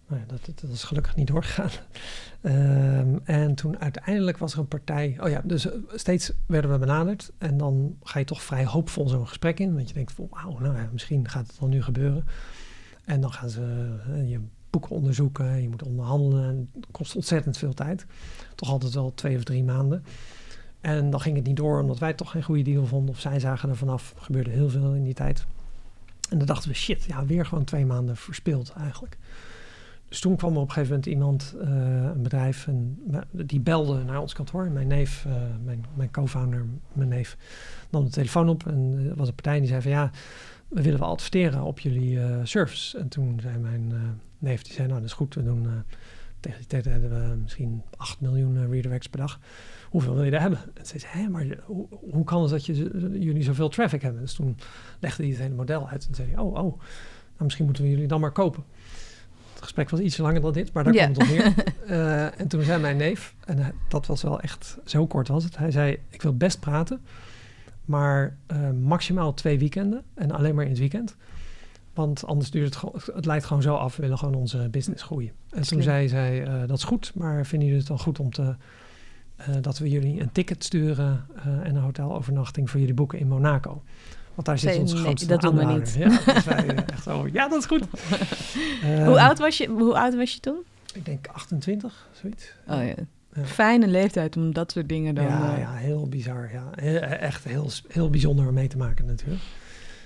nou 0.08 0.22
ja, 0.22 0.28
dat, 0.28 0.60
dat 0.62 0.70
is 0.70 0.84
gelukkig 0.84 1.15
niet 1.15 1.28
doorgegaan. 1.28 1.70
Ehm, 2.41 3.17
en 3.24 3.56
toen 3.56 3.80
uiteindelijk 3.80 4.38
was 4.38 4.54
er 4.54 4.60
een 4.60 4.67
partij. 4.67 5.17
Oh 5.20 5.30
ja, 5.30 5.41
dus 5.43 5.70
eh, 5.70 5.78
steeds 5.96 6.32
werden 6.46 6.72
we 6.72 6.78
benaderd. 6.78 7.32
En 7.38 7.58
dan 7.58 7.98
ga 8.04 8.20
je 8.20 8.26
toch 8.26 8.41
vrij 8.41 8.65
hoopvol 8.65 9.08
zo'n 9.08 9.28
gesprek 9.28 9.60
in. 9.60 9.76
Want 9.76 9.88
je 9.88 9.93
denkt 9.93 10.13
wauw, 10.30 10.60
nou 10.60 10.76
ja, 10.76 10.89
misschien 10.91 11.30
gaat 11.30 11.48
het 11.48 11.60
dan 11.60 11.70
nu 11.70 11.84
gebeuren. 11.84 12.26
En 13.06 13.22
dan 13.22 13.32
gaan 13.32 13.50
ze 13.50 13.96
eh, 14.08 14.30
je 14.30 14.39
boeken 14.70 14.91
onderzoeken. 14.91 15.62
Je 15.62 15.70
moet 15.70 15.84
onderhandelen. 15.84 16.50
En 16.50 16.70
het 16.74 16.88
kost 16.91 17.15
ontzettend 17.15 17.58
veel 17.58 17.74
tijd. 17.74 18.06
Toch 18.56 18.70
altijd 18.70 18.93
wel 18.93 19.13
twee 19.13 19.38
of 19.38 19.43
drie 19.43 19.63
maanden. 19.63 20.04
En 20.82 21.10
dan 21.10 21.22
ging 21.22 21.36
het 21.36 21.46
niet 21.46 21.58
door 21.58 21.82
omdat 21.82 22.00
wij 22.00 22.13
toch 22.13 22.32
geen 22.32 22.43
goede 22.43 22.63
deal 22.63 22.86
vonden. 22.86 23.10
Of 23.10 23.20
zij 23.20 23.39
zagen 23.39 23.70
er 23.70 23.78
vanaf. 23.78 24.13
Er 24.15 24.22
gebeurde 24.22 24.50
heel 24.50 24.70
veel 24.70 24.93
in 24.93 25.04
die 25.04 25.13
tijd. 25.13 25.46
En 26.30 26.38
dan 26.38 26.48
dachten 26.48 26.70
we, 26.70 26.76
shit, 26.76 27.04
ja, 27.04 27.26
weer 27.26 27.46
gewoon 27.46 27.63
twee 27.63 27.86
maanden 27.86 28.17
verspild 28.17 28.74
eigenlijk. 28.78 29.17
Dus 30.10 30.20
toen 30.20 30.36
kwam 30.36 30.54
er 30.54 30.60
op 30.60 30.67
een 30.67 30.74
gegeven 30.74 30.96
moment 30.96 31.12
iemand, 31.12 31.56
uh, 31.62 31.70
een 32.15 32.22
bedrijf, 32.22 32.67
en 32.67 33.00
die 33.32 33.60
belde 33.60 34.04
naar 34.04 34.22
ons 34.22 34.34
kantoor. 34.34 34.72
Mijn 34.72 34.88
neef, 34.88 35.26
uh, 35.28 35.34
mijn, 35.63 35.86
mijn 35.93 36.12
co-founder, 36.12 36.65
mijn 36.93 37.10
neef, 37.10 37.38
nam 37.89 38.04
de 38.04 38.10
telefoon 38.10 38.50
op. 38.50 38.67
En 38.67 39.08
er 39.10 39.15
was 39.15 39.28
een 39.28 39.36
partij 39.36 39.60
die 39.60 39.67
zei 39.67 39.82
van 39.82 39.91
ja, 39.91 40.12
we 40.67 40.82
willen 40.82 41.00
wel 41.00 41.10
adverteren 41.10 41.63
op 41.63 41.80
jullie 41.80 42.20
service. 42.43 42.98
En 42.98 43.08
toen 43.08 43.39
zei 43.41 43.58
mijn 43.58 43.93
neef, 44.38 44.62
die 44.62 44.74
zei 44.74 44.88
nou 44.88 45.00
dat 45.00 45.10
is 45.10 45.15
goed, 45.15 45.36
we 45.36 45.43
doen, 45.43 45.67
tegen 46.39 46.58
die 46.58 46.67
tijd 46.67 46.86
hadden 46.86 47.30
we 47.30 47.36
misschien 47.36 47.84
8 47.98 48.22
miljoen 48.22 48.70
redirects 48.70 49.08
per 49.08 49.20
dag. 49.20 49.39
Hoeveel 49.89 50.13
wil 50.13 50.24
je 50.24 50.32
daar 50.32 50.41
hebben? 50.41 50.60
En 50.74 50.86
ze 50.86 50.98
hé, 51.08 51.28
maar 51.30 51.46
hoe, 51.63 51.88
hoe, 51.89 52.24
kan 52.24 52.41
het 52.41 52.52
dat 52.52 52.65
je, 52.65 52.74
jullie 53.20 53.43
zoveel 53.43 53.70
traffic 53.70 54.02
hebben? 54.02 54.22
Dus 54.22 54.34
toen 54.34 54.58
legde 55.00 55.24
hij 55.24 55.32
het 55.32 55.41
hele 55.41 55.56
model 55.56 55.88
uit 55.88 56.08
en 56.08 56.15
zei 56.15 56.30
hij, 56.30 56.38
oh, 56.38 56.54
oh, 56.54 56.54
nou 56.54 57.43
misschien 57.43 57.65
moeten 57.65 57.84
we 57.84 57.89
jullie 57.89 58.08
dan 58.08 58.20
maar 58.20 58.32
kopen. 58.32 58.63
Het 59.58 59.65
gesprek 59.65 59.89
was 59.89 60.00
iets 60.00 60.17
langer 60.17 60.41
dan 60.41 60.54
dit, 60.54 60.74
maar 60.74 60.84
daar 60.84 60.93
ja. 60.93 61.06
komt 61.06 61.17
het 61.17 61.30
op 61.30 61.38
neer. 61.38 61.54
uh, 61.89 62.39
en 62.41 62.48
toen 62.48 62.62
zei 62.62 62.82
mijn 62.82 62.98
neef, 62.98 63.36
en 63.46 63.58
hij, 63.58 63.72
dat 63.88 64.06
was 64.06 64.22
wel 64.22 64.39
echt, 64.39 64.78
zo 64.86 65.08
kort 65.08 65.28
was 65.28 65.43
het. 65.43 65.58
Hij 65.58 65.72
zei, 65.72 66.00
ik 66.10 66.22
wil 66.22 66.38
best 66.38 66.60
praten, 66.60 67.02
maar 67.86 68.38
uh, 68.52 68.72
maximaal 68.72 69.34
twee 69.34 69.60
weekenden 69.60 70.04
en 70.13 70.32
alleen 70.32 70.56
maar 70.56 70.63
in 70.63 70.70
het 70.70 70.80
weekend. 70.80 71.15
Want 71.93 72.26
anders 72.26 72.52
duurt 72.52 72.65
het 72.65 72.76
gewoon, 72.76 73.02
het 73.13 73.26
leidt 73.26 73.46
gewoon 73.46 73.62
zo 73.62 73.76
af. 73.76 73.96
We 73.96 74.02
willen 74.02 74.17
gewoon 74.17 74.36
onze 74.36 74.67
business 74.72 75.04
groeien. 75.04 75.32
En 75.50 75.62
toen 75.62 75.82
zei 75.82 76.08
zij, 76.08 76.48
uh, 76.48 76.67
dat 76.67 76.78
is 76.78 76.84
goed, 76.84 77.12
maar 77.15 77.46
vinden 77.46 77.67
jullie 77.67 77.82
het 77.82 77.89
dan 77.89 78.00
goed 78.00 78.20
om 78.20 78.32
te, 78.32 78.56
dat 79.62 79.78
we 79.78 79.89
jullie 79.89 80.22
een 80.22 80.32
ticket 80.32 80.63
sturen 80.63 81.26
en 81.43 81.76
een 81.76 81.82
hotelovernachting 81.82 82.70
voor 82.70 82.80
jullie 82.80 82.96
boeken 82.96 83.20
in 83.20 83.28
Monaco? 83.28 83.84
Want 84.38 84.50
daar 84.50 84.60
zit 84.60 84.80
ons 84.80 84.93
nee, 84.93 85.02
grootste 85.02 85.28
dat 85.28 85.41
doen 85.41 85.56
we 85.56 85.65
niet. 85.65 85.95
Ja, 85.97 86.08
dus 86.34 86.45
wij, 86.45 86.76
echt 86.76 87.04
zo, 87.04 87.28
ja, 87.32 87.47
dat 87.47 87.60
is 87.60 87.65
goed. 87.65 87.84
hoe, 89.06 89.19
oud 89.19 89.39
was 89.39 89.58
je, 89.58 89.67
hoe 89.67 90.00
oud 90.00 90.15
was 90.15 90.34
je 90.34 90.39
toen? 90.39 90.58
Ik 90.93 91.06
denk 91.06 91.28
28, 91.28 92.08
zoiets. 92.12 92.54
Oh 92.67 92.86
ja. 92.86 92.93
Ja. 93.34 93.45
Fijne 93.45 93.88
leeftijd 93.88 94.38
om 94.38 94.54
dat 94.54 94.71
soort 94.71 94.89
dingen 94.89 95.15
dan... 95.15 95.26
Ja, 95.26 95.54
uh... 95.54 95.60
ja 95.60 95.73
heel 95.73 96.08
bizar. 96.08 96.52
Ja. 96.52 96.76
Echt 97.02 97.43
heel, 97.43 97.69
heel 97.88 98.10
bijzonder 98.10 98.47
om 98.47 98.54
mee 98.54 98.67
te 98.67 98.78
maken 98.78 99.06
natuurlijk. 99.06 99.41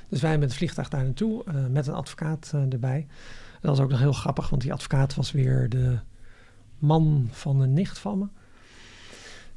Dus 0.10 0.22
wij 0.22 0.38
met 0.38 0.48
het 0.48 0.58
vliegtuig 0.58 0.90
daar 0.90 1.04
naartoe, 1.04 1.44
uh, 1.48 1.66
met 1.70 1.88
een 1.88 1.94
advocaat 1.94 2.52
uh, 2.56 2.62
erbij. 2.74 3.08
Dat 3.62 3.78
was 3.78 3.80
ook 3.80 3.90
nog 3.90 4.00
heel 4.00 4.14
grappig, 4.14 4.50
want 4.50 4.62
die 4.62 4.74
advocaat 4.74 5.16
was 5.16 5.32
weer 5.32 5.70
de 5.70 6.00
man 6.80 7.28
van 7.32 7.62
een 7.62 7.74
nicht 7.74 8.00
van 8.00 8.20
me. 8.20 8.28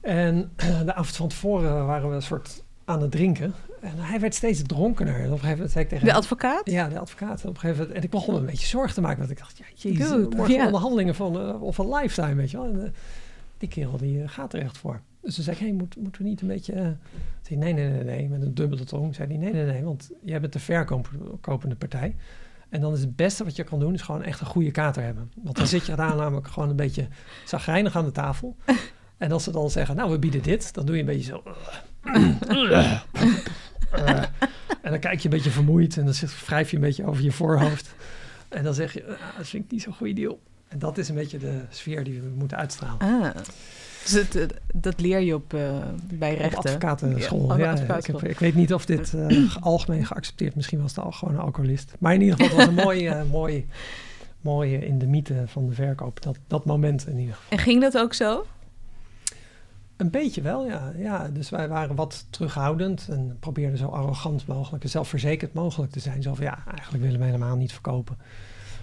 En 0.01 0.53
de 0.85 0.95
avond 0.95 1.17
van 1.17 1.29
tevoren 1.29 1.87
waren 1.87 2.09
we 2.09 2.15
een 2.15 2.23
soort 2.23 2.64
aan 2.85 3.03
het 3.03 3.11
drinken. 3.11 3.55
En 3.81 3.97
hij 3.97 4.21
werd 4.21 4.35
steeds 4.35 4.63
dronkener. 4.63 5.15
En 5.15 5.21
op 5.21 5.25
een 5.25 5.31
gegeven 5.31 5.51
moment 5.51 5.71
zei 5.71 5.85
ik 5.85 5.91
tegen 5.91 6.05
De 6.05 6.11
hem, 6.11 6.21
advocaat? 6.21 6.71
Ja, 6.71 6.89
de 6.89 6.99
advocaat. 6.99 7.45
Op 7.45 7.55
een 7.55 7.61
gegeven 7.61 7.79
moment, 7.79 7.97
en 7.97 8.03
ik 8.03 8.11
begon 8.11 8.35
me 8.35 8.41
een 8.41 8.47
beetje 8.47 8.67
zorgen 8.67 8.95
te 8.95 9.01
maken. 9.01 9.19
Want 9.19 9.31
ik 9.31 9.39
dacht, 9.39 9.59
ja, 9.59 9.65
jezus, 9.75 10.09
Dude, 10.09 10.37
morgen 10.37 10.55
ja. 10.55 10.67
onderhandelingen 10.67 11.15
van, 11.15 11.49
uh, 11.49 11.63
of 11.63 11.79
een 11.79 11.95
lifetime, 11.95 12.35
weet 12.35 12.51
je 12.51 12.57
wel. 12.57 12.67
En 12.67 12.77
uh, 12.77 12.83
die 13.59 13.69
kerel, 13.69 13.97
die 13.97 14.19
uh, 14.19 14.29
gaat 14.29 14.53
er 14.53 14.61
echt 14.61 14.79
voor. 14.79 15.01
Dus 15.21 15.35
toen 15.35 15.45
zei 15.45 15.57
ik, 15.57 15.63
hey, 15.63 15.73
moet, 15.73 15.97
moeten 15.97 16.23
we 16.23 16.29
niet 16.29 16.41
een 16.41 16.49
beetje... 16.49 16.97
Zei, 17.43 17.59
nee, 17.59 17.73
nee, 17.73 17.89
nee, 17.89 18.05
nee, 18.05 18.29
met 18.29 18.43
een 18.43 18.55
dubbele 18.55 18.85
tong. 18.85 19.15
Zei 19.15 19.29
hij, 19.29 19.37
nee, 19.37 19.53
nee, 19.53 19.65
nee, 19.65 19.85
want 19.85 20.11
jij 20.23 20.41
bent 20.41 20.53
de 20.53 20.59
verkopende 20.59 21.77
partij. 21.77 22.17
En 22.69 22.81
dan 22.81 22.93
is 22.93 23.01
het 23.01 23.17
beste 23.17 23.45
wat 23.45 23.57
je 23.57 23.65
kan 23.65 23.79
doen, 23.81 23.95
is 23.95 24.03
gewoon 24.03 24.23
echt 24.23 24.41
een 24.41 24.47
goede 24.47 24.71
kater 24.71 25.03
hebben. 25.03 25.31
Want 25.43 25.57
dan 25.57 25.67
zit 25.67 25.87
je 25.87 25.97
daar 25.97 26.17
namelijk 26.17 26.49
gewoon 26.49 26.69
een 26.69 26.77
beetje 26.77 27.09
zagrijnig 27.45 27.97
aan 27.97 28.05
de 28.05 28.13
tafel. 28.13 28.57
En 29.17 29.33
als 29.33 29.45
ze 29.45 29.51
dan 29.51 29.71
zeggen, 29.71 29.97
nou, 29.97 30.11
we 30.11 30.19
bieden 30.19 30.43
dit, 30.43 30.75
dan 30.75 30.87
doe 30.87 30.95
je 30.95 31.01
een 31.01 31.07
beetje 31.07 31.31
zo... 31.31 31.43
Uh, 32.49 34.23
en 34.83 34.91
dan 34.91 34.99
kijk 34.99 35.19
je 35.19 35.25
een 35.25 35.35
beetje 35.35 35.51
vermoeid 35.51 35.97
en 35.97 36.05
dan 36.05 36.15
wrijf 36.47 36.71
je 36.71 36.77
een 36.77 36.83
beetje 36.83 37.07
over 37.07 37.23
je 37.23 37.33
voorhoofd. 37.33 37.95
En 38.49 38.65
dan 38.65 38.75
zeg 38.75 38.93
je, 38.93 39.05
ah, 39.05 39.37
dat 39.37 39.49
vind 39.49 39.65
ik 39.65 39.71
niet 39.71 39.83
zo'n 39.83 39.95
goede 39.95 40.13
deal. 40.13 40.41
En 40.69 40.79
dat 40.79 40.99
is 40.99 41.09
een 41.09 41.15
beetje 41.15 41.39
de 41.39 41.61
sfeer 41.69 42.05
die 42.05 42.21
we 42.21 42.29
moeten 42.35 42.57
uitstralen. 42.57 42.99
Ah. 42.99 43.35
Dus 44.03 44.13
het, 44.13 44.55
dat 44.75 45.01
leer 45.01 45.21
je 45.21 45.35
op, 45.35 45.55
uh, 45.55 45.61
bij 46.13 46.35
rechten? 46.35 46.59
Op 46.59 46.65
advocatenschool, 46.65 47.59
ja. 47.59 47.75
ja 47.75 47.97
ik, 47.97 48.07
heb, 48.07 48.23
ik, 48.23 48.39
weet 48.39 48.55
niet 48.55 48.75
of 48.75 48.87
dit 48.87 49.13
uh, 49.13 49.57
algemeen 49.61 50.07
geaccepteerd 50.07 50.55
Misschien 50.55 50.81
was 50.81 50.97
het 50.97 51.05
al 51.05 51.13
gewoon 51.13 51.35
een 51.35 51.41
alcoholist. 51.41 51.95
Maar 51.99 52.15
in 52.15 52.21
ieder 52.21 52.37
geval, 52.37 52.59
het 52.59 52.67
was 52.67 52.77
een 52.77 52.85
mooi, 52.85 53.09
uh, 53.09 53.23
mooi, 53.41 53.67
mooi 54.41 54.75
in 54.75 54.99
de 54.99 55.07
mythe 55.07 55.43
van 55.47 55.67
de 55.67 55.75
verkoop. 55.75 56.23
Dat, 56.23 56.39
dat 56.47 56.65
moment 56.65 57.07
in 57.07 57.19
ieder 57.19 57.35
geval. 57.35 57.51
En 57.51 57.59
ging 57.59 57.81
dat 57.81 57.97
ook 57.97 58.15
zo? 58.15 58.45
Een 60.05 60.11
beetje 60.11 60.43
wel, 60.43 60.67
ja. 60.67 60.93
ja. 60.97 61.29
Dus 61.29 61.51
wij 61.51 61.69
waren 61.69 61.97
wat 61.97 62.27
terughoudend 62.31 63.09
en 63.11 63.37
probeerden 63.41 63.79
zo 63.79 63.87
arrogant 63.87 64.47
mogelijk 64.47 64.85
en 64.85 64.91
zelfverzekerd 64.91 65.53
mogelijk 65.53 65.93
te 65.93 66.01
zijn. 66.01 66.23
Zo 66.23 66.35
van 66.35 66.45
ja, 66.45 66.67
eigenlijk 66.67 67.05
willen 67.05 67.19
we 67.19 67.25
helemaal 67.25 67.57
niet 67.57 67.73
verkopen. 67.73 68.17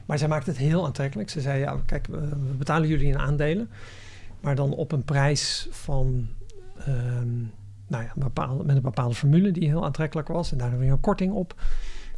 Maar 0.06 0.18
zij 0.18 0.28
maakte 0.28 0.50
het 0.50 0.60
heel 0.60 0.86
aantrekkelijk. 0.86 1.30
Ze 1.30 1.42
zei: 1.42 1.60
ja, 1.60 1.80
kijk, 1.86 2.08
we 2.08 2.56
betalen 2.58 2.88
jullie 2.88 3.08
in 3.08 3.18
aandelen, 3.18 3.70
maar 4.40 4.56
dan 4.56 4.74
op 4.74 4.92
een 4.92 5.04
prijs 5.04 5.68
van. 5.72 6.28
Um, 6.88 7.52
nou 7.88 8.04
ja, 8.04 8.12
bepaalde, 8.16 8.64
met 8.64 8.76
een 8.76 8.82
bepaalde 8.82 9.16
formule 9.16 9.52
die 9.52 9.68
heel 9.68 9.86
aantrekkelijk 9.86 10.28
was. 10.28 10.52
En 10.52 10.58
daar 10.58 10.78
weer 10.78 10.92
een 10.92 11.00
korting 11.00 11.34
op. 11.34 11.62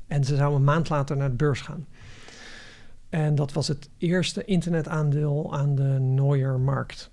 En 0.07 0.23
ze 0.23 0.35
zou 0.35 0.55
een 0.55 0.63
maand 0.63 0.89
later 0.89 1.17
naar 1.17 1.29
de 1.29 1.35
beurs 1.35 1.61
gaan. 1.61 1.85
En 3.09 3.35
dat 3.35 3.53
was 3.53 3.67
het 3.67 3.89
eerste 3.97 4.45
internetaandeel 4.45 5.53
aan 5.55 5.75
de 5.75 5.97
Neuer-markt. 5.99 7.11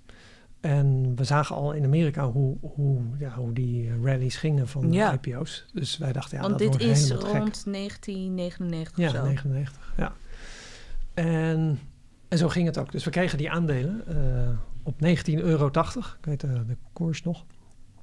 En 0.61 1.13
we 1.17 1.25
zagen 1.25 1.57
al 1.57 1.73
in 1.73 1.85
Amerika 1.85 2.31
hoe, 2.31 2.57
hoe, 2.61 3.01
ja, 3.19 3.35
hoe 3.35 3.53
die 3.53 3.91
rallies 4.03 4.37
gingen 4.37 4.69
van 4.69 4.93
ja. 4.93 5.13
IPO's. 5.13 5.67
Dus 5.73 5.99
wij 5.99 6.13
dachten, 6.13 6.37
ja, 6.37 6.43
Want 6.43 6.59
dat 6.59 6.73
dit 6.73 6.83
wordt 6.83 6.99
is 6.99 7.11
rond 7.11 7.57
gek. 7.57 7.73
1999 7.73 8.97
Ja, 8.97 9.07
of 9.07 9.15
zo. 9.15 9.23
99, 9.23 9.93
ja. 9.97 10.13
En, 11.15 11.79
en 12.29 12.39
zo 12.39 12.49
ging 12.49 12.67
het 12.67 12.79
ook. 12.79 12.93
Dus 12.93 13.05
we 13.05 13.11
kregen 13.11 13.39
die 13.39 13.51
aandelen 13.51 14.05
uh, 14.09 14.49
op 14.83 14.95
19,80 14.95 15.35
euro. 15.35 15.67
Ik 15.67 16.25
weet 16.25 16.43
uh, 16.43 16.51
de 16.67 16.77
koers 16.93 17.23
nog. 17.23 17.45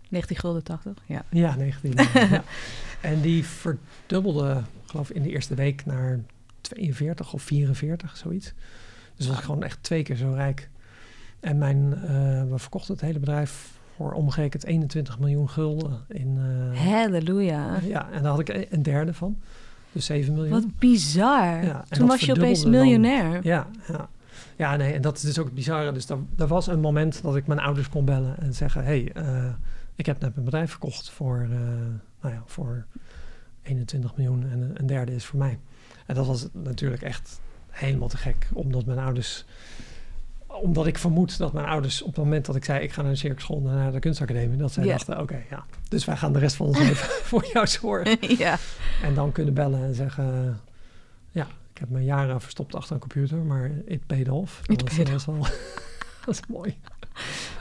19 0.10 0.38
gulden 0.38 0.64
80, 0.64 0.94
ja. 1.06 1.24
Ja, 1.30 1.56
19. 1.56 1.94
ja. 2.14 2.44
En 3.02 3.22
die 3.22 3.46
verdubbelde, 3.46 4.62
geloof 4.86 5.10
ik, 5.10 5.16
in 5.16 5.22
de 5.22 5.30
eerste 5.30 5.56
week 5.56 5.86
naar 5.86 6.20
42 6.62 7.34
of 7.34 7.42
44, 7.42 8.18
zoiets. 8.18 8.54
Dus 9.16 9.28
was 9.28 9.38
gewoon 9.38 9.64
echt 9.64 9.84
twee 9.84 10.04
keer 10.04 10.16
zo 10.16 10.34
rijk. 10.34 10.70
En 11.48 11.58
mijn, 11.58 11.78
uh, 11.78 12.10
we 12.52 12.58
verkochten 12.58 12.94
het 12.94 13.02
hele 13.02 13.20
bedrijf 13.20 13.80
voor 13.96 14.12
omgerekend 14.12 14.64
21 14.64 15.20
miljoen 15.20 15.50
gulden. 15.50 16.00
In, 16.08 16.38
uh, 16.38 16.80
Halleluja. 16.80 17.80
Ja, 17.84 18.12
en 18.12 18.22
daar 18.22 18.32
had 18.32 18.40
ik 18.40 18.68
een 18.70 18.84
derde 18.84 19.14
van. 19.14 19.38
Dus 19.92 20.06
7 20.06 20.34
miljoen. 20.34 20.62
Wat 20.62 20.78
bizar. 20.80 21.64
Ja, 21.64 21.84
Toen 21.90 22.08
was 22.08 22.22
je 22.22 22.32
opeens 22.32 22.66
miljonair. 22.66 23.32
Dan, 23.32 23.42
ja, 23.44 23.68
ja. 23.88 24.10
ja, 24.56 24.76
nee, 24.76 24.94
en 24.94 25.02
dat 25.02 25.16
is 25.16 25.22
dus 25.22 25.40
ook 25.40 25.46
het 25.46 25.54
bizarre. 25.54 25.92
Dus 25.92 26.10
er 26.38 26.48
was 26.48 26.68
een 26.68 26.80
moment 26.80 27.22
dat 27.22 27.36
ik 27.36 27.48
mijn 27.48 27.60
ouders 27.60 27.90
kon 27.90 28.06
bellen 28.06 28.40
en 28.40 28.54
zeggen... 28.54 28.84
hé, 28.84 29.12
hey, 29.14 29.24
uh, 29.24 29.50
ik 29.96 30.06
heb 30.06 30.20
net 30.20 30.34
mijn 30.34 30.46
bedrijf 30.46 30.70
verkocht 30.70 31.10
voor, 31.10 31.48
nou 32.22 32.34
ja, 32.34 32.44
voor 32.46 32.86
21 33.62 34.16
miljoen 34.16 34.50
en 34.52 34.72
een 34.74 34.88
derde 34.88 35.16
is 35.16 35.26
voor 35.26 35.40
mij. 35.40 35.60
En 36.06 36.16
dat 36.16 36.26
was 36.26 36.48
natuurlijk 36.52 37.02
echt 37.02 37.40
helemaal 37.70 38.08
te 38.08 38.18
gek, 38.18 38.48
omdat 38.54 38.86
mijn 38.86 39.00
ouders 39.00 39.46
omdat 40.62 40.88
ik 40.88 40.98
vermoed 40.98 41.38
dat 41.38 41.54
mijn 41.54 41.66
ouders 41.66 42.02
op 42.02 42.08
het 42.08 42.24
moment 42.24 42.46
dat 42.46 42.56
ik 42.56 42.66
zei... 42.66 42.84
ik 42.84 42.92
ga 42.92 43.02
naar 43.02 43.12
de 43.12 43.18
circusschool, 43.18 43.60
naar 43.60 43.92
de 43.92 44.00
kunstacademie... 44.00 44.58
dat 44.58 44.72
zij 44.72 44.86
dachten, 44.86 45.20
oké, 45.22 45.44
ja. 45.50 45.66
Dus 45.90 46.06
wij 46.06 46.18
gaan 46.18 46.34
de 46.34 46.40
rest 46.40 46.56
van 46.56 46.66
ons 46.66 46.78
leven 46.88 47.08
voor 47.30 47.46
jou 47.54 47.68
zorgen. 47.68 48.18
ja. 48.38 48.58
En 49.04 49.14
dan 49.14 49.32
kunnen 49.32 49.54
bellen 49.54 49.84
en 49.84 49.96
zeggen... 49.96 50.60
ja, 51.32 51.48
ik 51.74 51.78
heb 51.80 51.90
mijn 51.90 52.06
jaren 52.06 52.42
verstopt 52.42 52.76
achter 52.76 52.94
een 52.94 53.02
computer... 53.02 53.38
maar 53.38 53.72
it 53.86 54.08
paid 54.08 54.30
off. 54.30 54.62
It 54.62 54.80
dat, 54.80 54.96
paid 54.96 55.26
wel, 55.26 55.38
dat 56.26 56.34
is 56.36 56.42
mooi. 56.48 56.78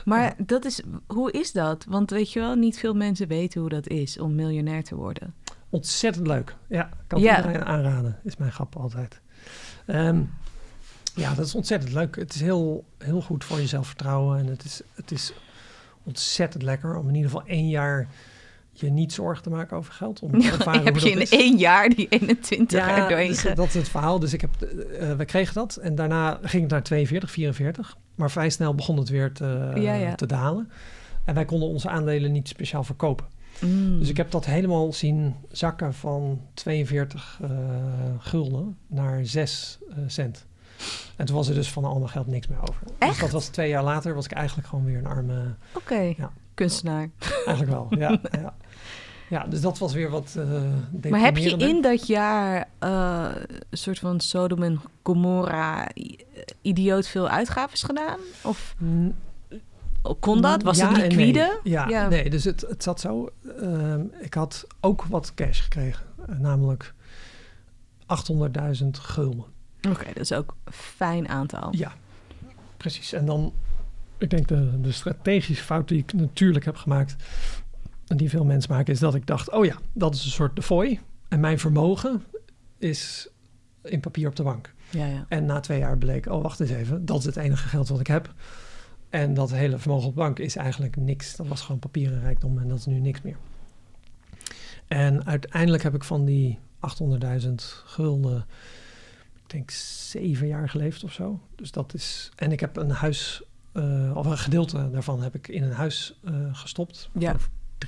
Maar 0.05 0.35
dat 0.37 0.65
is, 0.65 0.81
hoe 1.07 1.31
is 1.31 1.51
dat? 1.51 1.85
Want 1.89 2.09
weet 2.09 2.31
je 2.31 2.39
wel, 2.39 2.55
niet 2.55 2.79
veel 2.79 2.93
mensen 2.93 3.27
weten 3.27 3.61
hoe 3.61 3.69
dat 3.69 3.87
is 3.87 4.19
om 4.19 4.35
miljonair 4.35 4.83
te 4.83 4.95
worden. 4.95 5.33
Ontzettend 5.69 6.27
leuk. 6.27 6.55
Ja, 6.67 6.85
ik 6.85 6.93
kan 7.07 7.21
Ja. 7.21 7.37
iedereen 7.37 7.65
aanraden. 7.65 8.19
Is 8.23 8.37
mijn 8.37 8.51
grap 8.51 8.75
altijd. 8.75 9.21
Ehm, 9.85 10.21
ja, 11.17 11.33
dat 11.33 11.45
is 11.45 11.55
ontzettend 11.55 11.93
leuk. 11.93 12.15
Het 12.15 12.33
is 12.33 12.41
heel, 12.41 12.83
heel 12.97 13.21
goed 13.21 13.43
voor 13.43 13.59
je 13.59 13.67
zelfvertrouwen. 13.67 14.39
En 14.39 14.45
het 14.45 14.63
is, 14.63 14.81
het 14.95 15.11
is 15.11 15.33
ontzettend 16.03 16.63
lekker 16.63 16.95
om 16.97 17.07
in 17.07 17.15
ieder 17.15 17.31
geval 17.31 17.47
één 17.47 17.69
jaar 17.69 18.07
je 18.71 18.89
niet 18.89 19.13
zorgen 19.13 19.43
te 19.43 19.49
maken 19.49 19.77
over 19.77 19.93
geld. 19.93 20.19
Om 20.19 20.31
te 20.41 20.57
Ja, 20.65 20.81
heb 20.83 20.97
je 20.97 21.11
in 21.11 21.21
is. 21.21 21.29
één 21.29 21.57
jaar 21.57 21.89
die 21.89 22.07
21 22.09 22.79
er 22.79 23.09
doorheen 23.09 23.27
dus 23.27 23.41
dat 23.55 23.67
is 23.67 23.73
het 23.73 23.89
verhaal. 23.89 24.19
Dus 24.19 24.33
ik 24.33 24.41
heb, 24.41 24.61
eh, 24.61 25.13
we 25.13 25.25
kregen 25.25 25.53
dat 25.53 25.75
en 25.75 25.95
daarna 25.95 26.39
ging 26.41 26.61
het 26.63 26.71
naar 26.71 26.83
42, 26.83 27.31
44. 27.31 27.97
Maar 28.15 28.31
vrij 28.31 28.49
snel 28.49 28.75
begon 28.75 28.97
het 28.97 29.09
weer 29.09 29.31
te, 29.31 29.71
Ja, 29.75 29.93
ja. 29.93 30.15
te 30.15 30.25
dalen. 30.25 30.71
En 31.23 31.33
wij 31.33 31.45
konden 31.45 31.67
onze 31.69 31.89
aandelen 31.89 32.31
niet 32.31 32.47
speciaal 32.47 32.83
verkopen. 32.83 33.25
Mm. 33.59 33.99
Dus 33.99 34.09
ik 34.09 34.17
heb 34.17 34.31
dat 34.31 34.45
helemaal 34.45 34.93
zien 34.93 35.35
zakken 35.51 35.93
van 35.93 36.41
42 36.53 37.39
eh, 37.41 37.49
gulden 38.19 38.77
naar 38.87 39.25
6 39.25 39.77
eh, 39.89 39.97
cent. 40.07 40.45
En 41.15 41.25
toen 41.25 41.35
was 41.35 41.47
er 41.47 41.53
dus 41.53 41.71
van 41.71 41.85
al 41.85 41.97
mijn 41.97 42.09
geld 42.09 42.27
niks 42.27 42.47
meer 42.47 42.61
over. 42.61 42.81
Dus 42.85 42.93
Echt? 42.97 43.19
dat 43.19 43.31
was 43.31 43.47
twee 43.47 43.69
jaar 43.69 43.83
later, 43.83 44.15
was 44.15 44.25
ik 44.25 44.31
eigenlijk 44.31 44.67
gewoon 44.67 44.85
weer 44.85 44.97
een 44.97 45.07
arme... 45.07 45.53
Oké. 45.73 46.13
Ja. 46.17 46.31
Kunstenaar. 46.53 47.09
Eigenlijk 47.45 47.69
wel, 47.69 47.87
ja. 47.89 48.09
ja. 48.41 48.53
Ja, 49.29 49.45
dus 49.47 49.61
dat 49.61 49.77
was 49.77 49.93
weer 49.93 50.09
wat 50.09 50.35
uh, 50.37 51.11
Maar 51.11 51.19
heb 51.19 51.37
je 51.37 51.57
in 51.57 51.81
dat 51.81 52.07
jaar 52.07 52.67
uh, 52.83 53.29
een 53.69 53.77
soort 53.77 53.99
van 53.99 54.19
Sodom 54.19 54.63
en 54.63 54.81
Gomorra 55.03 55.87
idioot 56.61 57.07
veel 57.07 57.29
uitgaves 57.29 57.83
gedaan? 57.83 58.19
Of 58.43 58.75
kon 60.19 60.41
dat? 60.41 60.63
Was 60.63 60.77
ja 60.77 60.87
het 60.87 60.97
liquide? 60.97 61.59
Nee. 61.63 61.73
Ja, 61.73 62.07
nee, 62.07 62.29
dus 62.29 62.43
het, 62.43 62.61
het 62.61 62.83
zat 62.83 62.99
zo. 62.99 63.29
Uh, 63.61 63.95
ik 64.19 64.33
had 64.33 64.67
ook 64.79 65.03
wat 65.03 65.33
cash 65.33 65.61
gekregen, 65.61 66.05
uh, 66.29 66.39
namelijk 66.39 66.93
800.000 68.81 68.87
gulden. 68.91 69.45
Oké, 69.89 70.05
dat 70.05 70.17
is 70.17 70.33
ook 70.33 70.55
een 70.63 70.73
fijn 70.73 71.27
aantal. 71.27 71.75
Ja, 71.75 71.93
precies. 72.77 73.13
En 73.13 73.25
dan, 73.25 73.53
ik 74.17 74.29
denk 74.29 74.47
de, 74.47 74.81
de 74.81 74.91
strategische 74.91 75.63
fout 75.63 75.87
die 75.87 75.97
ik 75.97 76.13
natuurlijk 76.13 76.65
heb 76.65 76.75
gemaakt 76.75 77.15
en 78.07 78.17
die 78.17 78.29
veel 78.29 78.45
mensen 78.45 78.71
maken, 78.71 78.93
is 78.93 78.99
dat 78.99 79.15
ik 79.15 79.25
dacht: 79.25 79.51
oh 79.51 79.65
ja, 79.65 79.77
dat 79.93 80.15
is 80.15 80.25
een 80.25 80.31
soort 80.31 80.55
de 80.55 80.61
fooi. 80.61 80.99
En 81.27 81.39
mijn 81.39 81.59
vermogen 81.59 82.23
is 82.77 83.29
in 83.83 83.99
papier 83.99 84.27
op 84.27 84.35
de 84.35 84.43
bank. 84.43 84.73
Ja, 84.89 85.05
ja. 85.05 85.25
En 85.29 85.45
na 85.45 85.59
twee 85.59 85.79
jaar 85.79 85.97
bleek: 85.97 86.25
oh, 86.25 86.41
wacht 86.41 86.59
eens 86.59 86.69
even, 86.69 87.05
dat 87.05 87.19
is 87.19 87.25
het 87.25 87.35
enige 87.35 87.67
geld 87.67 87.87
wat 87.87 87.99
ik 87.99 88.07
heb. 88.07 88.33
En 89.09 89.33
dat 89.33 89.51
hele 89.51 89.77
vermogen 89.77 90.07
op 90.07 90.13
de 90.13 90.19
bank 90.19 90.39
is 90.39 90.55
eigenlijk 90.55 90.95
niks. 90.95 91.35
Dat 91.35 91.47
was 91.47 91.61
gewoon 91.61 91.79
papieren 91.79 92.21
rijkdom 92.21 92.59
en 92.59 92.67
dat 92.67 92.77
is 92.77 92.85
nu 92.85 92.99
niks 92.99 93.21
meer. 93.21 93.37
En 94.87 95.25
uiteindelijk 95.25 95.83
heb 95.83 95.95
ik 95.95 96.03
van 96.03 96.25
die 96.25 96.59
800.000 97.43 97.53
gulden, 97.85 98.45
ik 99.47 99.53
denk 99.53 99.71
zeven 99.71 100.47
jaar 100.47 100.69
geleefd 100.69 101.03
of 101.03 101.11
zo. 101.13 101.39
Dus 101.55 101.71
dat 101.71 101.93
is. 101.93 102.31
En 102.35 102.51
ik 102.51 102.59
heb 102.59 102.77
een 102.77 102.91
huis, 102.91 103.43
uh, 103.73 104.15
of 104.15 104.25
een 104.25 104.37
gedeelte 104.37 104.89
daarvan 104.91 105.21
heb 105.21 105.35
ik 105.35 105.47
in 105.47 105.63
een 105.63 105.71
huis 105.71 106.19
uh, 106.23 106.55
gestopt. 106.55 107.09
Ja. 107.13 107.35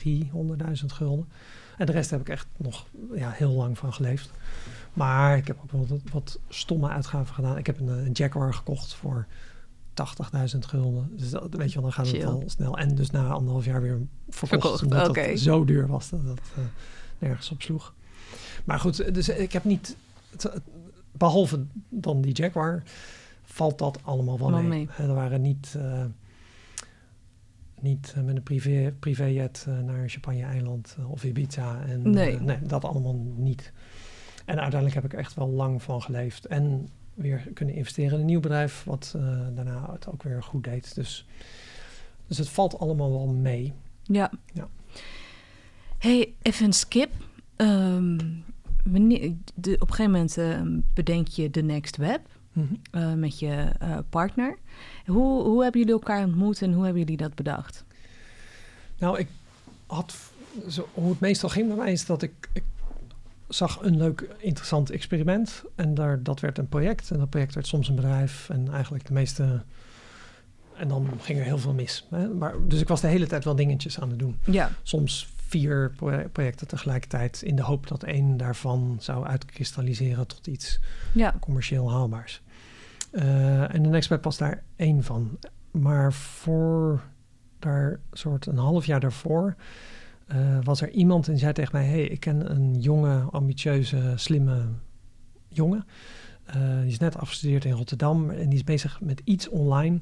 300.000 0.06 0.86
gulden. 0.86 1.28
En 1.78 1.86
de 1.86 1.92
rest 1.92 2.10
heb 2.10 2.20
ik 2.20 2.30
echt 2.30 2.48
nog 2.58 2.86
ja, 3.14 3.30
heel 3.30 3.52
lang 3.52 3.78
van 3.78 3.94
geleefd. 3.94 4.32
Maar 4.94 5.38
ik 5.38 5.48
heb 5.48 5.58
ook 5.64 5.72
wel 5.72 5.88
wat, 5.88 6.02
wat 6.12 6.40
stomme 6.50 6.90
uitgaven 6.90 7.36
gedaan. 7.36 7.58
Ik 7.58 7.66
heb 7.66 7.80
een, 7.80 7.88
een 7.88 8.12
Jaguar 8.12 8.54
gekocht 8.54 8.94
voor 8.94 9.28
80.000 10.54 10.60
gulden. 10.60 11.12
Dus 11.16 11.30
dat, 11.30 11.48
weet 11.50 11.74
je 11.74 11.74
wel, 11.74 11.84
dan 11.84 11.94
gaat 11.94 12.12
het 12.12 12.26
al 12.26 12.44
snel. 12.46 12.78
En 12.78 12.96
dus 12.96 13.10
na 13.10 13.30
anderhalf 13.30 13.66
jaar 13.66 13.82
weer 13.82 14.00
verkocht. 14.30 14.50
verkocht. 14.50 14.84
Omdat 14.84 15.10
okay. 15.10 15.30
het 15.30 15.40
zo 15.40 15.66
duur 15.66 15.88
was 15.88 16.10
dat 16.10 16.22
uh, 16.22 16.64
nergens 17.20 17.50
op 17.52 17.62
sloeg. 17.62 17.94
Maar 18.64 18.80
goed, 18.80 19.14
dus 19.14 19.30
ik 19.30 19.54
heb 19.54 19.64
niet... 19.64 19.96
Het, 20.32 20.62
behalve 21.20 21.66
dan 21.90 22.22
die 22.22 22.34
Jaguar, 22.34 22.84
valt 23.44 23.78
dat 23.78 24.00
allemaal 24.04 24.40
wel 24.40 24.50
mee. 24.50 24.64
mee. 24.64 24.88
Er 24.98 25.14
waren 25.14 25.42
niet... 25.42 25.74
Uh, 25.78 26.06
niet 27.82 28.14
met 28.26 28.36
een 28.36 28.44
privé, 28.44 28.94
privéjet 29.00 29.66
uh, 29.70 29.80
naar 29.80 30.10
Champagne-eiland 30.10 30.98
of 31.08 31.24
Ibiza. 31.24 31.82
En, 31.82 32.10
nee. 32.10 32.40
nee, 32.40 32.62
dat 32.62 32.86
allemaal 32.86 33.16
niet. 33.36 33.72
En 34.46 34.60
uiteindelijk 34.60 34.94
heb 34.94 35.14
ik 35.14 35.14
echt 35.14 35.34
wel 35.34 35.50
lang 35.50 35.84
van 35.84 36.02
geleefd. 36.02 36.46
En 36.46 36.90
weer 37.14 37.48
kunnen 37.54 37.76
investeren 37.76 38.14
in 38.14 38.20
een 38.20 38.26
nieuw 38.26 38.40
bedrijf, 38.40 38.84
wat 38.84 39.16
daarna 39.54 39.92
het 39.92 40.08
ook 40.08 40.24
weer 40.24 40.44
goed 40.44 40.64
deed. 40.64 40.96
Dus, 40.96 41.28
dus 42.28 42.38
het 42.38 42.50
valt 42.50 42.80
allemaal 42.80 43.12
wel 43.12 43.28
mee. 43.28 43.74
Ja. 44.04 44.32
ja. 44.54 44.68
Hey, 45.98 46.34
even 46.42 46.66
een 46.66 46.74
skip. 46.74 47.12
Um, 47.56 48.44
wanneer, 48.84 49.34
de, 49.56 49.74
op 49.74 49.90
een 49.90 49.96
gegeven 49.96 50.12
moment 50.12 50.38
uh, 50.38 50.82
bedenk 50.94 51.28
je 51.28 51.50
de 51.50 51.62
Next 51.62 51.98
Web 51.98 52.22
mm 52.54 52.68
-hmm. 52.68 53.02
uh, 53.02 53.14
met 53.14 53.40
je 53.40 53.72
partner. 54.10 54.58
Hoe, 55.06 55.44
hoe 55.44 55.64
hebben 55.64 55.80
jullie 55.80 55.96
elkaar 55.96 56.24
ontmoet 56.26 56.62
en 56.62 56.74
hoe 56.74 56.84
hebben 56.84 57.02
jullie 57.02 57.18
dat 57.18 57.36
bedacht? 57.36 57.86
Nou, 58.98 59.20
ik 59.20 59.28
had, 59.86 60.16
zo, 60.70 60.88
hoe 60.94 61.10
het 61.10 61.20
meestal 61.20 61.50
ging 61.50 61.68
bij 61.68 61.78
mij 61.78 61.92
is 61.92 62.06
dat 62.06 62.22
ik, 62.22 62.50
ik 62.54 62.64
zag 63.48 63.80
een 63.82 63.98
leuk, 63.98 64.36
interessant 64.38 64.90
experiment. 64.90 65.64
En 65.76 65.94
daar, 65.94 66.24
dat 66.24 66.40
werd 66.40 66.58
een 66.58 66.68
project. 66.68 67.12
En 67.12 67.20
dat 67.20 67.30
project 67.30 67.54
werd 67.54 67.68
soms 67.68 67.90
een 67.90 67.96
bedrijf. 67.96 68.50
En 68.50 68.72
eigenlijk 68.72 69.06
de 69.06 69.14
meeste. 69.14 69.64
En 70.76 70.88
dan 70.88 71.10
ging 71.22 71.40
er 71.40 71.46
heel 71.46 71.58
veel 71.58 71.74
mis. 71.74 72.08
Hè? 72.10 72.28
Maar, 72.28 72.54
dus 72.68 72.82
ik 72.82 72.88
was 72.88 73.02
de 73.02 73.08
hele 73.08 73.28
tijd 73.28 73.44
wel 73.44 73.56
dingetjes 73.56 74.00
aan 74.00 74.10
het 74.10 74.20
doen. 74.20 74.38
Ja. 74.46 74.72
Soms 74.84 75.28
vier 75.50 75.92
projecten 76.32 76.68
tegelijkertijd. 76.68 77.42
In 77.42 77.56
de 77.56 77.64
hoop 77.64 77.88
dat 77.88 78.04
één 78.04 78.38
daarvan 78.38 78.98
zou 79.00 79.26
uitkristalliseren 79.26 80.28
tot 80.28 80.48
iets 80.48 80.80
ja. 81.14 81.36
commercieel 81.40 81.92
haalbaars. 81.92 82.42
Uh, 83.12 83.74
en 83.74 83.84
de 83.84 83.90
Nextweb 83.90 84.24
was 84.24 84.38
daar 84.38 84.64
één 84.76 85.04
van. 85.04 85.38
Maar 85.72 86.14
voor 86.14 87.02
daar 87.60 88.00
soort 88.12 88.46
een 88.46 88.58
half 88.58 88.86
jaar 88.86 89.00
daarvoor 89.00 89.56
uh, 90.32 90.58
was 90.64 90.82
er 90.82 90.90
iemand 90.90 91.26
en 91.26 91.32
die 91.32 91.42
zei 91.42 91.54
tegen 91.54 91.76
mij: 91.76 91.86
Hey, 91.86 92.04
ik 92.04 92.20
ken 92.20 92.52
een 92.52 92.80
jonge, 92.80 93.20
ambitieuze, 93.20 94.14
slimme 94.16 94.66
jongen. 95.48 95.86
Uh, 96.56 96.80
die 96.80 96.92
is 96.92 96.98
net 96.98 97.18
afgestudeerd 97.18 97.66
in 97.66 97.72
Rotterdam 97.72 98.30
en 98.30 98.50
die 98.50 98.58
is 98.58 98.64
bezig 98.64 99.02
met 99.02 99.22
iets 99.24 99.50
online. 99.50 100.00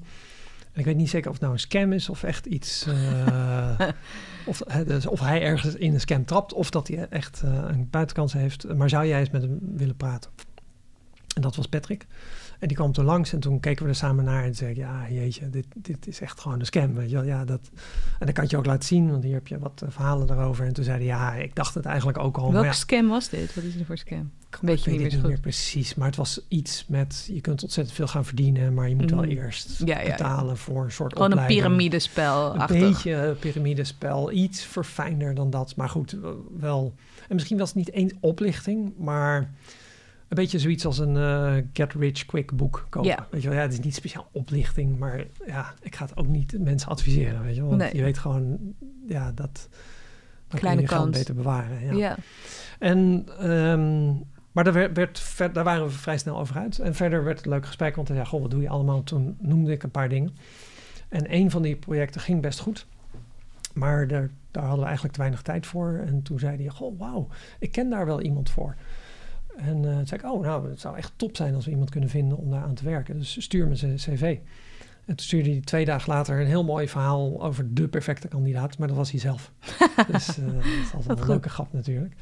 Ik 0.78 0.86
weet 0.86 0.95
niet 0.95 1.09
zeker 1.09 1.28
of 1.28 1.34
het 1.34 1.41
nou 1.41 1.53
een 1.53 1.59
scam 1.59 1.93
is 1.93 2.09
of 2.09 2.23
echt 2.23 2.45
iets. 2.45 2.88
Uh, 2.88 3.80
of, 4.45 4.57
dus 4.86 5.05
of 5.05 5.19
hij 5.19 5.41
ergens 5.41 5.75
in 5.75 5.93
een 5.93 5.99
scam 5.99 6.25
trapt 6.25 6.53
of 6.53 6.69
dat 6.69 6.88
hij 6.88 7.07
echt 7.09 7.41
een 7.43 7.89
buitenkans 7.89 8.34
heeft. 8.34 8.73
Maar 8.75 8.89
zou 8.89 9.05
jij 9.05 9.19
eens 9.19 9.30
met 9.30 9.41
hem 9.41 9.59
willen 9.61 9.95
praten? 9.95 10.32
En 11.36 11.41
dat 11.41 11.55
was 11.55 11.67
Patrick. 11.67 12.05
En 12.60 12.68
die 12.68 12.78
kwam 12.78 12.91
toen 12.91 13.05
langs 13.05 13.34
en 13.34 13.39
toen 13.39 13.60
keken 13.60 13.84
we 13.84 13.89
er 13.89 13.95
samen 13.95 14.24
naar 14.24 14.43
en 14.43 14.55
zei 14.55 14.72
ik, 14.72 14.78
ja, 14.78 15.10
jeetje, 15.10 15.49
dit, 15.49 15.66
dit 15.76 16.08
is 16.08 16.22
echt 16.22 16.39
gewoon 16.39 16.60
een 16.60 16.66
scam. 16.66 16.93
Weet 16.93 17.10
je 17.10 17.16
wel? 17.16 17.26
Ja, 17.26 17.45
dat, 17.45 17.70
en 18.20 18.26
dat 18.26 18.36
kan 18.36 18.45
je 18.47 18.58
ook 18.58 18.66
laten 18.66 18.86
zien, 18.88 19.12
want 19.12 19.24
hier 19.24 19.34
heb 19.34 19.47
je 19.47 19.60
wat 19.60 19.84
verhalen 19.88 20.28
daarover. 20.28 20.66
En 20.66 20.74
toen 20.74 20.84
zei 20.84 20.97
hij, 20.97 21.05
ja, 21.05 21.34
ik 21.34 21.55
dacht 21.55 21.74
het 21.74 21.86
eigenlijk 21.86 22.18
ook 22.18 22.38
al. 22.38 22.51
Welke 22.51 22.68
ja, 22.68 22.74
scam 22.74 23.08
was 23.08 23.30
dit? 23.30 23.55
Wat 23.55 23.64
is 23.64 23.76
het 23.76 23.86
voor 23.86 23.97
scam? 23.97 24.32
Weet 24.62 24.84
je 24.84 24.91
niet, 24.91 25.12
niet 25.12 25.24
meer 25.24 25.39
precies, 25.39 25.95
maar 25.95 26.08
het 26.08 26.16
was 26.16 26.41
iets 26.47 26.86
met, 26.88 27.30
je 27.34 27.41
kunt 27.41 27.64
ontzettend 27.64 27.95
veel 27.95 28.08
gaan 28.08 28.26
verdienen, 28.26 28.74
maar 28.74 28.89
je 28.89 28.95
moet 28.95 29.12
mm. 29.12 29.18
wel 29.18 29.26
eerst 29.26 29.82
ja, 29.86 29.99
ja, 29.99 30.12
betalen 30.12 30.58
voor 30.58 30.84
een 30.84 30.91
soort 30.91 31.14
Gewoon 31.14 31.32
opleiding. 31.32 31.60
een 31.60 31.66
piramidespel. 31.66 32.55
Een 32.55 32.80
beetje 32.80 33.14
een 33.14 33.38
piramidespel, 33.38 34.32
iets 34.32 34.64
verfijnder 34.64 35.36
dan 35.36 35.49
dat. 35.49 35.76
Maar 35.76 35.89
goed, 35.89 36.18
wel. 36.58 36.93
En 37.28 37.36
misschien 37.36 37.58
was 37.58 37.68
het 37.68 37.78
niet 37.78 37.91
eens 37.91 38.14
oplichting, 38.20 38.93
maar 38.97 39.53
een 40.28 40.36
beetje 40.36 40.59
zoiets 40.59 40.86
als 40.86 40.97
een 40.97 41.15
uh, 41.15 41.53
get 41.73 41.93
rich 41.93 42.25
quick 42.25 42.51
boek 42.51 42.86
kopen. 42.89 43.25
Weet 43.32 43.41
je 43.41 43.47
wel, 43.47 43.57
ja, 43.57 43.63
het 43.63 43.73
is 43.73 43.80
niet 43.80 43.95
speciaal 43.95 44.28
oplichting, 44.32 44.97
maar 44.97 45.23
ja, 45.45 45.73
ik 45.82 45.95
ga 45.95 46.05
het 46.05 46.17
ook 46.17 46.28
niet 46.28 46.59
mensen 46.59 46.89
adviseren, 46.89 47.43
weet 47.43 47.55
je 47.55 47.61
wel. 47.61 47.69
Want 47.69 47.82
nee. 47.82 47.95
je 47.95 48.03
weet 48.03 48.17
gewoon, 48.17 48.57
ja, 49.07 49.32
dat 49.32 49.69
kleine 50.47 50.82
je 50.82 50.88
kans 50.88 51.17
beter 51.17 51.36
bewaren. 51.36 51.86
Ja. 51.86 51.93
ja. 51.93 52.17
En, 52.80 53.28
um, 53.51 54.23
maar 54.51 54.63
daar, 54.63 54.73
werd, 54.73 54.95
werd 54.95 55.19
ver, 55.19 55.53
daar 55.53 55.63
waren 55.63 55.86
we 55.86 55.91
vrij 55.91 56.17
snel 56.17 56.39
over 56.39 56.57
uit. 56.57 56.80
En 56.80 56.95
verder 56.95 57.23
werd 57.23 57.38
het 57.38 57.45
een 57.45 57.51
leuk 57.51 57.65
gesprek, 57.65 57.95
want 57.95 58.07
ja, 58.07 58.23
goh, 58.23 58.41
wat 58.41 58.51
doe 58.51 58.61
je 58.61 58.69
allemaal? 58.69 59.03
Toen 59.03 59.38
noemde 59.39 59.71
ik 59.71 59.84
een 59.84 59.91
paar 59.91 60.09
dingen. 60.09 60.36
En 61.09 61.34
een 61.34 61.51
van 61.51 61.61
die 61.61 61.75
projecten 61.75 62.21
ging 62.21 62.41
best 62.41 62.59
goed. 62.59 62.88
Maar 63.73 64.07
daar, 64.07 64.30
daar 64.51 64.61
hadden 64.61 64.80
we 64.80 64.86
eigenlijk 64.86 65.13
te 65.13 65.19
weinig 65.19 65.41
tijd 65.41 65.65
voor. 65.65 66.01
En 66.05 66.21
toen 66.21 66.39
zei 66.39 66.57
hij, 66.57 66.67
goh, 66.67 66.99
wauw, 66.99 67.28
ik 67.59 67.71
ken 67.71 67.89
daar 67.89 68.05
wel 68.05 68.21
iemand 68.21 68.49
voor. 68.49 68.75
En 69.58 69.84
uh, 69.84 69.95
toen 69.95 70.08
zei 70.08 70.22
ik, 70.22 70.32
oh, 70.32 70.41
nou, 70.41 70.70
het 70.70 70.80
zou 70.80 70.97
echt 70.97 71.14
top 71.16 71.36
zijn 71.36 71.55
als 71.55 71.66
we 71.66 71.72
iemand 71.72 71.89
kunnen 71.89 72.10
vinden 72.10 72.38
om 72.38 72.51
daar 72.51 72.64
aan 72.64 72.74
te 72.74 72.84
werken. 72.84 73.18
Dus 73.18 73.41
stuur 73.41 73.68
me 73.68 73.76
zijn 73.76 73.95
cv. 73.95 74.38
En 75.05 75.16
toen 75.16 75.26
stuurde 75.26 75.49
hij 75.49 75.60
twee 75.60 75.86
dagen 75.86 76.14
later 76.14 76.39
een 76.39 76.47
heel 76.47 76.64
mooi 76.64 76.88
verhaal 76.88 77.43
over 77.43 77.74
de 77.74 77.88
perfecte 77.88 78.28
kandidaat. 78.28 78.78
Maar 78.78 78.88
dat 78.88 78.97
was 78.97 79.12
hij 79.12 79.20
zelf. 79.20 79.51
dus 80.12 80.38
uh, 80.38 80.45
dat 80.45 80.64
is 80.64 80.93
altijd 80.93 81.20
een 81.20 81.28
leuke 81.28 81.49
grap 81.49 81.74
natuurlijk. 81.74 82.16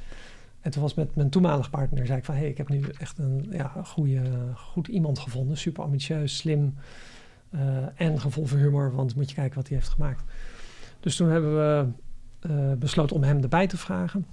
En 0.62 0.72
toen 0.72 0.82
was 0.82 0.94
met 0.94 1.16
mijn 1.16 1.30
toenmalige 1.30 1.70
partner, 1.70 2.06
zei 2.06 2.18
ik 2.18 2.26
van... 2.26 2.36
hé, 2.36 2.42
hey, 2.42 2.50
ik 2.50 2.58
heb 2.58 2.70
nu 2.70 2.84
echt 3.00 3.18
een 3.18 3.48
ja, 3.52 3.72
goede, 3.84 4.22
goed 4.56 4.88
iemand 4.88 5.20
gevonden. 5.20 5.58
Super 5.58 5.84
ambitieus, 5.84 6.38
slim 6.38 6.76
uh, 7.50 7.62
en 7.96 8.20
gevoel 8.20 8.46
voor 8.46 8.58
humor. 8.58 8.96
Want 8.96 9.16
moet 9.16 9.30
je 9.30 9.36
kijken 9.36 9.56
wat 9.56 9.68
hij 9.68 9.78
heeft 9.78 9.90
gemaakt. 9.90 10.24
Dus 11.00 11.16
toen 11.16 11.30
hebben 11.30 11.56
we 11.56 11.88
besloten 12.78 13.16
om 13.16 13.24
hem 13.24 13.42
erbij 13.42 13.68
te 13.68 13.78
vragen. 13.78 14.26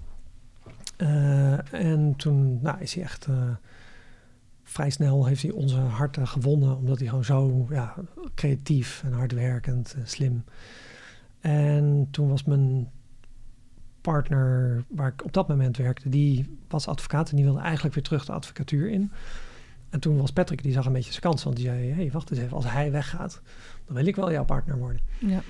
Uh, 1.03 1.73
en 1.73 2.15
toen 2.17 2.59
nou, 2.63 2.81
is 2.81 2.95
hij 2.95 3.03
echt 3.03 3.27
uh, 3.27 3.51
vrij 4.63 4.91
snel 4.91 5.27
heeft 5.27 5.43
hij 5.43 5.51
onze 5.51 5.77
harten 5.77 6.29
gewonnen, 6.29 6.77
omdat 6.77 6.99
hij 6.99 7.09
gewoon 7.09 7.25
zo 7.25 7.67
ja, 7.71 7.95
creatief 8.35 9.03
en 9.05 9.13
hardwerkend 9.13 9.95
en 9.95 10.09
slim. 10.09 10.45
En 11.41 12.09
toen 12.11 12.29
was 12.29 12.45
mijn 12.45 12.91
partner, 14.01 14.85
waar 14.89 15.09
ik 15.09 15.25
op 15.25 15.33
dat 15.33 15.49
moment 15.49 15.77
werkte, 15.77 16.09
die 16.09 16.59
was 16.69 16.87
advocaat 16.87 17.31
en 17.31 17.37
die 17.37 17.45
wilde 17.45 17.61
eigenlijk 17.61 17.95
weer 17.95 18.05
terug 18.05 18.25
de 18.25 18.33
advocatuur 18.33 18.91
in. 18.91 19.11
En 19.91 20.01
toen 20.01 20.17
was 20.17 20.33
Patrick, 20.33 20.63
die 20.63 20.73
zag 20.73 20.87
een 20.87 20.93
beetje 20.93 21.11
zijn 21.11 21.23
kans, 21.23 21.45
want 21.45 21.57
die 21.57 21.65
zei: 21.65 21.91
hey, 21.91 22.11
wacht 22.11 22.31
eens 22.31 22.41
even, 22.41 22.57
als 22.57 22.71
hij 22.71 22.91
weggaat, 22.91 23.41
dan 23.85 23.97
wil 23.97 24.07
ik 24.07 24.17
wel 24.17 24.33
jouw 24.33 24.45
partner 24.45 24.79
worden. 24.79 25.01
Ja. 25.19 25.43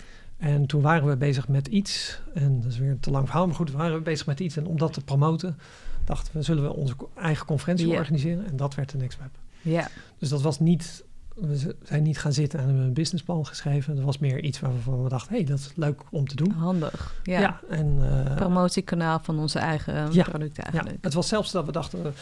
En 0.42 0.66
toen 0.66 0.80
waren 0.82 1.08
we 1.08 1.16
bezig 1.16 1.48
met 1.48 1.66
iets, 1.66 2.20
en 2.34 2.60
dat 2.60 2.70
is 2.72 2.78
weer 2.78 2.90
een 2.90 3.00
te 3.00 3.10
lang 3.10 3.26
verhaal, 3.26 3.46
maar 3.46 3.54
goed, 3.54 3.70
waren 3.70 3.96
we 3.96 4.02
bezig 4.02 4.26
met 4.26 4.40
iets. 4.40 4.56
En 4.56 4.66
om 4.66 4.78
dat 4.78 4.92
te 4.92 5.00
promoten, 5.00 5.58
dachten 6.04 6.32
we, 6.36 6.42
zullen 6.42 6.62
we 6.62 6.72
onze 6.72 6.94
eigen 7.14 7.46
conferentie 7.46 7.86
Ja. 7.88 7.96
organiseren? 7.98 8.46
En 8.46 8.56
dat 8.56 8.74
werd 8.74 8.90
de 8.90 8.96
Next 8.96 9.18
Web. 9.18 9.30
Ja. 9.60 9.88
Dus 10.18 10.28
dat 10.28 10.42
was 10.42 10.60
niet 10.60 11.04
we 11.34 11.76
zijn 11.82 12.02
niet 12.02 12.18
gaan 12.18 12.32
zitten 12.32 12.58
en 12.58 12.64
hebben 12.66 12.84
een 12.84 12.92
businessplan 12.92 13.46
geschreven. 13.46 13.96
Dat 13.96 14.04
was 14.04 14.18
meer 14.18 14.40
iets 14.40 14.60
waarvan 14.60 15.02
we 15.02 15.08
dachten, 15.08 15.30
hé, 15.32 15.36
hey, 15.36 15.46
dat 15.46 15.58
is 15.58 15.72
leuk 15.74 16.00
om 16.10 16.28
te 16.28 16.36
doen. 16.36 16.50
Handig. 16.50 17.14
Ja. 17.22 17.40
Ja, 17.40 17.60
en 17.68 17.98
eh, 18.00 18.34
Promotiekanaal 18.34 19.18
van 19.22 19.38
onze 19.38 19.58
eigen 19.58 20.12
Ja. 20.12 20.22
producten 20.22 20.64
ja, 20.66 20.70
eigenlijk. 20.72 21.04
het 21.04 21.14
was 21.14 21.28
zelfs 21.28 21.52
dat 21.52 21.66
we 21.66 21.72
dachten, 21.72 22.14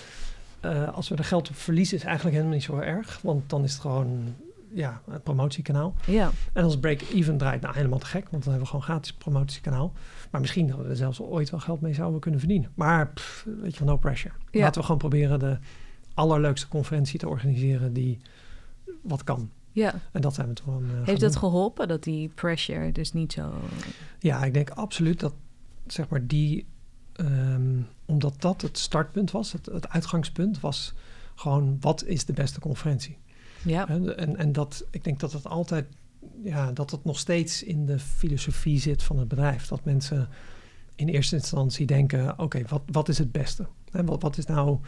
eh, 0.61 0.95
als 0.95 1.09
we 1.09 1.17
er 1.17 1.25
geld 1.25 1.49
op 1.49 1.57
verliezen, 1.57 1.97
is 1.97 2.05
eigenlijk 2.05 2.35
helemaal 2.37 2.57
niet 2.57 2.65
zo 2.67 2.79
erg. 2.79 3.19
Want 3.23 3.51
dan 3.51 3.65
is 3.65 3.73
het 3.73 3.81
gewoon 3.81 4.35
ja, 4.73 5.03
een 5.07 5.23
promotiekanaal. 5.23 5.95
Ja. 6.07 6.31
En 6.53 6.65
als 6.65 6.79
break-even 6.79 7.37
draait, 7.37 7.61
nou 7.61 7.75
helemaal 7.75 7.99
te 7.99 8.07
gek, 8.07 8.29
want 8.31 8.45
dan 8.45 8.53
hebben 8.53 8.61
we 8.61 8.67
gewoon 8.67 8.83
gratis 8.83 9.13
promotiekanaal. 9.13 9.93
Maar 10.31 10.41
misschien 10.41 10.67
dat 10.67 10.77
we 10.77 10.85
er 10.85 10.97
zelfs 10.97 11.21
ooit 11.21 11.51
wel 11.51 11.61
geld 11.61 11.81
mee 11.81 11.95
zouden 11.95 12.21
kunnen 12.21 12.41
verdienen. 12.41 12.71
Maar 12.75 13.09
pff, 13.09 13.47
weet 13.61 13.77
je 13.77 13.85
no 13.85 13.97
pressure. 13.97 14.35
Ja. 14.51 14.61
Laten 14.61 14.75
we 14.81 14.83
gewoon 14.87 15.01
proberen 15.01 15.39
de 15.39 15.59
allerleukste 16.15 16.69
conferentie 16.69 17.19
te 17.19 17.29
organiseren 17.29 17.93
die 17.93 18.19
wat 19.03 19.25
kan. 19.25 19.51
ja. 19.73 19.95
En 20.13 20.21
dat 20.21 20.35
zijn 20.35 20.49
we 20.49 20.55
toen. 20.55 20.85
eh, 20.85 20.91
gaan 20.91 21.05
Heeft 21.05 21.21
dat 21.21 21.37
geholpen 21.37 21.89
dat 21.89 22.03
die 22.03 22.29
pressure 22.29 22.93
dus 22.93 23.13
niet 23.13 23.33
zo... 23.33 23.53
Ja, 24.19 24.45
ik 24.45 24.55
denk 24.55 24.71
absoluut 24.71 25.21
dat 25.21 25.35
zeg 25.87 26.09
maar 26.09 26.27
die, 26.27 26.67
ehm, 27.13 27.81
omdat 28.05 28.35
dat 28.39 28.63
het 28.63 28.79
startpunt 28.79 29.31
was, 29.31 29.53
het, 29.53 29.67
het 29.67 29.89
uitgangspunt 29.89 30.61
was 30.61 30.95
gewoon 31.35 31.77
wat 31.81 32.05
is 32.05 32.25
de 32.25 32.33
beste 32.33 32.61
conferentie. 32.61 33.19
Ja. 33.65 33.89
En, 33.89 34.37
en 34.37 34.53
dat, 34.53 34.85
ik 34.91 35.05
denk 35.05 35.21
dat 35.21 35.33
het 35.33 35.47
altijd, 35.47 35.87
ja, 36.43 36.73
dat 36.73 36.91
het 36.91 37.05
nog 37.05 37.19
steeds 37.19 37.63
in 37.63 37.87
de 37.87 37.99
filosofie 37.99 38.79
zit 38.79 39.03
van 39.03 39.19
het 39.19 39.29
bedrijf. 39.29 39.67
Dat 39.67 39.85
mensen 39.85 40.29
in 40.95 41.09
eerste 41.09 41.37
instantie 41.37 41.87
denken, 41.87 42.39
oké, 42.39 42.63
wat, 42.69 42.83
wat 42.87 43.09
is 43.09 43.19
het 43.19 43.33
beste? 43.33 43.67
En 43.93 44.07
wat, 44.07 44.23
wat 44.23 44.39
is 44.39 44.47
nou, 44.47 44.79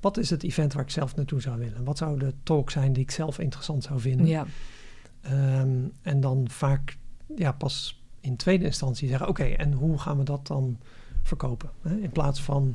wat 0.00 0.16
is 0.16 0.30
het 0.30 0.42
event 0.42 0.72
waar 0.72 0.82
ik 0.82 0.90
zelf 0.90 1.16
naartoe 1.16 1.40
zou 1.40 1.58
willen? 1.58 1.84
Wat 1.84 1.98
zou 1.98 2.18
de 2.18 2.34
talk 2.42 2.70
zijn 2.70 2.92
die 2.92 3.02
ik 3.02 3.10
zelf 3.10 3.38
interessant 3.38 3.84
zou 3.84 4.00
vinden? 4.00 4.26
Ja. 4.26 4.46
Ehm, 5.20 5.78
en 6.02 6.20
dan 6.20 6.48
vaak 6.50 6.96
ja, 7.36 7.52
pas 7.52 8.02
in 8.20 8.36
tweede 8.36 8.64
instantie 8.64 9.08
zeggen: 9.08 9.28
oké, 9.28 9.44
en 9.44 9.72
hoe 9.72 9.98
gaan 9.98 10.18
we 10.18 10.24
dat 10.24 10.46
dan 10.46 10.78
verkopen? 11.22 11.70
In 11.82 12.10
plaats 12.10 12.42
van 12.42 12.74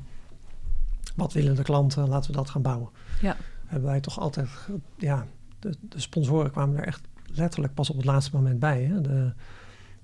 wat 1.15 1.33
willen 1.33 1.55
de 1.55 1.63
klanten, 1.63 2.07
laten 2.07 2.31
we 2.31 2.37
dat 2.37 2.49
gaan 2.49 2.61
bouwen. 2.61 2.89
Ja. 3.21 3.37
Hebben 3.67 3.89
wij 3.89 3.99
toch 3.99 4.19
altijd, 4.19 4.49
ja, 4.97 5.25
de, 5.59 5.73
de 5.81 5.99
sponsoren 5.99 6.51
kwamen 6.51 6.77
er 6.77 6.85
echt 6.87 7.01
letterlijk 7.33 7.73
pas 7.73 7.89
op 7.89 7.95
het 7.95 8.05
laatste 8.05 8.35
moment 8.35 8.59
bij. 8.59 8.83
Hè? 8.83 9.01
De, 9.01 9.33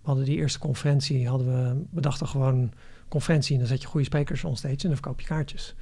we 0.02 0.10
hadden 0.10 0.26
die 0.26 0.38
eerste 0.38 0.60
conferentie, 0.60 1.28
hadden 1.28 1.48
we, 1.48 1.84
we 1.92 2.02
dachten 2.02 2.28
gewoon 2.28 2.72
conferentie 3.08 3.54
en 3.54 3.60
dan 3.60 3.68
zet 3.68 3.82
je 3.82 3.88
goede 3.88 4.06
sprekers 4.06 4.44
on 4.44 4.56
stage 4.58 4.74
en 4.74 4.80
dan 4.82 4.94
verkoop 4.94 5.20
je 5.22 5.28
kaartjes. 5.28 5.76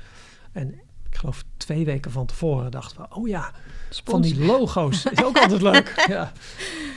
En 0.51 0.73
ik 1.09 1.17
geloof 1.17 1.43
twee 1.57 1.85
weken 1.85 2.11
van 2.11 2.25
tevoren 2.25 2.71
dachten 2.71 3.01
we, 3.01 3.15
oh 3.15 3.27
ja, 3.27 3.51
van 4.03 4.21
die 4.21 4.45
logo's 4.45 5.05
is 5.05 5.23
ook 5.23 5.37
altijd 5.37 5.61
leuk. 5.61 5.93
Ja. 6.07 6.31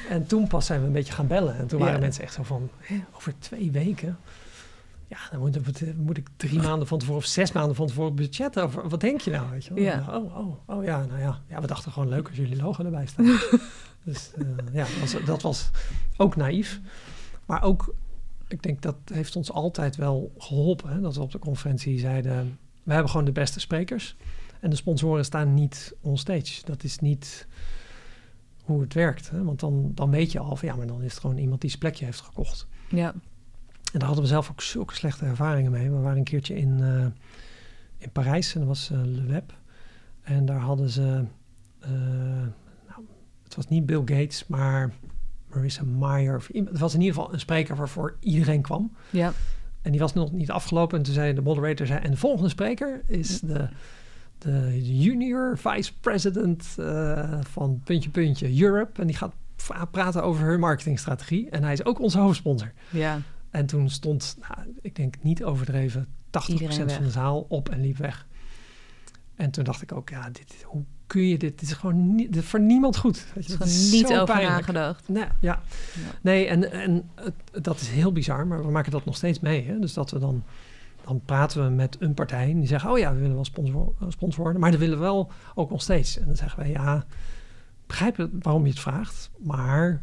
En 0.09 0.27
toen 0.27 0.47
pas 0.47 0.67
zijn 0.67 0.81
we 0.81 0.87
een 0.87 0.93
beetje 0.93 1.13
gaan 1.13 1.27
bellen. 1.27 1.57
En 1.57 1.67
toen 1.67 1.79
waren 1.79 1.95
Ja. 1.95 2.01
mensen 2.01 2.23
echt 2.23 2.35
zo 2.35 2.43
van, 2.43 2.71
"Hè, 2.79 3.01
over 3.17 3.35
twee 3.39 3.71
weken? 3.71 4.19
Ja, 5.15 5.31
dan 5.31 5.41
moet, 5.41 5.65
moet, 5.65 5.97
moet 5.97 6.17
ik 6.17 6.29
drie 6.37 6.61
maanden 6.61 6.89
van 6.89 6.99
tevoren 6.99 7.21
of 7.21 7.27
zes 7.27 7.53
maanden 7.53 7.77
van 7.77 7.87
tevoren 7.87 8.15
budgetten. 8.15 8.63
Over, 8.63 8.89
wat 8.89 9.01
denk 9.01 9.21
je 9.21 9.31
nou? 9.31 9.51
Weet 9.51 9.65
je 9.65 9.75
wel? 9.75 9.83
Ja. 9.83 10.07
Oh, 10.11 10.37
oh, 10.37 10.59
oh 10.67 10.85
ja, 10.85 11.05
nou 11.05 11.21
ja. 11.21 11.43
Ja, 11.49 11.61
we 11.61 11.67
dachten 11.67 11.93
gewoon 11.93 12.09
leuk 12.09 12.29
als 12.29 12.37
jullie 12.37 12.57
logo 12.57 12.85
erbij 12.85 13.07
staan. 13.07 13.25
dus 14.05 14.33
eh, 14.35 14.47
ja, 14.73 14.85
dat 14.85 14.99
was, 15.01 15.25
dat 15.25 15.43
was 15.43 15.71
ook 16.17 16.37
naïef. 16.37 16.81
Maar 17.47 17.63
ook, 17.63 17.95
ik 18.49 18.63
denk 18.63 18.83
dat 18.83 18.97
heeft 19.13 19.37
ons 19.37 19.53
altijd 19.53 19.97
wel 19.97 20.33
geholpen. 20.39 20.91
Hè, 20.91 21.01
dat 21.01 21.15
we 21.15 21.23
op 21.23 21.33
de 21.33 21.39
conferentie 21.39 21.99
zeiden, 21.99 22.59
we 22.83 22.93
hebben 22.93 23.11
gewoon 23.11 23.27
de 23.27 23.33
beste 23.33 23.61
sprekers. 23.61 24.17
En 24.61 24.71
de 24.71 24.77
sponsoren 24.77 25.25
staan 25.25 25.55
niet 25.55 25.95
on 26.01 26.19
stage. 26.19 26.61
Dat 26.65 26.85
is 26.85 26.99
niet 26.99 27.47
hoe 28.63 28.81
het 28.81 28.95
werkt. 28.95 29.31
Hè? 29.31 29.45
Want 29.45 29.61
dan, 29.61 29.93
dan 29.95 30.11
weet 30.11 30.33
je 30.33 30.39
al 30.39 30.57
van 30.57 30.69
ja, 30.69 30.77
maar 30.77 30.87
dan 30.87 31.03
is 31.03 31.11
het 31.11 31.21
gewoon 31.21 31.39
iemand 31.39 31.61
die 31.61 31.71
zijn 31.71 31.83
plekje 31.83 32.05
heeft 32.05 32.21
gekocht. 32.21 32.67
Ja. 32.89 33.15
En 33.95 34.01
daar 34.01 34.09
hadden 34.09 34.25
we 34.27 34.31
zelf 34.31 34.51
ook 34.51 34.61
zulke 34.61 34.95
slechte 34.95 35.25
ervaringen 35.25 35.71
mee. 35.71 35.91
We 35.91 35.97
waren 35.97 36.19
een 36.19 36.25
keertje 36.25 36.57
in, 36.57 36.81
eh, 36.83 37.07
in 37.99 38.11
Parijs 38.13 38.55
en 38.55 38.59
dat 38.61 38.69
was 38.69 38.91
eh, 38.91 38.99
Le 39.05 39.23
Web. 39.23 39.55
En 40.23 40.47
daar 40.47 40.61
hadden 40.61 40.91
ze, 40.91 41.25
eh, 41.81 41.91
nou, 42.89 43.07
het 43.43 43.55
was 43.55 43.69
niet 43.69 43.87
Bill 43.87 44.03
Gates, 44.05 44.47
maar 44.47 44.93
Marissa 45.49 45.85
Mayer. 45.85 46.37
Of 46.37 46.49
iemand, 46.49 46.71
het 46.71 46.81
was 46.81 46.95
in 46.95 47.01
ieder 47.01 47.15
geval 47.15 47.33
een 47.33 47.41
spreker 47.41 47.77
waarvoor 47.77 48.17
iedereen 48.21 48.63
kwam. 48.63 48.93
Ja. 49.11 49.33
En 49.83 49.91
die 49.91 50.01
was 50.01 50.13
nog 50.13 50.33
niet 50.33 50.51
afgelopen. 50.51 50.99
En 50.99 51.05
toen 51.05 51.15
zei 51.15 51.35
de 51.35 51.43
moderator, 51.43 51.87
zei, 51.87 52.01
en 52.01 52.11
de 52.11 52.17
volgende 52.17 52.49
spreker 52.49 53.03
is 53.07 53.41
de, 53.41 53.69
de 54.39 54.83
junior 54.99 55.59
vice 55.59 55.93
president 56.01 56.65
van 57.41 57.81
puntje 57.85 58.11
puntje 58.11 58.63
Europe. 58.63 59.01
En 59.01 59.07
die 59.07 59.17
gaat 59.17 59.35
praten 59.91 60.23
over 60.23 60.47
hun 60.47 60.61
marketingstrategie. 60.61 61.51
En 61.51 61.63
hij 61.63 61.73
is 61.73 61.85
ook 61.85 62.01
onze 62.01 62.19
hoofdsponsor. 62.19 62.73
Ja. 62.91 63.21
En 63.55 63.67
toen 63.67 63.91
stond, 63.91 64.37
nou, 64.41 64.69
ik 64.81 64.97
denk 64.97 65.15
niet 65.23 65.45
overdreven, 65.45 66.07
80% 66.07 66.09
Iedereen 66.47 66.87
weg. 66.87 66.95
van 66.95 67.05
de 67.05 67.11
zaal 67.11 67.47
op 67.49 67.69
en 67.69 67.81
liep 67.81 67.97
weg. 67.97 68.27
En 69.35 69.51
toen 69.51 69.65
dacht 69.65 69.83
ik 69.83 69.93
ook, 69.93 70.09
ja, 70.09 70.31
dit, 70.31 70.63
hoe 70.67 70.83
kun 71.07 71.23
je 71.29 71.39
dit? 71.39 71.59
Dit 71.61 71.69
is 71.69 71.73
gewoon 71.75 72.15
niet, 72.15 72.39
voor 72.41 72.61
niemand 72.61 72.97
goed. 72.97 73.27
Weet 73.35 73.47
je, 73.47 73.53
Er 73.53 73.59
dat 73.59 73.69
is 73.69 73.91
niet 73.93 74.07
zo 74.07 74.13
over 74.21 74.35
pijnlijk. 74.35 74.57
nagedacht. 74.67 75.09
Nee, 75.09 75.25
ja. 75.25 75.31
Ja. 75.41 75.63
Nee, 76.21 76.47
en, 76.47 76.73
en 76.73 77.11
het- 77.15 77.65
dat 77.65 77.81
is 77.81 77.89
heel 77.89 78.13
bizar, 78.13 78.47
maar 78.47 78.65
we 78.65 78.71
maken 78.71 78.93
dat 78.93 79.05
nog 79.05 79.17
steeds 79.17 79.41
mee. 79.41 79.65
Hè? 79.67 79.79
Dus 79.79 79.93
dat 79.93 80.11
we 80.11 80.19
dan, 80.19 80.43
dan 81.05 81.21
praten 81.25 81.65
we 81.65 81.71
met 81.71 81.97
een 82.01 82.15
partij 82.15 82.51
en 82.51 82.59
die 82.59 82.69
zeggen, 82.69 82.91
oh 82.91 82.99
ja, 82.99 83.13
we 83.13 83.19
willen 83.21 83.35
wel 83.35 83.45
sponsor, 83.45 83.93
eh, 84.01 84.07
sponsor 84.09 84.43
worden, 84.43 84.61
maar 84.61 84.71
dat 84.71 84.81
willen 84.81 84.97
we 84.99 85.03
wel 85.05 85.31
ook 85.55 85.71
nog 85.71 85.83
steeds. 85.83 86.19
En 86.19 86.27
dan 86.27 86.37
zeggen 86.37 86.59
wij, 86.59 86.71
ja, 86.71 87.05
begrijp 87.87 88.17
het 88.17 88.31
waarom 88.39 88.63
je 88.65 88.71
het 88.71 88.81
vraagt, 88.81 89.31
maar 89.39 90.03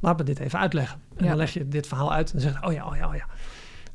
laat 0.00 0.18
me 0.18 0.24
dit 0.24 0.38
even 0.38 0.58
uitleggen. 0.58 1.00
En 1.16 1.24
Ja. 1.24 1.28
dan 1.28 1.38
leg 1.38 1.52
je 1.52 1.68
dit 1.68 1.86
verhaal 1.86 2.12
uit 2.12 2.26
en 2.26 2.32
dan 2.32 2.40
zeggen, 2.50 2.66
oh 2.68 2.72
ja, 2.72 2.86
oh 2.86 2.96
ja, 2.96 3.08
oh 3.08 3.14
ja. 3.14 3.26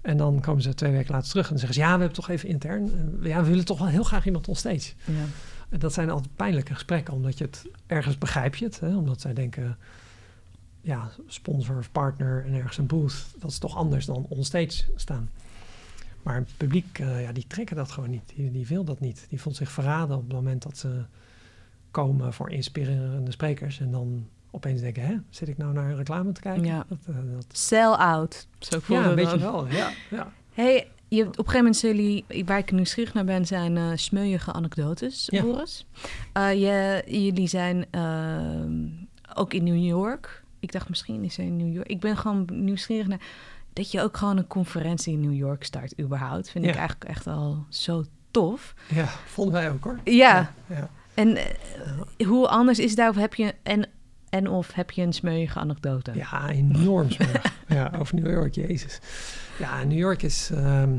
En 0.02 0.18
dan 0.18 0.40
komen 0.42 0.62
ze 0.62 0.74
twee 0.74 0.92
weken 0.92 1.12
later 1.14 1.30
terug 1.30 1.52
en 1.52 1.58
zeggen 1.58 1.74
ze, 1.76 1.80
ja, 1.80 1.94
we 1.94 1.98
hebben 2.00 2.14
toch 2.18 2.30
even 2.30 2.50
intern, 2.50 2.92
eh, 3.22 3.28
ja, 3.30 3.42
we 3.44 3.50
willen 3.50 3.66
toch 3.66 3.80
wel 3.80 3.88
heel 3.88 4.04
graag 4.04 4.26
iemand 4.26 4.48
on 4.48 4.56
stage. 4.56 4.94
Ja. 5.06 5.14
En 5.70 5.80
dat 5.80 5.94
zijn 5.94 6.10
altijd 6.10 6.36
pijnlijke 6.36 6.74
gesprekken, 6.74 7.14
omdat 7.14 7.38
je 7.38 7.44
het 7.44 7.66
ergens 7.88 8.18
begrijp 8.18 8.56
je 8.56 8.66
het. 8.66 8.80
Hè? 8.80 8.96
Omdat 8.96 9.22
zij 9.22 9.34
denken, 9.34 9.78
ja, 10.82 11.10
sponsor 11.28 11.78
of 11.78 11.92
partner 11.92 12.46
en 12.46 12.54
ergens 12.54 12.78
een 12.78 12.86
booth, 12.86 13.26
dat 13.40 13.52
is 13.52 13.58
toch 13.58 13.76
anders 13.76 14.06
dan 14.06 14.26
onstage 14.30 14.84
staan. 14.96 15.30
Maar 16.24 16.36
het 16.36 16.50
publiek, 16.58 17.00
eh, 17.00 17.22
ja, 17.22 17.32
die 17.32 17.48
trekken 17.48 17.76
dat 17.76 17.92
gewoon 17.92 18.10
niet. 18.10 18.32
Die, 18.36 18.52
die 18.52 18.68
wil 18.68 18.84
dat 18.84 19.00
niet. 19.00 19.26
Die 19.30 19.42
voelt 19.42 19.56
zich 19.56 19.72
verraden 19.72 20.16
op 20.18 20.24
het 20.24 20.34
moment 20.34 20.64
dat 20.64 20.78
ze 20.78 21.04
komen 21.92 22.34
voor 22.34 22.52
inspirerende 22.52 23.32
sprekers. 23.32 23.80
En 23.80 23.92
dan 23.92 24.28
opeens 24.56 24.82
denken, 24.82 25.04
hè, 25.06 25.16
zit 25.30 25.48
ik 25.48 25.58
nou 25.58 25.74
naar 25.74 25.90
een 25.90 25.96
reclame 25.96 26.32
te 26.32 26.42
kijken? 26.42 26.66
Ja. 26.66 26.86
Dat, 26.90 26.98
eh, 27.08 27.16
dat, 27.16 27.46
Sell 27.58 27.86
out. 27.92 28.48
Zo 28.60 28.80
voelde 28.80 29.04
ja, 29.04 29.10
het 29.10 29.18
weet 29.18 29.32
je 29.32 29.38
dan. 29.38 29.52
wel. 29.52 29.68
Ja, 29.68 29.90
ja. 30.10 30.32
Hey, 30.54 30.88
je, 31.08 31.22
op 31.22 31.28
een 31.28 31.36
gegeven 31.36 31.58
moment 31.58 31.76
zijn 31.78 31.96
jullie, 31.96 32.46
waar 32.46 32.58
ik 32.58 32.72
nieuwsgierig 32.72 33.14
naar 33.14 33.26
ben, 33.26 33.46
zijn 33.46 33.78
eh 33.78 33.90
smeuïge 33.96 34.54
anekdotes, 34.54 35.28
Ja. 35.32 35.42
Boris. 35.42 35.86
Eh, 36.34 36.54
je, 36.54 37.04
jullie 37.06 37.48
zijn 37.48 37.86
ehm, 37.92 38.88
ook 39.36 39.54
in 39.54 39.64
New 39.64 39.84
York. 39.84 40.44
Ik 40.60 40.72
dacht 40.72 40.90
misschien 40.90 41.24
is 41.24 41.38
hij 41.38 41.46
in 41.46 41.58
New 41.58 41.74
York. 41.74 41.88
Ik 41.88 42.00
ben 42.00 42.18
gewoon 42.18 42.48
nieuwsgierig 42.52 43.08
naar 43.08 43.22
dat 43.74 43.92
je 43.92 44.02
ook 44.02 44.18
gewoon 44.18 44.38
een 44.38 44.48
conferentie 44.48 45.14
in 45.14 45.20
New 45.20 45.34
York 45.36 45.64
start 45.64 46.00
überhaupt. 46.00 46.50
Vind 46.50 46.66
ik 46.66 46.76
eigenlijk 46.76 47.10
echt 47.10 47.28
al 47.28 47.66
zo 47.70 48.04
tof. 48.32 48.74
ja, 48.90 49.06
vonden 49.26 49.54
wij 49.54 49.72
ook 49.72 49.84
hoor. 49.84 50.00
Ja, 50.04 50.54
ja. 50.68 50.90
en 51.14 51.38
hoe 52.26 52.48
anders 52.48 52.80
is 52.80 52.96
daar 52.96 53.10
of 53.10 53.16
heb 53.16 53.34
je 53.34 53.56
en 53.64 53.90
en 54.36 54.50
of 54.50 54.74
heb 54.74 54.92
je 54.92 55.02
een 55.02 55.14
smeuïge 55.14 55.60
anekdote? 55.60 56.12
Ja, 56.16 56.50
enorm 56.50 57.12
smerig. 57.12 57.54
ja, 57.68 57.92
over 58.00 58.16
New 58.16 58.32
York, 58.32 58.56
jezus. 58.56 59.00
Ja, 59.60 59.84
New 59.84 59.98
York 59.98 60.22
is... 60.22 60.50
ehm, 60.54 60.98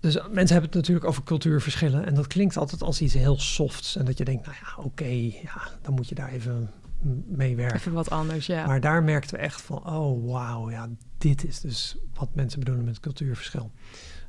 dus 0.00 0.14
mensen 0.14 0.52
hebben 0.52 0.62
het 0.62 0.74
natuurlijk 0.74 1.06
over 1.06 1.22
cultuurverschillen. 1.22 2.06
En 2.06 2.14
dat 2.14 2.26
klinkt 2.26 2.56
altijd 2.56 2.82
als 2.82 3.00
iets 3.00 3.14
heel 3.14 3.38
softs. 3.40 3.96
En 3.96 4.04
dat 4.04 4.18
je 4.18 4.24
denkt, 4.24 4.46
nou 4.46 4.56
ja, 4.60 4.82
oké, 4.82 5.04
ja, 5.42 5.68
dan 5.82 5.94
moet 5.94 6.08
je 6.08 6.14
daar 6.14 6.28
even 6.28 6.70
mee 7.26 7.56
werken. 7.56 7.76
Even 7.76 7.92
wat 7.92 8.10
anders, 8.10 8.46
ja. 8.46 8.66
Maar 8.66 8.80
daar 8.80 9.02
merkten 9.02 9.36
we 9.36 9.42
echt 9.42 9.60
van, 9.60 9.86
oh 9.86 10.30
wauw, 10.30 10.70
ja, 10.70 10.88
dit 11.18 11.44
is 11.44 11.60
dus 11.60 11.96
wat 12.14 12.34
mensen 12.34 12.58
bedoelen 12.58 12.84
met 12.84 13.00
cultuurverschil. 13.00 13.70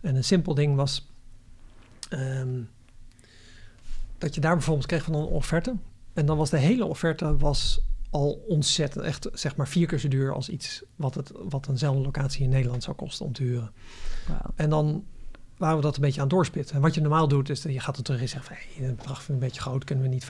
En 0.02 0.16
een 0.16 0.24
simpel 0.24 0.54
ding 0.54 0.76
was 0.76 1.10
ehm, 2.10 2.62
dat 4.18 4.36
je 4.36 4.42
daar 4.42 4.56
bijvoorbeeld 4.56 4.88
kreeg 4.88 5.04
van 5.04 5.14
een 5.14 5.26
offerte. 5.26 5.76
En 6.20 6.26
dan 6.26 6.38
was 6.38 6.50
de 6.50 6.58
hele 6.58 6.86
offerte 6.86 7.38
was 7.38 7.82
al 8.10 8.44
ontzettend, 8.48 9.06
echt 9.06 9.30
zeg 9.34 9.56
maar 9.56 9.68
vier 9.68 9.88
keer 9.88 10.00
zo 10.00 10.08
duur 10.08 10.34
als 10.34 10.50
iets 10.50 10.84
wat, 10.96 11.16
het, 11.16 11.32
wat 11.50 11.68
eenzelfde 11.68 12.02
locatie 12.02 12.44
in 12.44 12.50
Nederland 12.50 12.84
zou 12.84 12.96
kosten 12.96 13.26
om 13.26 13.34
te 13.34 13.44
huren. 13.44 13.72
En 14.56 14.70
dan 14.70 15.04
waren 15.58 15.76
we 15.76 15.82
dat 15.82 15.96
een 15.96 16.02
beetje 16.02 16.22
aan 16.22 16.28
het 16.28 16.36
doorspitten. 16.36 16.76
En 16.76 16.82
wat 16.82 16.94
je 16.94 17.02
normaal 17.02 17.28
doet, 17.28 17.50
is 17.50 17.62
dat 17.62 17.74
je 17.74 17.80
gaat 17.80 17.98
er 17.98 18.04
terug 18.04 18.22
en 18.22 18.30
zegt 18.30 18.46
van... 18.46 18.56
Hey, 18.56 18.86
het 18.86 18.96
bedrag 18.96 19.24
vind 19.24 19.28
ik 19.28 19.44
een 19.44 19.48
beetje 19.50 19.62
groot, 19.62 19.84
kunnen 19.84 20.04
we 20.04 20.10
niet 20.10 20.28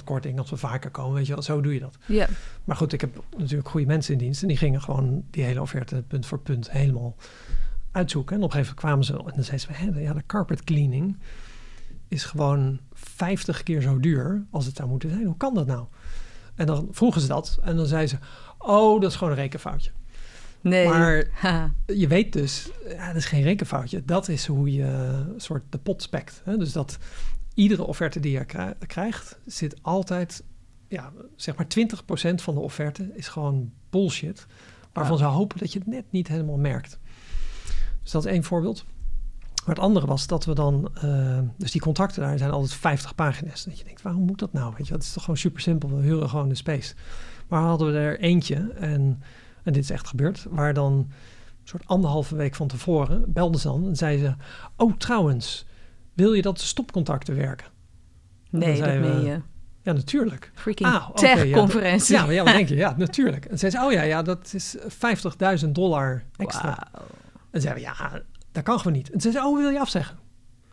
25% 0.00 0.04
korting 0.04 0.38
als 0.38 0.50
we 0.50 0.56
vaker 0.56 0.90
komen? 0.90 1.14
Weet 1.14 1.26
je 1.26 1.32
wel, 1.32 1.42
zo 1.42 1.60
doe 1.60 1.74
je 1.74 1.80
dat. 1.80 1.96
Ja, 2.06 2.28
Maar 2.64 2.76
goed, 2.76 2.92
ik 2.92 3.00
heb 3.00 3.22
natuurlijk 3.36 3.68
goede 3.68 3.86
mensen 3.86 4.12
in 4.12 4.18
dienst. 4.18 4.42
En 4.42 4.48
die 4.48 4.56
gingen 4.56 4.82
gewoon 4.82 5.24
die 5.30 5.44
hele 5.44 5.60
offerte 5.60 6.02
punt 6.08 6.26
voor 6.26 6.38
punt 6.38 6.70
helemaal 6.70 7.16
uitzoeken. 7.90 8.36
En 8.36 8.42
op 8.42 8.48
een 8.48 8.56
gegeven 8.56 8.74
moment 8.74 9.04
kwamen 9.04 9.24
ze 9.24 9.30
en 9.30 9.34
dan 9.34 9.44
zeiden 9.44 9.94
ze... 9.94 10.00
Hé, 10.00 10.00
ja, 10.00 10.12
de 10.12 10.26
carpet 10.26 10.64
cleaning 10.64 11.16
is 12.08 12.24
gewoon 12.24 12.80
50 13.26 13.62
keer 13.62 13.80
zo 13.82 14.00
duur 14.00 14.44
als 14.50 14.66
het 14.66 14.76
zou 14.76 14.88
moeten 14.88 15.10
zijn. 15.10 15.24
Hoe 15.24 15.36
kan 15.36 15.54
dat 15.54 15.66
nou? 15.66 15.86
En 16.54 16.66
dan 16.66 16.88
vroegen 16.90 17.20
ze 17.20 17.26
dat 17.26 17.58
en 17.62 17.76
dan 17.76 17.86
zeiden 17.86 18.08
ze, 18.08 18.16
oh, 18.58 19.00
dat 19.00 19.10
is 19.10 19.16
gewoon 19.16 19.32
een 19.32 19.38
rekenfoutje. 19.38 19.90
Nee. 20.60 20.88
Maar 20.88 21.24
Ha. 21.40 21.74
je 21.86 22.06
weet 22.08 22.32
dus, 22.32 22.70
ja, 22.88 23.06
dat 23.06 23.16
is 23.16 23.24
geen 23.24 23.42
rekenfoutje. 23.42 24.04
Dat 24.04 24.28
is 24.28 24.46
hoe 24.46 24.72
je 24.72 24.84
een 24.84 25.40
soort 25.40 25.62
de 25.70 25.78
pot 25.78 26.02
spekt. 26.02 26.40
Hè? 26.44 26.56
Dus 26.56 26.72
dat 26.72 26.98
iedere 27.54 27.84
offerte 27.86 28.20
die 28.20 28.32
je 28.32 28.44
krij- 28.44 28.74
krijgt, 28.86 29.38
zit 29.46 29.82
altijd, 29.82 30.44
ja, 30.88 31.12
zeg 31.36 31.56
maar 31.56 31.66
20% 31.66 32.42
van 32.42 32.54
de 32.54 32.60
offerte 32.60 33.10
is 33.14 33.28
gewoon 33.28 33.72
bullshit. 33.90 34.46
Waarvan 34.92 35.18
Ja. 35.18 35.22
ze 35.22 35.28
hopen 35.30 35.58
dat 35.58 35.72
je 35.72 35.78
het 35.78 35.88
net 35.88 36.04
niet 36.10 36.28
helemaal 36.28 36.58
merkt. 36.58 36.98
Dus 38.02 38.10
dat 38.10 38.24
is 38.24 38.30
één 38.32 38.44
voorbeeld. 38.44 38.84
Maar 39.66 39.74
het 39.74 39.84
andere 39.84 40.06
was 40.06 40.26
dat 40.26 40.44
we 40.44 40.54
dan, 40.54 40.88
eh, 40.94 41.38
dus 41.56 41.70
die 41.70 41.80
contracten 41.80 42.22
daar 42.22 42.38
zijn 42.38 42.50
altijd 42.50 42.74
50 42.74 43.14
pagina's. 43.14 43.64
Dat 43.64 43.78
je 43.78 43.84
denkt, 43.84 44.02
waarom 44.02 44.22
moet 44.22 44.38
dat 44.38 44.52
nou? 44.52 44.74
Weet 44.76 44.86
je, 44.86 44.92
het 44.94 45.02
is 45.02 45.12
toch 45.12 45.22
gewoon 45.22 45.38
super 45.38 45.60
simpel. 45.60 45.96
We 45.96 46.02
huren 46.02 46.28
gewoon 46.28 46.48
de 46.48 46.54
space. 46.54 46.94
Maar 47.48 47.62
hadden 47.62 47.92
we 47.92 47.98
er 47.98 48.20
eentje 48.20 48.72
en, 48.74 49.22
en 49.62 49.72
dit 49.72 49.82
is 49.82 49.90
echt 49.90 50.08
gebeurd, 50.08 50.46
waar 50.50 50.74
dan 50.74 50.92
een 50.92 51.08
soort 51.64 51.86
anderhalve 51.86 52.36
week 52.36 52.54
van 52.54 52.68
tevoren 52.68 53.32
belden 53.32 53.60
ze 53.60 53.68
dan 53.68 53.86
en 53.86 53.96
zeiden 53.96 54.26
ze, 54.26 54.44
oh 54.76 54.92
trouwens, 54.96 55.66
wil 56.12 56.32
je 56.32 56.42
dat 56.42 56.58
de 56.58 56.64
stopcontacten 56.64 57.36
werken? 57.36 57.66
Nee, 58.50 58.80
dat 58.80 58.98
meen 58.98 59.22
je. 59.24 59.40
Ja, 59.82 59.92
natuurlijk. 59.92 60.52
Freaking 60.54 60.88
Ah, 60.88 60.94
ja, 60.94 61.12
tech-conferentie. 61.12 62.14
Ja, 62.14 62.24
maar 62.24 62.34
ja, 62.34 62.44
wat 62.44 62.52
denk 62.52 62.68
je? 62.68 62.74
Ja, 62.74 62.94
natuurlijk. 62.96 63.44
En 63.44 63.58
zeiden 63.58 63.80
ze, 63.80 63.86
oh 63.86 63.92
ja, 63.92 64.02
ja, 64.02 64.22
dat 64.22 64.54
is 64.54 64.76
50.000 65.64 65.68
dollar 65.68 66.24
extra. 66.36 66.88
En 67.50 67.60
zeiden 67.60 67.82
we, 67.82 67.88
ja, 67.88 68.22
dat 68.52 68.62
kan 68.62 68.78
gewoon 68.78 68.92
niet. 68.92 69.10
En 69.10 69.20
ze 69.20 69.30
zeiden, 69.30 69.52
oh, 69.52 69.58
wil 69.58 69.70
je 69.70 69.80
afzeggen? 69.80 70.18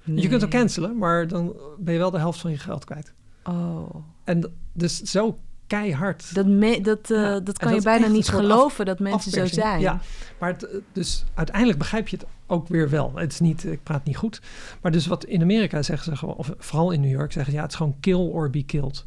Je 0.03 0.27
kunt 0.27 0.43
ook 0.43 0.49
cancelen, 0.49 0.97
maar 0.97 1.27
dan 1.27 1.55
ben 1.77 1.93
je 1.93 1.99
wel 1.99 2.11
de 2.11 2.17
helft 2.17 2.39
van 2.39 2.51
je 2.51 2.57
geld 2.57 2.85
kwijt. 2.85 3.13
Oh. 3.43 3.95
En 4.23 4.53
dus 4.73 5.01
zo 5.01 5.37
keihard. 5.67 6.35
Dat, 6.35 6.45
me, 6.45 6.81
dat, 6.81 7.11
eh, 7.11 7.17
Ja, 7.17 7.39
dat 7.39 7.57
kan 7.57 7.67
dat 7.67 7.77
je 7.77 7.83
bijna 7.83 8.07
niet 8.07 8.27
geloven 8.27 8.85
dat 8.85 8.99
mensen 8.99 9.31
zo 9.31 9.45
zijn. 9.45 9.79
Ja, 9.79 9.99
maar 10.39 10.49
het, 10.49 10.67
dus 10.91 11.25
uiteindelijk 11.33 11.77
begrijp 11.77 12.07
je 12.07 12.17
het 12.17 12.25
ook 12.47 12.67
weer 12.67 12.89
wel. 12.89 13.11
Het 13.15 13.31
is 13.31 13.39
niet, 13.39 13.65
ik 13.65 13.83
praat 13.83 14.03
niet 14.03 14.17
goed. 14.17 14.41
Maar 14.81 14.91
dus 14.91 15.07
wat 15.07 15.25
in 15.25 15.41
Amerika 15.41 15.81
zeggen 15.81 16.11
ze 16.11 16.17
gewoon, 16.17 16.35
of 16.35 16.53
vooral 16.57 16.91
in 16.91 17.01
New 17.01 17.11
York 17.11 17.31
zeggen 17.31 17.51
ze, 17.51 17.57
ja, 17.57 17.63
het 17.63 17.71
is 17.71 17.77
gewoon 17.77 17.95
kill 17.99 18.29
or 18.31 18.49
be 18.49 18.63
killed. 18.63 19.05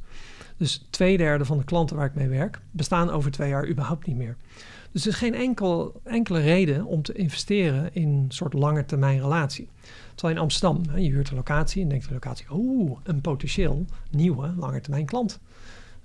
Dus 0.57 0.87
twee 0.91 1.17
derde 1.17 1.45
van 1.45 1.59
de 1.59 1.65
klanten 1.65 1.97
waar 1.97 2.07
ik 2.07 2.15
mee 2.15 2.29
werk, 2.29 2.61
bestaan 2.71 3.11
over 3.11 3.31
twee 3.31 3.49
jaar 3.49 3.69
überhaupt 3.69 4.07
niet 4.07 4.17
meer. 4.17 4.37
Dus 4.93 5.03
er 5.03 5.09
is 5.09 5.17
geen 5.17 5.35
enkel, 5.35 6.01
enkele 6.05 6.41
reden 6.41 6.85
om 6.85 7.03
te 7.03 7.13
investeren 7.13 7.95
in 7.95 8.09
een 8.09 8.27
soort 8.29 8.53
lange 8.53 8.85
termijn 8.85 9.21
relatie. 9.21 9.69
Terwijl 10.15 10.37
in 10.37 10.43
Amsterdam, 10.43 10.83
hè, 10.91 10.99
je 10.99 11.11
huurt 11.11 11.31
een 11.31 11.37
locatie 11.37 11.83
en 11.83 11.89
denkt 11.89 12.09
de 12.09 12.13
locatie, 12.13 12.47
oeh, 12.51 12.99
een 13.03 13.21
potentieel 13.21 13.85
nieuwe 14.11 14.53
lange 14.57 14.81
termijn 14.81 15.07
klant. 15.07 15.39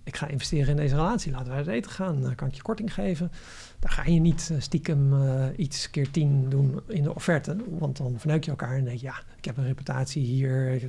Ik 0.04 0.18
ga 0.18 0.28
investeren 0.28 0.68
in 0.68 0.76
deze 0.76 0.96
relatie, 0.96 1.32
laten 1.32 1.48
wij 1.48 1.58
het 1.58 1.68
eten 1.68 1.92
gaan, 1.92 2.22
dan 2.22 2.36
kan 2.36 2.48
ik 2.48 2.54
je 2.54 2.62
korting 2.62 2.94
geven. 2.94 3.32
Daar 3.80 3.92
ga 3.92 4.04
je 4.06 4.20
niet 4.20 4.50
eh, 4.52 4.60
stiekem 4.60 5.14
eh, 5.14 5.46
iets 5.56 5.90
keer 5.90 6.12
tien 6.12 6.50
doen 6.50 6.80
in 6.88 7.04
de 7.04 7.16
offerte, 7.16 7.56
want 7.70 7.98
dan 7.98 8.16
verneuk 8.18 8.44
je 8.44 8.50
elkaar 8.50 8.78
en 8.78 8.84
denk 8.84 9.00
je, 9.00 9.06
ja, 9.06 9.16
ik 9.38 9.46
heb 9.46 9.58
een 9.58 9.66
reputatie 9.66 10.24
hier. 10.24 10.82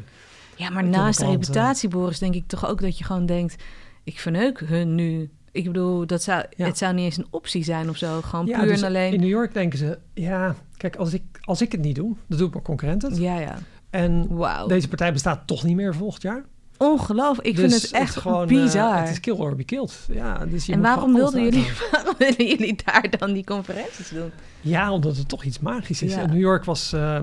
Ja, 0.56 0.70
maar 0.70 0.84
naast 0.84 1.18
de 1.18 1.24
klant, 1.24 1.40
reputatie, 1.40 1.88
Boris, 1.88 2.18
denk 2.18 2.34
ik 2.34 2.46
toch 2.46 2.66
ook 2.66 2.80
dat 2.80 2.98
je 2.98 3.04
gewoon 3.04 3.26
denkt... 3.26 3.62
ik 4.04 4.18
verneuk 4.18 4.60
hun 4.60 4.94
nu. 4.94 5.30
Ik 5.58 5.64
bedoel, 5.64 6.06
dat 6.06 6.22
zou, 6.22 6.44
Ja. 6.56 6.66
het 6.66 6.78
zou 6.78 6.94
niet 6.94 7.04
eens 7.04 7.16
een 7.16 7.26
optie 7.30 7.64
zijn 7.64 7.88
of 7.88 7.96
zo. 7.96 8.20
Gewoon 8.22 8.46
Ja, 8.46 8.58
puur 8.58 8.68
dus 8.68 8.80
en 8.80 8.86
alleen... 8.88 9.12
In 9.12 9.20
New 9.20 9.28
York 9.28 9.52
denken 9.54 9.78
ze, 9.78 9.98
ja, 10.14 10.54
kijk, 10.76 10.96
als 10.96 11.12
ik, 11.12 11.22
als 11.40 11.62
ik 11.62 11.72
het 11.72 11.80
niet 11.80 11.94
doe, 11.94 12.16
dan 12.26 12.38
doe 12.38 12.46
ik 12.46 12.52
mijn 12.52 12.64
concurrent 12.64 13.02
het. 13.02 13.16
Ja, 13.16 13.38
ja. 13.38 13.58
En 13.90 14.36
Wauw. 14.36 14.66
deze 14.66 14.88
partij 14.88 15.12
bestaat 15.12 15.46
toch 15.46 15.64
niet 15.64 15.76
meer 15.76 15.94
volgend 15.94 16.22
jaar. 16.22 16.44
Ongelooflijk. 16.76 17.46
Ik 17.48 17.56
Dus 17.56 17.70
vind 17.70 17.82
het 17.82 17.90
echt 17.92 18.16
gewoon, 18.16 18.42
eh, 18.42 18.62
bizar. 18.62 19.00
het 19.00 19.08
is 19.10 19.20
kill 19.20 19.34
or 19.36 19.54
be 19.56 19.64
killed. 19.64 20.06
Ja, 20.12 20.46
dus 20.46 20.66
je 20.66 20.72
en 20.72 20.80
waarom 20.80 21.14
wilden, 21.14 21.42
jullie, 21.42 21.66
waarom 21.92 22.14
jullie 22.18 22.78
daar 22.84 23.06
dan 23.18 23.32
die 23.32 23.44
conferenties 23.44 24.08
doen? 24.08 24.30
Ja, 24.60 24.92
omdat 24.92 25.16
het 25.16 25.28
toch 25.28 25.44
iets 25.44 25.58
magisch 25.58 26.02
is. 26.02 26.14
Ja. 26.14 26.26
New 26.26 26.40
York 26.40 26.64
was 26.64 26.92
eh, 26.92 27.18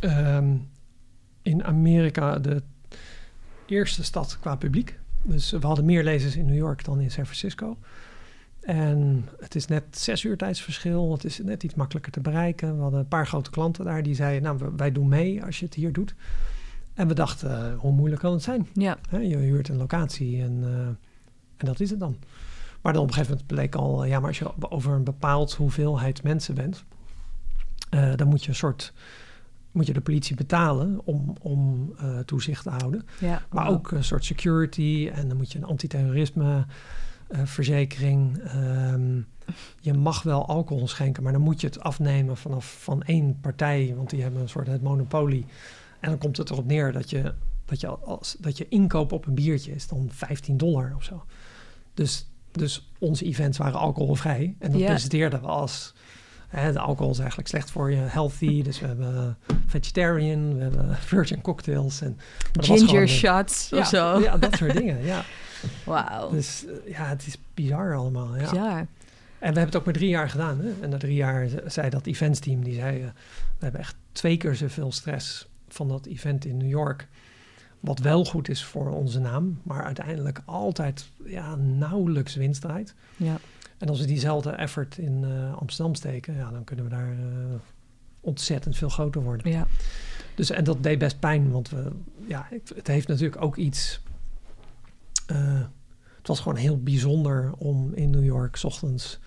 ehm, 0.00 0.54
in 1.42 1.64
Amerika 1.64 2.38
de 2.38 2.62
eerste 3.66 4.04
stad 4.04 4.38
qua 4.40 4.56
publiek. 4.56 4.98
Dus 5.22 5.50
we 5.50 5.66
hadden 5.66 5.84
meer 5.84 6.04
lezers 6.04 6.36
in 6.36 6.46
New 6.46 6.56
York 6.56 6.84
dan 6.84 7.00
in 7.00 7.10
San 7.10 7.24
Francisco. 7.24 7.76
En 8.60 9.28
het 9.40 9.54
is 9.54 9.66
net 9.66 9.84
zes 9.90 10.24
uur 10.24 10.36
tijdsverschil. 10.36 11.12
Het 11.12 11.24
is 11.24 11.38
net 11.38 11.62
iets 11.62 11.74
makkelijker 11.74 12.12
te 12.12 12.20
bereiken. 12.20 12.76
We 12.76 12.82
hadden 12.82 13.00
een 13.00 13.08
paar 13.08 13.26
grote 13.26 13.50
klanten 13.50 13.84
daar 13.84 14.02
die 14.02 14.14
zeiden... 14.14 14.42
nou, 14.42 14.72
wij 14.76 14.92
doen 14.92 15.08
mee 15.08 15.44
als 15.44 15.58
je 15.58 15.64
het 15.64 15.74
hier 15.74 15.92
doet. 15.92 16.14
En 16.94 17.08
we 17.08 17.14
dachten, 17.14 17.72
eh, 17.72 17.78
hoe 17.78 17.92
moeilijk 17.92 18.20
kan 18.20 18.32
het 18.32 18.42
zijn? 18.42 18.68
Ja, 18.72 18.98
je 19.10 19.36
huurt 19.36 19.68
een 19.68 19.76
locatie 19.76 20.42
en, 20.42 20.58
eh, 20.62 20.86
en 21.56 21.66
dat 21.66 21.80
is 21.80 21.90
het 21.90 22.00
dan. 22.00 22.16
Maar 22.82 22.92
dan 22.92 23.02
op 23.02 23.08
een 23.08 23.14
gegeven 23.14 23.36
moment 23.36 23.54
bleek 23.54 23.74
al, 23.74 24.04
ja, 24.04 24.18
maar 24.18 24.28
als 24.28 24.38
je 24.38 24.70
over 24.70 24.92
een 24.92 25.04
bepaald 25.04 25.54
hoeveelheid 25.54 26.22
mensen 26.22 26.54
bent, 26.54 26.84
eh, 27.90 28.14
dan 28.16 28.28
moet 28.28 28.42
je 28.42 28.48
een 28.48 28.54
soort, 28.54 28.92
moet 29.72 29.86
je 29.86 29.92
de 29.92 30.00
politie 30.00 30.36
betalen 30.36 31.00
om, 31.04 31.34
om 31.40 31.92
eh, 31.98 32.18
toezicht 32.18 32.62
te 32.62 32.70
houden. 32.70 33.06
ja. 33.18 33.42
Maar 33.50 33.68
ook 33.68 33.90
een 33.90 34.04
soort 34.04 34.24
security 34.24 35.10
en 35.14 35.28
dan 35.28 35.36
moet 35.36 35.52
je 35.52 35.58
een 35.58 35.64
antiterrorisme 35.64 36.66
eh, 37.28 37.40
verzekering. 37.44 38.38
Ehm, 38.38 39.20
je 39.80 39.92
mag 39.94 40.22
wel 40.22 40.46
alcohol 40.46 40.88
schenken, 40.88 41.22
maar 41.22 41.32
dan 41.32 41.40
moet 41.40 41.60
je 41.60 41.66
het 41.66 41.80
afnemen 41.80 42.36
vanaf 42.36 42.82
van 42.82 43.02
één 43.02 43.38
partij, 43.40 43.92
want 43.96 44.10
die 44.10 44.22
hebben 44.22 44.40
een 44.40 44.48
soort 44.48 44.66
het 44.66 44.82
monopolie. 44.82 45.46
En 46.00 46.10
dan 46.10 46.18
komt 46.18 46.36
het 46.36 46.50
erop 46.50 46.66
neer 46.66 46.92
dat 46.92 47.10
je, 47.10 47.34
dat 47.64 47.80
je, 47.80 47.86
als, 47.88 48.36
dat 48.40 48.58
je 48.58 48.68
inkoop 48.68 49.12
op 49.12 49.26
een 49.26 49.34
biertje 49.34 49.74
is 49.74 49.88
dan 49.88 50.08
15 50.10 50.56
dollar 50.56 50.92
of 50.96 51.04
zo. 51.04 51.24
Dus, 51.94 52.30
dus 52.50 52.90
onze 52.98 53.24
events 53.24 53.58
waren 53.58 53.78
alcoholvrij. 53.78 54.56
En 54.58 54.72
dat 54.72 54.84
presenteerden 54.84 55.40
we 55.40 55.46
als... 55.46 55.94
De 56.52 56.78
alcohol 56.78 57.12
is 57.12 57.18
eigenlijk 57.18 57.48
slecht 57.48 57.70
voor 57.70 57.90
je, 57.90 57.96
healthy. 57.96 58.62
Dus 58.62 58.80
we 58.80 58.86
hebben 58.86 59.36
vegetarian, 59.66 60.56
we 60.56 60.62
hebben 60.62 60.96
virgin 61.14 61.40
cocktails. 61.40 62.00
En, 62.00 62.18
Ginger 62.52 63.08
shots 63.08 63.68
ja, 63.68 63.78
of 63.78 63.86
zo. 63.86 64.20
Ja, 64.20 64.36
dat 64.38 64.56
soort 64.56 64.72
dingen, 64.76 65.04
ja. 65.04 65.24
Wauw. 65.84 66.30
Dus 66.30 66.64
eh, 66.66 66.92
ja, 66.92 67.04
het 67.06 67.26
is 67.26 67.38
bizar 67.54 67.94
allemaal, 67.96 68.36
ja. 68.36 68.50
Bizar. 68.50 68.78
En 68.78 68.86
we 69.52 69.58
hebben 69.58 69.64
het 69.64 69.76
ook 69.76 69.84
maar 69.84 69.94
drie 69.94 70.08
jaar 70.08 70.30
gedaan. 70.30 70.60
Hè? 70.60 70.70
En 70.80 70.88
na 70.90 70.96
drie 70.98 71.14
jaar 71.14 71.48
ze- 71.48 71.62
zei 71.66 71.90
dat 71.90 72.06
eventsteam, 72.06 72.64
die 72.64 72.74
zei... 72.74 73.00
eh, 73.02 73.06
we 73.58 73.64
hebben 73.64 73.80
echt 73.80 73.94
twee 74.12 74.36
keer 74.36 74.54
zoveel 74.54 74.92
stress 74.92 75.48
van 75.68 75.88
dat 75.88 76.06
event 76.06 76.44
in 76.44 76.56
New 76.56 76.68
York. 76.68 77.08
Wat 77.80 77.98
wel 77.98 78.24
goed 78.24 78.48
is 78.48 78.64
voor 78.64 78.90
onze 78.90 79.20
naam, 79.20 79.60
maar 79.62 79.84
uiteindelijk 79.84 80.40
altijd 80.44 81.08
ja, 81.24 81.54
nauwelijks 81.56 82.34
winst 82.34 82.60
draait. 82.60 82.94
Ja. 83.16 83.36
En 83.82 83.88
als 83.88 84.00
we 84.00 84.06
diezelfde 84.06 84.50
effort 84.50 84.98
in 84.98 85.24
eh, 85.24 85.54
Amsterdam 85.54 85.94
steken, 85.94 86.34
ja, 86.34 86.50
dan 86.50 86.64
kunnen 86.64 86.84
we 86.84 86.90
daar 86.90 87.10
eh, 87.12 87.54
ontzettend 88.20 88.76
veel 88.76 88.88
groter 88.88 89.22
worden. 89.22 89.50
ja. 89.52 89.66
Dus, 90.34 90.50
en 90.50 90.64
dat 90.64 90.82
deed 90.82 90.98
best 90.98 91.18
pijn, 91.20 91.50
want 91.50 91.68
we, 91.70 91.90
ja, 92.26 92.46
het, 92.74 92.86
heeft 92.86 93.08
natuurlijk 93.08 93.42
ook 93.42 93.56
iets. 93.56 94.00
eh, 95.26 95.60
het 96.18 96.26
was 96.26 96.40
gewoon 96.40 96.58
heel 96.58 96.82
bijzonder 96.82 97.52
om 97.56 97.94
in 97.94 98.10
New 98.10 98.24
York 98.24 98.56
's 98.56 98.64
ochtends 98.64 99.18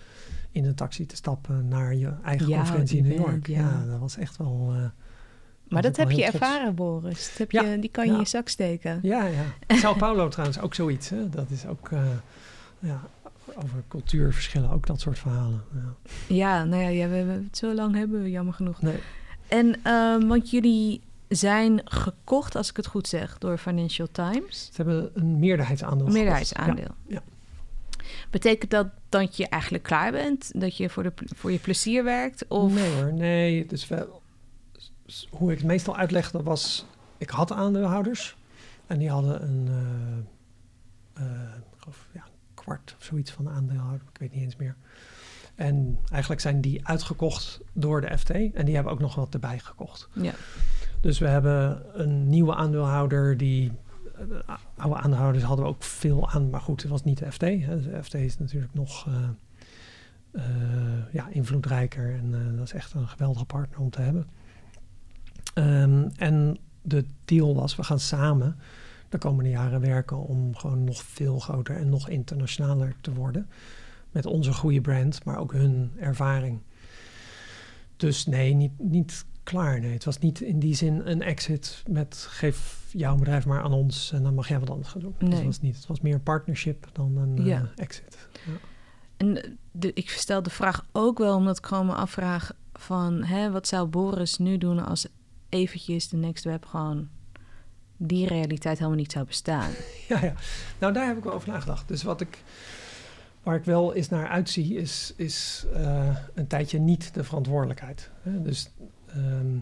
in 0.50 0.64
een 0.64 0.74
taxi 0.74 1.06
te 1.06 1.16
stappen 1.16 1.68
naar 1.68 1.94
je 1.94 2.12
eigen 2.24 2.48
Ja, 2.48 2.56
conferentie 2.56 2.98
in 2.98 3.04
New 3.08 3.16
York. 3.16 3.46
ja. 3.46 3.58
Ja. 3.60 3.84
dat 3.90 3.98
was 3.98 4.16
echt 4.16 4.36
wel. 4.36 4.72
Maar 5.68 5.82
dat 5.82 5.96
heb 5.96 6.10
je 6.10 6.16
trots. 6.16 6.32
ervaren, 6.32 6.74
Boris. 6.74 7.28
Dat 7.28 7.38
heb 7.38 7.50
Ja, 7.50 7.62
je, 7.62 7.78
die 7.78 7.90
kan 7.90 8.04
je 8.04 8.10
ja. 8.10 8.16
in 8.16 8.22
je 8.22 8.28
zak 8.28 8.48
steken. 8.48 8.98
Ja, 9.02 9.26
ja. 9.26 9.44
Sao 9.76 9.94
Paulo 9.94 10.28
trouwens 10.28 10.60
ook 10.60 10.74
zoiets. 10.74 11.08
Hè? 11.08 11.28
Dat 11.28 11.50
is 11.50 11.66
ook. 11.66 11.90
ja, 12.78 13.00
over 13.54 13.82
cultuurverschillen, 13.88 14.70
ook 14.70 14.86
dat 14.86 15.00
soort 15.00 15.18
verhalen. 15.18 15.62
Ja. 15.74 15.94
Ja, 16.34 16.64
nou 16.64 16.82
ja, 16.82 16.88
ja, 16.88 17.08
we, 17.08 17.24
we- 17.24 17.44
zo 17.52 17.74
lang 17.74 17.94
hebben 17.94 18.22
we 18.22 18.30
jammer 18.30 18.54
genoeg. 18.54 18.82
Nee, 18.82 18.98
En 19.48 19.76
ehm, 19.82 20.26
want 20.26 20.50
jullie 20.50 21.00
zijn 21.28 21.80
gekocht, 21.84 22.56
als 22.56 22.70
ik 22.70 22.76
het 22.76 22.86
goed 22.86 23.08
zeg, 23.08 23.38
door 23.38 23.58
Financial 23.58 24.08
Times. 24.12 24.64
ze 24.64 24.82
hebben 24.82 25.10
een 25.14 25.38
meerderheidsaandeel. 25.38 26.06
Een 26.06 26.12
meerderheidsaandeel. 26.12 26.94
Ja, 27.06 27.22
Betekent 28.30 28.70
dat 28.70 28.86
dat 29.08 29.36
je 29.36 29.48
eigenlijk 29.48 29.84
klaar 29.84 30.12
bent? 30.12 30.50
Dat 30.60 30.76
je 30.76 30.90
voor, 30.90 31.02
de, 31.02 31.12
voor 31.34 31.52
je 31.52 31.58
plezier 31.58 32.04
werkt? 32.04 32.48
Of... 32.48 32.72
Nee 32.72 32.94
hoor, 32.94 33.12
nee. 33.12 33.66
Dus 33.66 33.88
we, 33.88 34.08
s- 35.06 35.26
hoe 35.30 35.52
ik 35.52 35.58
het 35.58 35.66
meestal 35.66 35.96
uitlegde 35.96 36.42
was... 36.42 36.86
Ik 37.18 37.30
had 37.30 37.52
aandeelhouders. 37.52 38.36
En 38.86 38.98
die 38.98 39.10
hadden 39.10 39.42
een... 39.42 39.66
eh, 41.14 41.24
eh, 41.24 41.32
ja, 42.12 42.20
een 42.24 42.32
kwart 42.66 42.94
of 42.98 43.04
zoiets 43.04 43.30
van 43.30 43.44
de 43.44 43.50
aandeelhouder. 43.50 44.06
Ik 44.12 44.18
weet 44.18 44.32
niet 44.32 44.42
eens 44.42 44.56
meer. 44.56 44.76
En 45.54 45.98
eigenlijk 46.10 46.40
zijn 46.40 46.60
die 46.60 46.86
uitgekocht 46.86 47.60
door 47.72 48.00
de 48.00 48.18
FT. 48.18 48.30
En 48.30 48.64
die 48.64 48.74
hebben 48.74 48.92
ook 48.92 49.00
nog 49.00 49.14
wat 49.14 49.34
erbij 49.34 49.58
gekocht. 49.58 50.08
Ja. 50.12 50.32
Dus 51.00 51.18
we 51.18 51.26
hebben 51.28 51.82
een 52.00 52.28
nieuwe 52.28 52.54
aandeelhouder 52.54 53.36
die... 53.36 53.72
eh, 54.46 54.56
oude 54.76 54.96
aandeelhouders 54.96 55.44
hadden 55.44 55.64
we 55.64 55.70
ook 55.70 55.82
veel 55.82 56.30
aan, 56.30 56.50
maar 56.50 56.60
goed, 56.60 56.82
het 56.82 56.90
was 56.90 57.04
niet 57.04 57.18
de 57.18 57.32
FT. 57.32 57.40
Hè. 57.40 57.82
De 57.82 58.02
FT 58.02 58.14
is 58.14 58.38
natuurlijk 58.38 58.74
nog 58.74 59.06
eh, 59.06 59.28
eh, 60.30 61.12
ja, 61.12 61.28
invloedrijker 61.28 62.14
en 62.14 62.56
dat 62.56 62.64
is 62.64 62.72
echt 62.72 62.92
een 62.92 63.08
geweldige 63.08 63.44
partner 63.44 63.78
om 63.78 63.90
te 63.90 64.00
hebben. 64.00 64.26
Ehm, 65.54 66.08
en 66.16 66.58
de 66.82 67.04
deal 67.24 67.54
was, 67.54 67.76
we 67.76 67.84
gaan 67.84 68.00
samen 68.00 68.56
de 69.20 69.26
komende 69.26 69.50
jaren 69.50 69.80
werken 69.80 70.16
om 70.16 70.56
gewoon 70.56 70.84
nog 70.84 71.02
veel 71.02 71.38
groter 71.38 71.76
en 71.76 71.88
nog 71.88 72.08
internationaler 72.08 72.94
te 73.00 73.12
worden. 73.12 73.48
Met 74.10 74.26
onze 74.26 74.52
goede 74.52 74.80
brand, 74.80 75.24
maar 75.24 75.38
ook 75.38 75.52
hun 75.52 75.92
ervaring. 75.96 76.60
Dus 77.96 78.26
nee, 78.26 78.54
niet, 78.54 78.72
niet 78.78 79.24
klaar. 79.42 79.80
Nee, 79.80 79.92
het 79.92 80.04
was 80.04 80.18
niet 80.18 80.40
in 80.40 80.58
die 80.58 80.74
zin 80.74 81.02
een 81.04 81.22
exit 81.22 81.82
met 81.90 82.26
geef 82.30 82.84
jouw 82.90 83.16
bedrijf 83.16 83.46
maar 83.46 83.62
aan 83.62 83.72
ons 83.72 84.12
en 84.12 84.22
dan 84.22 84.34
mag 84.34 84.48
jij 84.48 84.58
wat 84.58 84.70
anders 84.70 84.88
gaan 84.88 85.00
doen. 85.00 85.14
Nee. 85.18 85.34
Het 85.34 85.44
was 85.44 85.60
niet. 85.60 85.76
Het 85.76 85.86
was 85.86 86.00
meer 86.00 86.14
een 86.14 86.22
partnership 86.22 86.88
dan 86.92 87.16
een 87.16 87.44
Ja. 87.44 87.60
eh, 87.60 87.68
exit. 87.84 88.28
Ja. 88.46 88.52
En 89.16 89.58
de, 89.70 89.92
ik 89.92 90.10
stel 90.10 90.42
de 90.42 90.50
vraag 90.50 90.86
ook 90.92 91.18
wel 91.18 91.36
omdat 91.36 91.58
ik 91.58 91.66
gewoon 91.66 91.86
me 91.86 91.94
afvraag 91.94 92.52
van... 92.72 93.22
Hè, 93.24 93.50
wat 93.50 93.66
zou 93.66 93.86
Boris 93.88 94.38
nu 94.38 94.58
doen 94.58 94.86
als 94.86 95.06
eventjes 95.48 96.08
de 96.08 96.16
Next 96.16 96.44
Web 96.44 96.64
gewoon... 96.64 97.08
die 97.96 98.26
realiteit 98.26 98.78
helemaal 98.78 98.98
niet 98.98 99.12
zou 99.12 99.26
bestaan? 99.26 99.70
Ja, 100.08 100.24
ja. 100.24 100.32
Nou, 100.78 100.92
daar 100.92 101.06
heb 101.06 101.16
ik 101.16 101.24
wel 101.24 101.32
over 101.32 101.48
nagedacht. 101.48 101.88
Dus 101.88 102.02
wat 102.02 102.20
ik, 102.20 102.38
waar 103.42 103.56
ik 103.56 103.64
wel 103.64 103.94
eens 103.94 104.08
naar 104.08 104.28
uitzie, 104.28 104.74
is, 104.76 105.12
is 105.16 105.66
eh, 105.74 106.16
een 106.34 106.46
tijdje 106.46 106.78
niet 106.78 107.14
de 107.14 107.24
verantwoordelijkheid. 107.24 108.10
Hè? 108.22 108.42
Dus 108.42 108.70
ehm, 109.08 109.56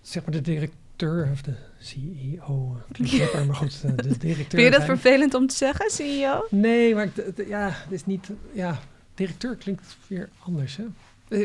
zeg 0.00 0.22
maar 0.24 0.32
de 0.32 0.40
directeur 0.40 1.28
of 1.32 1.42
de 1.42 1.54
CEO, 1.78 2.76
eh, 2.78 2.92
klinkt 2.92 3.16
lekker, 3.18 3.46
maar 3.46 3.56
goed, 3.56 3.80
eh, 3.84 3.90
de 3.96 4.18
directeur. 4.18 4.60
Vind 4.60 4.62
je 4.62 4.78
dat 4.78 4.84
vervelend 4.84 5.34
om 5.34 5.46
te 5.46 5.56
zeggen, 5.56 5.90
CEO? 5.90 6.46
Nee, 6.50 6.94
maar 6.94 7.08
ja, 7.46 7.68
het 7.72 7.92
is 7.92 8.06
niet. 8.06 8.30
Ja, 8.52 8.78
directeur 9.14 9.56
klinkt 9.56 9.96
weer 10.06 10.28
anders. 10.38 10.76
Hè? 10.76 10.84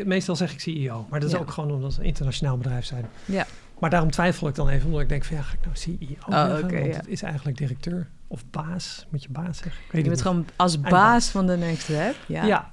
Meestal 0.04 0.36
zeg 0.36 0.52
ik 0.52 0.60
CEO, 0.60 1.06
maar 1.10 1.20
dat 1.20 1.28
is 1.28 1.34
Ja. 1.34 1.40
ook 1.42 1.50
gewoon 1.50 1.70
omdat 1.72 1.94
we 1.94 2.00
een 2.00 2.06
internationaal 2.06 2.56
bedrijf 2.58 2.84
zijn. 2.84 3.06
Ja. 3.24 3.46
Maar 3.78 3.90
daarom 3.90 4.10
twijfel 4.10 4.48
ik 4.48 4.54
dan 4.54 4.68
even, 4.68 4.86
omdat 4.86 5.00
ik 5.00 5.08
denk 5.08 5.24
van 5.24 5.36
ja, 5.36 5.42
ga 5.42 5.54
ik 5.54 5.64
nou 5.64 5.76
CEO 5.76 5.96
zeggen? 6.28 6.64
oké, 6.64 6.78
Want 6.80 6.92
ja. 6.92 6.96
het 6.96 7.08
is 7.08 7.22
eigenlijk 7.22 7.58
directeur 7.58 8.08
of 8.26 8.50
baas, 8.50 9.06
moet 9.10 9.22
je 9.22 9.28
baas 9.30 9.58
zeggen. 9.58 9.82
Ik 9.84 9.92
weet 9.92 10.02
Je 10.04 10.10
bent 10.10 10.10
niet. 10.10 10.20
gewoon 10.20 10.46
als 10.56 10.80
baas 10.80 11.28
van 11.28 11.46
de 11.46 11.56
Next 11.56 11.88
Web. 11.88 12.14
Ja. 12.28 12.44
Ja. 12.44 12.72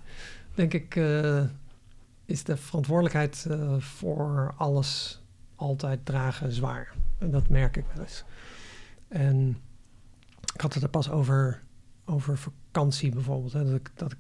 denk 0.53 0.73
ik, 0.73 0.95
eh, 0.95 1.43
is 2.25 2.43
de 2.43 2.57
verantwoordelijkheid 2.57 3.45
eh, 3.49 3.75
voor 3.77 4.53
alles 4.57 5.21
altijd 5.55 6.05
dragen 6.05 6.51
zwaar. 6.51 6.93
En 7.17 7.31
dat 7.31 7.49
merk 7.49 7.77
ik 7.77 7.85
wel 7.93 8.03
eens. 8.03 8.23
En 9.07 9.57
ik 10.53 10.61
had 10.61 10.73
het 10.73 10.83
er 10.83 10.89
pas 10.89 11.09
over, 11.09 11.61
over 12.05 12.37
vakantie 12.37 13.11
bijvoorbeeld. 13.11 13.53
Hè, 13.53 13.63
dat 13.63 13.75
ik, 13.75 13.91
dat 13.95 14.11
ik, 14.11 14.17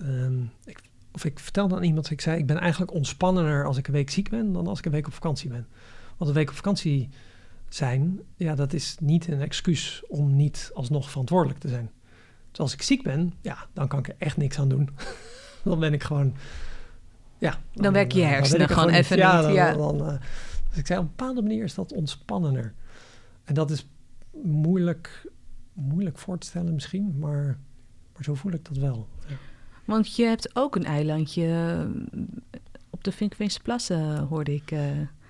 ehm, 0.00 0.42
ik, 0.64 0.80
of 1.12 1.24
ik 1.24 1.38
vertelde 1.38 1.76
aan 1.76 1.82
iemand, 1.82 2.10
ik 2.10 2.20
zei, 2.20 2.38
ik 2.38 2.46
ben 2.46 2.58
eigenlijk 2.58 2.92
ontspannender 2.92 3.64
als 3.64 3.76
ik 3.76 3.86
een 3.86 3.92
week 3.92 4.10
ziek 4.10 4.30
ben 4.30 4.52
dan 4.52 4.66
als 4.66 4.78
ik 4.78 4.84
een 4.84 4.92
week 4.92 5.06
op 5.06 5.12
vakantie 5.12 5.50
ben. 5.50 5.66
Want 6.16 6.30
een 6.30 6.36
week 6.36 6.48
op 6.48 6.54
vakantie 6.54 7.08
zijn, 7.68 8.20
ja, 8.36 8.54
dat 8.54 8.72
is 8.72 8.96
niet 9.00 9.28
een 9.28 9.40
excuus 9.40 10.02
om 10.08 10.36
niet 10.36 10.70
alsnog 10.74 11.10
verantwoordelijk 11.10 11.60
te 11.60 11.68
zijn. 11.68 11.90
Dus 12.50 12.60
als 12.60 12.72
ik 12.72 12.82
ziek 12.82 13.02
ben, 13.02 13.34
ja, 13.40 13.66
dan 13.72 13.88
kan 13.88 13.98
ik 13.98 14.08
er 14.08 14.14
echt 14.18 14.36
niks 14.36 14.58
aan 14.58 14.68
doen. 14.68 14.90
dan 15.64 15.78
ben 15.78 15.92
ik 15.92 16.02
gewoon, 16.02 16.34
ja. 17.38 17.58
Dan 17.72 17.92
werken 17.92 18.18
je 18.18 18.24
eh, 18.24 18.30
hersenen 18.30 18.68
er 18.68 18.74
gewoon 18.74 18.88
even 18.88 19.16
ja, 19.16 19.34
niet, 19.34 19.42
Dan, 19.42 19.52
ja. 19.52 19.72
dan, 19.72 20.06
eh, 20.06 20.20
dus 20.68 20.78
ik 20.78 20.86
zei, 20.86 20.98
op 20.98 21.04
een 21.04 21.10
bepaalde 21.16 21.42
manier 21.42 21.64
is 21.64 21.74
dat 21.74 21.92
ontspannender. 21.92 22.74
En 23.44 23.54
dat 23.54 23.70
is 23.70 23.86
moeilijk, 24.42 25.30
moeilijk 25.72 26.18
voor 26.18 26.38
te 26.38 26.46
stellen 26.46 26.74
misschien, 26.74 27.18
maar, 27.18 27.58
maar 28.12 28.24
zo 28.24 28.34
voel 28.34 28.52
ik 28.52 28.64
dat 28.64 28.76
wel. 28.76 29.08
Ja. 29.26 29.34
Want 29.84 30.16
je 30.16 30.24
hebt 30.24 30.56
ook 30.56 30.76
een 30.76 30.84
eilandje 30.84 31.46
eh, 32.12 32.20
op 32.90 33.04
de 33.04 33.12
Vinkveense 33.12 33.60
Plassen, 33.60 34.18
hoorde 34.18 34.54
ik. 34.54 34.72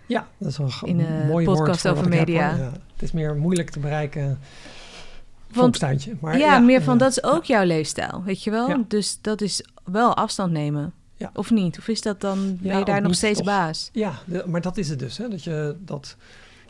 Eh. 0.04 0.08
Ja, 0.16 0.28
dat 0.38 0.48
is 0.50 0.56
wel 0.58 0.66
een 0.82 0.88
In 0.88 1.00
een 1.00 1.26
mooi 1.26 1.46
woord 1.46 1.58
podcast 1.58 1.88
over 1.88 2.02
heb, 2.02 2.12
media. 2.12 2.56
ja, 2.56 2.72
het 2.92 3.02
is 3.02 3.12
meer 3.12 3.36
moeilijk 3.36 3.70
te 3.70 3.78
bereiken 3.78 4.38
Want-. 5.52 6.20
Maar 6.20 6.38
ja, 6.38 6.58
meer 6.58 6.82
van 6.82 6.94
eh, 6.94 6.98
dat 7.00 7.10
is 7.10 7.22
ook 7.22 7.44
jouw 7.44 7.64
leefstijl, 7.64 8.22
weet 8.24 8.42
je 8.44 8.50
wel? 8.50 8.68
Ja. 8.68 8.82
Dus 8.88 9.18
dat 9.20 9.40
is 9.40 9.64
wel 9.84 10.16
afstand 10.16 10.52
nemen. 10.52 10.92
Ja. 11.16 11.30
Of 11.34 11.50
niet? 11.50 11.78
Of 11.78 11.88
is 11.88 12.00
dat 12.02 12.20
dan, 12.20 12.56
ben 12.60 12.72
Ja, 12.72 12.78
je 12.78 12.84
daar 12.84 12.98
nog 13.00 13.06
niet, 13.08 13.16
steeds 13.16 13.42
baas? 13.42 13.90
Ja, 13.92 14.12
de- 14.26 14.44
maar 14.46 14.60
dat 14.60 14.76
is 14.76 14.88
het 14.88 14.98
dus. 14.98 15.16
Hè? 15.16 15.28
Dat 15.28 15.44
je 15.44 15.76
dat 15.80 16.16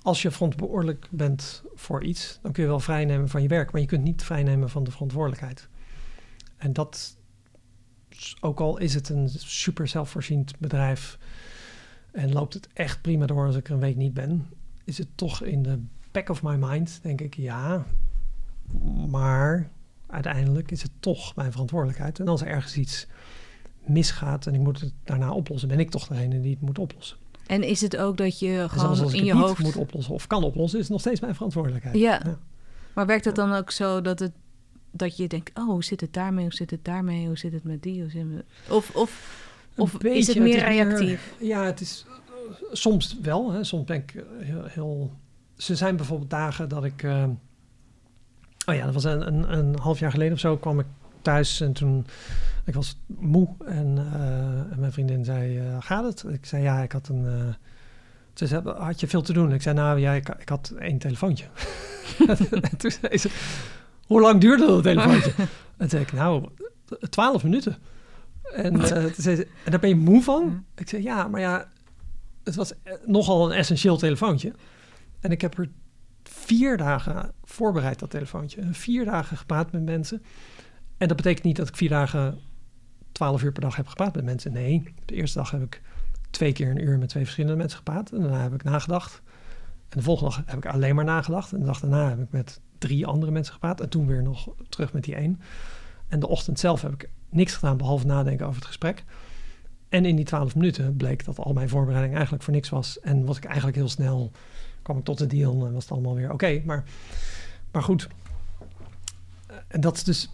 als 0.02 0.22
je 0.22 0.30
verantwoordelijk 0.30 1.06
bent 1.10 1.62
voor 1.74 2.04
iets, 2.04 2.38
dan 2.42 2.52
kun 2.52 2.62
je 2.62 2.68
wel 2.68 2.80
vrijnemen 2.80 3.28
van 3.28 3.42
je 3.42 3.48
werk, 3.48 3.72
maar 3.72 3.80
je 3.80 3.86
kunt 3.86 4.02
niet 4.04 4.22
vrijnemen 4.22 4.70
van 4.70 4.84
de 4.84 4.90
verantwoordelijkheid. 4.90 5.68
En 6.56 6.72
dat, 6.72 7.16
ook 8.40 8.60
al 8.60 8.78
is 8.78 8.94
het 8.94 9.08
een 9.08 9.28
super 9.36 9.88
zelfvoorziend 9.88 10.58
bedrijf 10.58 11.18
en 12.14 12.32
loopt 12.32 12.54
het 12.54 12.68
echt 12.72 13.00
prima 13.00 13.26
door 13.26 13.46
als 13.46 13.56
ik 13.56 13.68
er 13.68 13.74
een 13.74 13.80
week 13.80 13.96
niet 13.96 14.14
ben, 14.14 14.46
is 14.84 14.98
het 14.98 15.08
toch 15.14 15.42
in 15.42 15.62
de 15.62 15.78
back 16.10 16.28
of 16.28 16.42
my 16.42 16.54
mind, 16.54 16.98
denk 17.02 17.20
ik, 17.20 17.34
ja, 17.34 17.84
maar 19.08 19.70
uiteindelijk 20.06 20.70
is 20.70 20.82
het 20.82 20.90
toch 21.00 21.34
mijn 21.34 21.50
verantwoordelijkheid. 21.52 22.20
En 22.20 22.28
als 22.28 22.40
er 22.40 22.46
ergens 22.46 22.76
iets 22.76 23.06
misgaat 23.86 24.46
en 24.46 24.54
ik 24.54 24.60
moet 24.60 24.80
het 24.80 24.92
daarna 25.04 25.32
oplossen, 25.32 25.68
ben 25.68 25.80
ik 25.80 25.90
toch 25.90 26.06
degene 26.06 26.40
die 26.40 26.50
het 26.50 26.60
moet 26.60 26.78
oplossen. 26.78 27.16
En 27.46 27.62
is 27.62 27.80
het 27.80 27.96
ook 27.96 28.16
dat 28.16 28.38
je 28.38 28.58
En 28.58 28.70
gewoon 28.70 28.96
in 28.96 29.02
je 29.02 29.08
het 29.08 29.22
niet 29.22 29.32
hoofd... 29.32 29.62
moet 29.62 29.76
oplossen 29.76 30.14
of 30.14 30.26
kan 30.26 30.44
oplossen, 30.44 30.78
is 30.78 30.84
het 30.84 30.92
nog 30.92 31.00
steeds 31.00 31.20
mijn 31.20 31.34
verantwoordelijkheid. 31.34 31.96
Ja. 31.96 32.38
Maar 32.94 33.06
werkt 33.06 33.24
het 33.24 33.34
dan 33.34 33.52
ook 33.52 33.70
zo 33.70 34.00
dat, 34.00 34.18
het, 34.18 34.32
dat 34.90 35.16
je 35.16 35.26
denkt... 35.26 35.58
oh, 35.58 35.68
hoe 35.68 35.84
zit 35.84 36.00
het 36.00 36.12
daarmee, 36.12 36.44
hoe 36.44 36.54
zit 36.54 36.70
het 36.70 36.84
daarmee, 36.84 37.26
hoe 37.26 37.38
zit 37.38 37.52
het 37.52 37.64
met 37.64 37.82
die? 37.82 38.00
Hoe 38.00 38.10
zit 38.10 38.26
het... 38.30 38.44
Of, 38.68 38.94
of, 38.94 39.42
Of 39.76 40.02
is 40.02 40.26
het 40.26 40.38
meer 40.38 40.64
reactief? 40.64 41.34
ja, 41.38 41.64
het 41.64 41.80
is 41.80 42.04
eh, 42.08 42.64
soms 42.72 43.16
wel. 43.22 43.52
Hè. 43.52 43.64
Soms 43.64 43.84
ben 43.84 43.96
ik 43.96 44.14
eh, 44.14 44.22
heel, 44.38 44.64
heel... 44.64 45.12
Ze 45.56 45.76
zijn 45.76 45.96
bijvoorbeeld 45.96 46.30
dagen 46.30 46.68
dat 46.68 46.84
ik... 46.84 47.02
eh, 47.02 47.24
oh 48.66 48.74
ja, 48.74 48.84
dat 48.84 48.94
was 48.94 49.04
een, 49.04 49.26
een, 49.26 49.58
een 49.58 49.78
half 49.78 49.98
jaar 49.98 50.10
geleden 50.10 50.32
of 50.32 50.38
zo 50.38 50.56
kwam 50.56 50.80
ik 50.80 50.86
thuis 51.22 51.60
en 51.60 51.72
toen... 51.72 52.06
Ik 52.64 52.74
was 52.74 52.98
moe 53.06 53.48
en, 53.66 53.98
en 54.70 54.76
mijn 54.78 54.92
vriendin 54.92 55.24
zei, 55.24 55.60
gaat 55.80 56.04
het? 56.04 56.24
Ik 56.32 56.46
zei, 56.46 56.62
ja, 56.62 56.82
ik 56.82 56.92
had 56.92 57.08
een... 57.08 57.54
ze 58.34 58.46
zei, 58.46 58.62
had 58.70 59.00
je 59.00 59.06
veel 59.06 59.22
te 59.22 59.32
doen? 59.32 59.52
Ik 59.52 59.62
zei, 59.62 59.74
nou 59.74 59.98
ja, 59.98 60.12
ik, 60.12 60.28
ik 60.28 60.48
had 60.48 60.72
één 60.78 60.98
telefoontje. 60.98 61.44
en 62.60 62.76
toen 62.76 62.90
zei 62.90 63.18
ze, 63.18 63.30
hoe 64.06 64.20
lang 64.20 64.40
duurde 64.40 64.66
dat 64.66 64.82
telefoontje? 64.82 65.32
en 65.38 65.48
toen 65.76 65.88
zei 65.88 66.02
ik, 66.02 66.12
nou, 66.12 66.48
twaalf 67.10 67.42
minuten. 67.42 67.76
En, 68.54 68.80
eh, 68.80 69.12
zei 69.16 69.36
ze, 69.36 69.48
en 69.64 69.70
daar 69.70 69.80
ben 69.80 69.88
je 69.88 69.96
moe 69.96 70.22
van? 70.22 70.64
Ik 70.74 70.88
zei, 70.88 71.02
ja, 71.02 71.28
maar 71.28 71.40
ja, 71.40 71.68
het 72.44 72.54
was 72.54 72.82
eh, 72.82 72.92
nogal 73.06 73.50
een 73.50 73.56
essentieel 73.56 73.96
telefoontje. 73.96 74.52
En 75.20 75.30
ik 75.30 75.40
heb 75.40 75.58
er 75.58 75.68
vier 76.22 76.76
dagen 76.76 77.32
voorbereid, 77.44 77.98
dat 77.98 78.10
telefoontje. 78.10 78.62
Vier 78.70 79.04
dagen 79.04 79.36
gepraat 79.36 79.72
met 79.72 79.84
mensen. 79.84 80.22
En 80.96 81.08
dat 81.08 81.16
betekent 81.16 81.44
niet 81.44 81.56
dat 81.56 81.68
ik 81.68 81.76
vier 81.76 81.88
dagen, 81.88 82.38
twaalf 83.12 83.42
uur 83.42 83.52
per 83.52 83.62
dag 83.62 83.76
heb 83.76 83.86
gepraat 83.86 84.14
met 84.14 84.24
mensen. 84.24 84.52
Nee, 84.52 84.94
de 85.04 85.14
eerste 85.14 85.38
dag 85.38 85.50
heb 85.50 85.62
ik 85.62 85.82
twee 86.30 86.52
keer 86.52 86.70
een 86.70 86.82
uur 86.82 86.98
met 86.98 87.08
twee 87.08 87.22
verschillende 87.22 87.56
mensen 87.56 87.78
gepraat. 87.78 88.12
En 88.12 88.20
daarna 88.20 88.42
heb 88.42 88.54
ik 88.54 88.64
nagedacht. 88.64 89.22
En 89.88 89.98
de 89.98 90.02
volgende 90.02 90.30
dag 90.30 90.46
heb 90.46 90.56
ik 90.56 90.66
alleen 90.66 90.94
maar 90.94 91.04
nagedacht. 91.04 91.52
En 91.52 91.58
de 91.58 91.66
dag 91.66 91.80
daarna 91.80 92.08
heb 92.08 92.20
ik 92.20 92.30
met 92.30 92.60
drie 92.78 93.06
andere 93.06 93.32
mensen 93.32 93.52
gepraat. 93.52 93.80
En 93.80 93.88
toen 93.88 94.06
weer 94.06 94.22
nog 94.22 94.48
terug 94.68 94.92
met 94.92 95.04
die 95.04 95.14
één. 95.14 95.40
En 96.08 96.20
de 96.20 96.28
ochtend 96.28 96.58
zelf 96.58 96.82
heb 96.82 96.92
ik 96.92 97.08
niks 97.34 97.54
gedaan 97.54 97.76
behalve 97.76 98.06
nadenken 98.06 98.46
over 98.46 98.56
het 98.58 98.66
gesprek. 98.66 99.04
En 99.88 100.04
in 100.04 100.16
die 100.16 100.24
twaalf 100.24 100.54
minuten 100.54 100.96
bleek 100.96 101.24
dat 101.24 101.38
al 101.38 101.52
mijn 101.52 101.68
voorbereiding 101.68 102.14
eigenlijk 102.14 102.44
voor 102.44 102.52
niks 102.54 102.68
was. 102.68 103.00
En 103.00 103.24
was 103.24 103.36
ik 103.36 103.44
eigenlijk 103.44 103.76
heel 103.76 103.88
snel, 103.88 104.30
kwam 104.82 104.98
ik 104.98 105.04
tot 105.04 105.18
de 105.18 105.26
deal 105.26 105.66
en 105.66 105.72
was 105.72 105.82
het 105.82 105.92
allemaal 105.92 106.14
weer 106.14 106.32
oké. 106.32 106.62
Maar, 106.64 106.84
maar 107.72 107.82
goed. 107.82 108.08
En 109.68 109.80
dat 109.80 109.96
is 109.96 110.04
dus, 110.04 110.30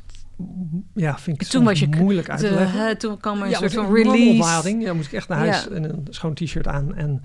ja, 0.94 1.18
vind 1.18 1.42
ik 1.42 1.48
Toen 1.48 1.64
was 1.64 1.78
je 1.80 1.88
moeilijk 1.88 2.28
uit 2.30 2.40
te 2.40 2.48
De- 2.48 2.54
leggen. 2.54 2.86
hè, 2.86 2.96
toen 2.96 3.18
kwam 3.20 3.38
er 3.38 3.44
een 3.44 3.50
Ja, 3.50 3.58
soort 3.58 3.72
van 3.74 3.94
release. 3.94 4.78
Ja, 4.78 4.92
moest 4.94 5.06
ik 5.06 5.12
echt 5.12 5.28
naar 5.28 5.38
huis 5.38 5.64
Ja. 5.64 5.70
en 5.70 5.84
een 5.84 6.06
schoon 6.10 6.34
t-shirt 6.34 6.66
aan. 6.66 6.94
En, 6.94 7.22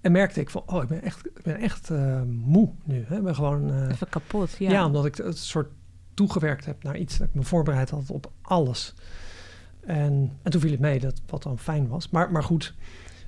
en 0.00 0.12
merkte 0.12 0.40
ik 0.40 0.50
van, 0.50 0.62
oh, 0.66 0.82
ik 0.82 0.88
ben 0.88 1.02
echt, 1.02 1.26
ik 1.26 1.42
ben 1.42 1.56
echt 1.56 1.90
eh, 1.90 2.22
moe 2.26 2.70
nu. 2.84 3.04
Hè. 3.08 3.16
Ik 3.16 3.22
ben 3.22 3.34
gewoon... 3.34 3.70
eh, 3.72 3.88
Even 3.90 4.08
kapot, 4.08 4.50
ja. 4.58 4.70
ja. 4.70 4.86
omdat 4.86 5.06
ik 5.06 5.16
het 5.16 5.38
soort 5.38 5.70
toegewerkt 6.14 6.64
heb 6.64 6.82
naar 6.82 6.96
iets 6.96 7.18
dat 7.18 7.28
ik 7.28 7.34
me 7.34 7.42
voorbereid 7.42 7.90
had 7.90 8.10
op 8.10 8.30
alles. 8.42 8.94
En, 9.80 10.32
en 10.42 10.50
toen 10.50 10.60
viel 10.60 10.70
het 10.70 10.80
mee, 10.80 11.00
dat, 11.00 11.20
wat 11.26 11.42
dan 11.42 11.58
fijn 11.58 11.88
was. 11.88 12.08
Maar, 12.08 12.32
maar 12.32 12.42
goed, 12.42 12.74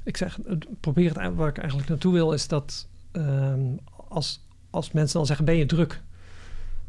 ik 0.05 0.17
zeg, 0.17 0.39
probeer 0.81 1.19
het 1.19 1.35
waar 1.35 1.49
ik 1.49 1.59
eigenlijk 1.59 1.89
naartoe 1.89 2.13
wil, 2.13 2.33
is 2.33 2.49
dat 2.49 2.87
ehm, 3.13 3.61
als, 4.09 4.47
als 4.71 4.93
mensen 4.93 5.17
dan 5.17 5.27
zeggen, 5.27 5.45
ben 5.45 5.57
je 5.57 5.67
druk? 5.67 6.03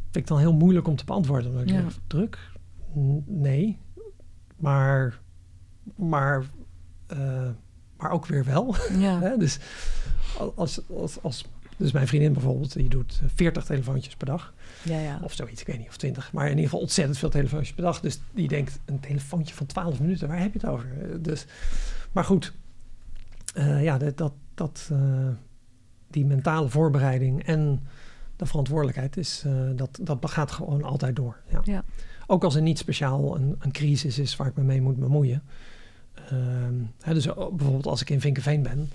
Vind 0.04 0.16
ik 0.16 0.28
dan 0.28 0.39
heel 0.39 0.54
moeilijk 0.54 0.88
om 0.88 0.95
te 0.95 1.06
beantwoorden. 1.06 1.50
Omdat 1.50 1.64
ik 1.64 1.70
Ja. 1.70 1.76
denk, 1.78 1.91
druk? 2.08 2.50
Nee. 3.26 3.78
Maar, 4.58 5.20
maar, 5.95 6.43
eh, 7.08 7.50
maar 7.98 8.12
ook 8.12 8.26
weer 8.26 8.45
wel. 8.45 8.76
Ja. 8.98 9.20
Dus, 9.38 9.60
als, 10.56 10.82
als, 10.89 11.22
als, 11.22 11.45
dus 11.78 11.91
mijn 11.91 12.07
vriendin 12.07 12.34
bijvoorbeeld, 12.34 12.73
die 12.73 12.89
doet 12.89 13.21
40 13.36 13.63
telefoontjes 13.65 14.15
per 14.15 14.25
dag. 14.28 14.53
Ja, 14.84 14.99
ja. 14.99 15.19
Of 15.23 15.34
zoiets, 15.34 15.61
ik 15.61 15.67
weet 15.67 15.78
niet, 15.78 15.88
of 15.88 15.97
20. 15.97 16.32
Maar 16.34 16.43
in 16.43 16.49
ieder 16.49 16.63
geval 16.63 16.80
ontzettend 16.80 17.17
veel 17.17 17.30
telefoontjes 17.30 17.73
per 17.73 17.84
dag. 17.84 17.99
Dus 17.99 18.19
die 18.32 18.47
denkt, 18.47 18.80
een 18.86 18.99
telefoontje 18.99 19.55
van 19.55 19.65
12 19.65 19.99
minuten, 19.99 20.28
waar 20.28 20.39
heb 20.39 20.53
je 20.53 20.59
het 20.59 20.69
over? 20.69 20.88
Eh, 21.01 21.07
Dus, 21.19 21.45
maar 22.11 22.23
goed, 22.23 22.53
Eh, 23.53 23.84
ja, 23.84 23.97
dat, 23.97 24.17
dat, 24.17 24.34
dat, 24.53 24.89
eh, 24.91 25.28
die 26.07 26.25
mentale 26.25 26.69
voorbereiding 26.69 27.43
en 27.43 27.88
de 28.36 28.45
verantwoordelijkheid 28.45 29.17
is, 29.17 29.43
uh, 29.47 29.53
dat, 29.75 29.99
dat 30.01 30.32
gaat 30.32 30.51
gewoon 30.51 30.84
altijd 30.84 31.15
door. 31.15 31.38
Ja. 31.47 31.61
Ja. 31.63 31.84
Ook 32.28 32.43
als 32.43 32.55
er 32.55 32.61
niet 32.61 32.78
speciaal 32.78 33.36
een, 33.36 33.55
een 33.59 33.71
crisis 33.71 34.19
is 34.19 34.36
waar 34.36 34.47
ik 34.47 34.55
me 34.55 34.63
mee 34.63 34.82
moet 34.82 34.99
bemoeien. 34.99 35.43
Ehm, 36.13 36.73
hè, 37.01 37.13
dus 37.13 37.25
bijvoorbeeld 37.25 37.86
als 37.88 38.01
ik 38.01 38.09
in 38.09 38.21
Vinkenveen 38.21 38.63
ben. 38.63 38.89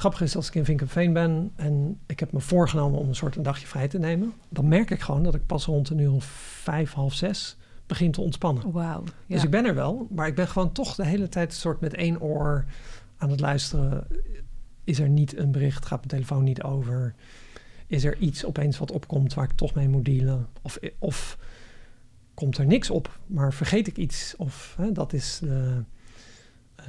Het 0.00 0.08
grappige 0.08 0.30
is 0.30 0.36
als 0.36 0.48
ik 0.48 0.54
in 0.54 0.64
Vinkenveen 0.64 1.12
ben 1.12 1.52
en 1.56 1.98
ik 2.06 2.20
heb 2.20 2.32
me 2.32 2.40
voorgenomen 2.40 2.98
om 2.98 3.08
een 3.08 3.14
soort 3.14 3.36
een 3.36 3.42
dagje 3.42 3.66
vrij 3.66 3.88
te 3.88 3.98
nemen. 3.98 4.32
Dan 4.48 4.68
merk 4.68 4.90
ik 4.90 5.00
gewoon 5.00 5.22
dat 5.22 5.34
ik 5.34 5.46
pas 5.46 5.64
rond 5.64 5.90
een 5.90 5.98
uur 5.98 6.12
of 6.12 6.24
vijf, 6.62 6.92
half 6.92 7.14
zes 7.14 7.56
begin 7.86 8.10
te 8.10 8.20
ontspannen. 8.20 8.72
Wauw. 8.72 9.04
Dus 9.26 9.44
ik 9.44 9.50
ben 9.50 9.64
er 9.64 9.74
wel, 9.74 10.06
maar 10.10 10.26
ik 10.26 10.34
ben 10.34 10.48
gewoon 10.48 10.72
toch 10.72 10.94
de 10.94 11.06
hele 11.06 11.28
tijd 11.28 11.50
een 11.50 11.58
soort 11.58 11.80
met 11.80 11.94
één 11.94 12.20
oor 12.20 12.64
aan 13.16 13.30
het 13.30 13.40
luisteren. 13.40 14.06
Is 14.84 14.98
er 14.98 15.08
niet 15.08 15.36
een 15.36 15.52
bericht? 15.52 15.86
Gaat 15.86 15.98
mijn 15.98 16.08
telefoon 16.08 16.44
niet 16.44 16.62
over? 16.62 17.14
Is 17.86 18.04
er 18.04 18.16
iets 18.16 18.44
opeens 18.44 18.78
wat 18.78 18.92
opkomt 18.92 19.34
waar 19.34 19.44
ik 19.44 19.52
toch 19.52 19.74
mee 19.74 19.88
moet 19.88 20.04
dealen? 20.04 20.48
Of, 20.62 20.78
of 20.98 21.38
komt 22.34 22.58
er 22.58 22.66
niks 22.66 22.90
op, 22.90 23.18
maar 23.26 23.52
vergeet 23.52 23.86
ik 23.86 23.96
iets? 23.96 24.34
Of 24.36 24.74
hè, 24.76 24.92
dat 24.92 25.12
is 25.12 25.38
de. 25.38 25.82
Uh, 26.80 26.86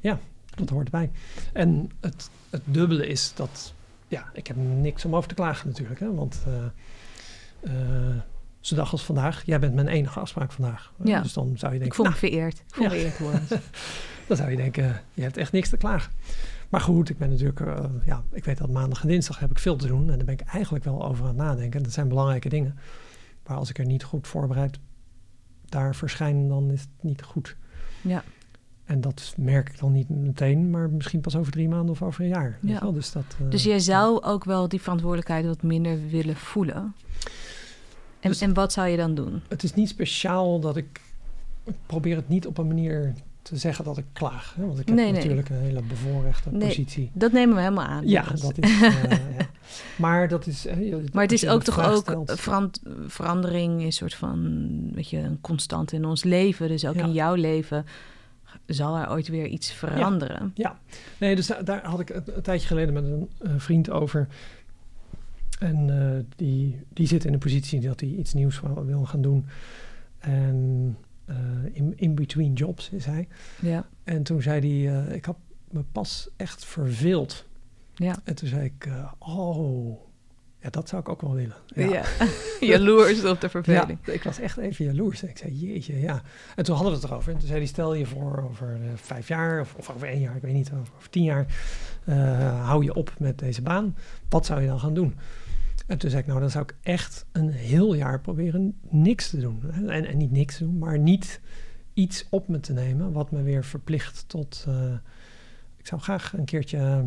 ja, 0.00 0.18
dat 0.56 0.68
hoort 0.68 0.84
erbij. 0.84 1.10
En 1.52 1.90
het, 2.00 2.30
het 2.50 2.62
dubbele 2.64 3.06
is 3.06 3.32
dat. 3.34 3.74
Ja, 4.08 4.30
ik 4.32 4.46
heb 4.46 4.56
niks 4.56 5.04
om 5.04 5.16
over 5.16 5.28
te 5.28 5.34
klagen 5.34 5.68
natuurlijk. 5.68 6.00
Hè, 6.00 6.14
want. 6.14 6.44
Uh, 6.48 6.54
uh, 7.60 8.16
zo'n 8.66 8.78
dag 8.78 8.92
als 8.92 9.04
vandaag, 9.04 9.42
jij 9.44 9.58
bent 9.58 9.74
mijn 9.74 9.88
enige 9.88 10.20
afspraak 10.20 10.52
vandaag. 10.52 10.92
Ja. 11.02 11.20
Dus 11.20 11.32
dan 11.32 11.58
zou 11.58 11.72
je 11.72 11.78
denken... 11.78 11.86
Ik 11.86 11.94
voel 11.94 12.04
me 12.04 12.10
nou, 12.10 12.20
vereerd. 12.20 12.58
Ik 12.58 12.74
voel 12.74 12.84
me 12.84 12.90
vereerd 12.90 13.18
worden. 13.18 13.42
dan 14.28 14.36
zou 14.36 14.50
je 14.50 14.56
denken, 14.56 15.02
je 15.14 15.22
hebt 15.22 15.36
echt 15.36 15.52
niks 15.52 15.68
te 15.68 15.76
klagen. 15.76 16.12
Maar 16.68 16.80
goed, 16.80 17.10
ik 17.10 17.18
ben 17.18 17.30
natuurlijk, 17.30 17.60
uh, 17.60 17.84
ja, 18.06 18.22
ik 18.32 18.44
weet 18.44 18.58
dat 18.58 18.70
maandag 18.70 19.02
en 19.02 19.08
dinsdag 19.08 19.38
heb 19.38 19.50
ik 19.50 19.58
veel 19.58 19.76
te 19.76 19.86
doen. 19.86 20.10
En 20.10 20.16
daar 20.16 20.24
ben 20.24 20.34
ik 20.34 20.40
eigenlijk 20.40 20.84
wel 20.84 21.04
over 21.04 21.22
aan 21.22 21.28
het 21.28 21.36
nadenken. 21.36 21.82
Dat 21.82 21.92
zijn 21.92 22.08
belangrijke 22.08 22.48
dingen. 22.48 22.78
Maar 23.46 23.56
als 23.56 23.70
ik 23.70 23.78
er 23.78 23.86
niet 23.86 24.04
goed 24.04 24.26
voorbereid 24.26 24.78
daar 25.68 25.94
verschijn, 25.94 26.48
dan 26.48 26.70
is 26.70 26.80
het 26.80 27.02
niet 27.02 27.22
goed. 27.22 27.56
Ja. 28.00 28.24
En 28.84 29.00
dat 29.00 29.34
merk 29.36 29.68
ik 29.68 29.78
dan 29.78 29.92
niet 29.92 30.08
meteen, 30.08 30.70
maar 30.70 30.90
misschien 30.90 31.20
pas 31.20 31.36
over 31.36 31.52
drie 31.52 31.68
maanden 31.68 31.90
of 31.90 32.02
over 32.02 32.20
een 32.22 32.28
jaar. 32.28 32.58
Ja. 32.60 32.80
Wel? 32.80 32.92
Dus, 32.92 33.12
dat, 33.12 33.24
uh, 33.42 33.50
dus 33.50 33.62
jij 33.64 33.78
zou 33.78 34.22
ook 34.22 34.44
wel 34.44 34.68
die 34.68 34.80
verantwoordelijkheid 34.80 35.46
wat 35.46 35.62
minder 35.62 35.98
willen 36.10 36.36
voelen? 36.36 36.94
En, 38.20 38.30
Dus- 38.30 38.40
en 38.40 38.54
wat 38.54 38.72
zou 38.72 38.88
je 38.88 38.96
dan 38.96 39.14
doen? 39.14 39.42
Het 39.48 39.62
is 39.62 39.74
niet 39.74 39.88
speciaal 39.88 40.60
dat 40.60 40.76
ik, 40.76 41.00
ik 41.64 41.74
probeer 41.86 42.16
het 42.16 42.28
niet 42.28 42.46
op 42.46 42.58
een 42.58 42.66
manier 42.66 43.12
te 43.42 43.56
zeggen 43.56 43.84
dat 43.84 43.98
ik 43.98 44.04
klaag. 44.12 44.54
Hè? 44.56 44.66
Want 44.66 44.78
ik 44.78 44.86
heb 44.86 44.96
Nee, 44.96 45.04
nee. 45.04 45.14
natuurlijk 45.14 45.48
een 45.48 45.56
hele 45.56 45.82
bevoorrechte 45.82 46.50
Nee. 46.50 46.68
positie. 46.68 47.10
Dat 47.12 47.32
nemen 47.32 47.54
we 47.54 47.60
helemaal 47.60 47.84
aan. 47.86 48.08
Ja, 48.08 48.22
jongens. 48.22 48.40
dat 48.40 48.58
is. 48.64 48.82
eh, 48.82 49.02
ja. 49.38 49.46
Maar 49.96 50.28
dat 50.28 50.46
is. 50.46 50.66
eh, 50.66 50.94
Maar 51.12 51.22
het 51.22 51.32
is 51.32 51.48
ook 51.48 51.62
toch 51.62 51.90
ook 51.90 51.96
stelt- 52.36 52.80
verandering 53.06 53.78
is 53.80 53.84
een 53.86 53.92
soort 53.92 54.14
van, 54.14 54.68
weet 54.94 55.10
je, 55.10 55.18
een 55.18 55.38
constant 55.40 55.92
in 55.92 56.04
ons 56.04 56.24
leven. 56.24 56.68
Dus 56.68 56.86
ook 56.86 56.94
Ja. 56.94 57.04
in 57.04 57.12
jouw 57.12 57.34
leven 57.34 57.84
zal 58.66 58.96
er 58.96 59.10
ooit 59.10 59.28
weer 59.28 59.46
iets 59.46 59.72
veranderen. 59.72 60.52
Ja, 60.54 60.78
nee, 61.18 61.36
dus 61.36 61.46
daar, 61.46 61.64
daar 61.64 61.86
had 61.86 62.00
ik 62.00 62.10
een, 62.10 62.22
een 62.26 62.42
tijdje 62.42 62.66
geleden 62.66 62.94
met 62.94 63.04
een 63.38 63.60
vriend 63.60 63.90
over. 63.90 64.28
En 65.58 65.90
eh, 65.90 66.24
die, 66.36 66.80
die 66.92 67.06
zit 67.06 67.24
in 67.24 67.32
een 67.32 67.38
positie 67.38 67.80
dat 67.80 68.00
hij 68.00 68.08
iets 68.08 68.34
nieuws 68.34 68.60
wil 68.84 69.04
gaan 69.04 69.22
doen. 69.22 69.46
En 70.18 70.96
eh, 71.24 71.36
in, 71.72 71.92
in 71.96 72.14
between 72.14 72.52
jobs 72.52 72.90
is 72.90 73.04
hij. 73.04 73.28
Ja, 73.60 73.88
En 74.04 74.22
toen 74.22 74.42
zei 74.42 74.84
hij, 74.84 75.04
eh, 75.06 75.14
ik 75.14 75.24
had 75.24 75.36
me 75.70 75.84
pas 75.92 76.28
echt 76.36 76.64
verveeld. 76.64 77.46
ja. 77.94 78.16
En 78.24 78.34
toen 78.34 78.48
zei 78.48 78.64
ik, 78.64 78.88
oh, 79.18 80.00
ja, 80.64 80.70
dat 80.70 80.88
zou 80.88 81.02
ik 81.02 81.08
ook 81.08 81.20
wel 81.20 81.34
willen. 81.34 81.56
ja. 81.66 82.02
Jaloers 82.72 83.24
op 83.24 83.40
de 83.40 83.48
verveling. 83.48 83.98
Ja, 84.04 84.12
ik 84.12 84.22
was 84.22 84.38
echt 84.38 84.56
even 84.56 84.84
jaloers. 84.84 85.22
Ik 85.22 85.38
zei, 85.38 85.52
jeetje, 85.52 86.00
ja. 86.00 86.22
En 86.56 86.64
toen 86.64 86.74
hadden 86.74 86.94
we 86.94 87.00
het 87.00 87.10
erover. 87.10 87.32
En 87.32 87.38
toen 87.38 87.46
zei 87.46 87.58
hij, 87.58 87.68
stel 87.68 87.94
je 87.94 88.06
voor 88.06 88.44
over 88.50 88.68
eh, 88.68 88.88
vijf 88.94 89.28
jaar 89.28 89.60
of, 89.60 89.74
of 89.74 89.90
over 89.90 90.08
één 90.08 90.20
jaar, 90.20 90.36
ik 90.36 90.42
weet 90.42 90.52
niet, 90.52 90.72
over, 90.72 90.92
over 90.96 91.10
tien 91.10 91.22
jaar, 91.22 91.46
eh, 92.04 92.66
hou 92.66 92.84
je 92.84 92.94
op 92.94 93.12
met 93.18 93.38
deze 93.38 93.62
baan. 93.62 93.96
Wat 94.28 94.46
zou 94.46 94.60
je 94.60 94.66
dan 94.66 94.80
gaan 94.80 94.94
doen? 94.94 95.14
En 95.86 95.98
toen 95.98 96.10
zei 96.10 96.22
ik, 96.22 96.28
nou, 96.28 96.40
dan 96.40 96.50
zou 96.50 96.64
ik 96.64 96.76
echt 96.82 97.26
een 97.32 97.50
heel 97.50 97.94
jaar 97.94 98.20
proberen 98.20 98.78
niks 98.90 99.30
te 99.30 99.38
doen. 99.40 99.62
En, 99.72 100.06
en 100.06 100.16
niet 100.16 100.30
niks 100.30 100.58
doen, 100.58 100.78
maar 100.78 100.98
niet 100.98 101.40
iets 101.94 102.26
op 102.30 102.48
me 102.48 102.60
te 102.60 102.72
nemen 102.72 103.12
wat 103.12 103.30
me 103.30 103.42
weer 103.42 103.64
verplicht 103.64 104.24
tot... 104.28 104.64
eh, 104.68 104.92
ik 105.76 105.86
zou 105.86 106.00
graag 106.00 106.32
een 106.32 106.44
keertje 106.44 107.04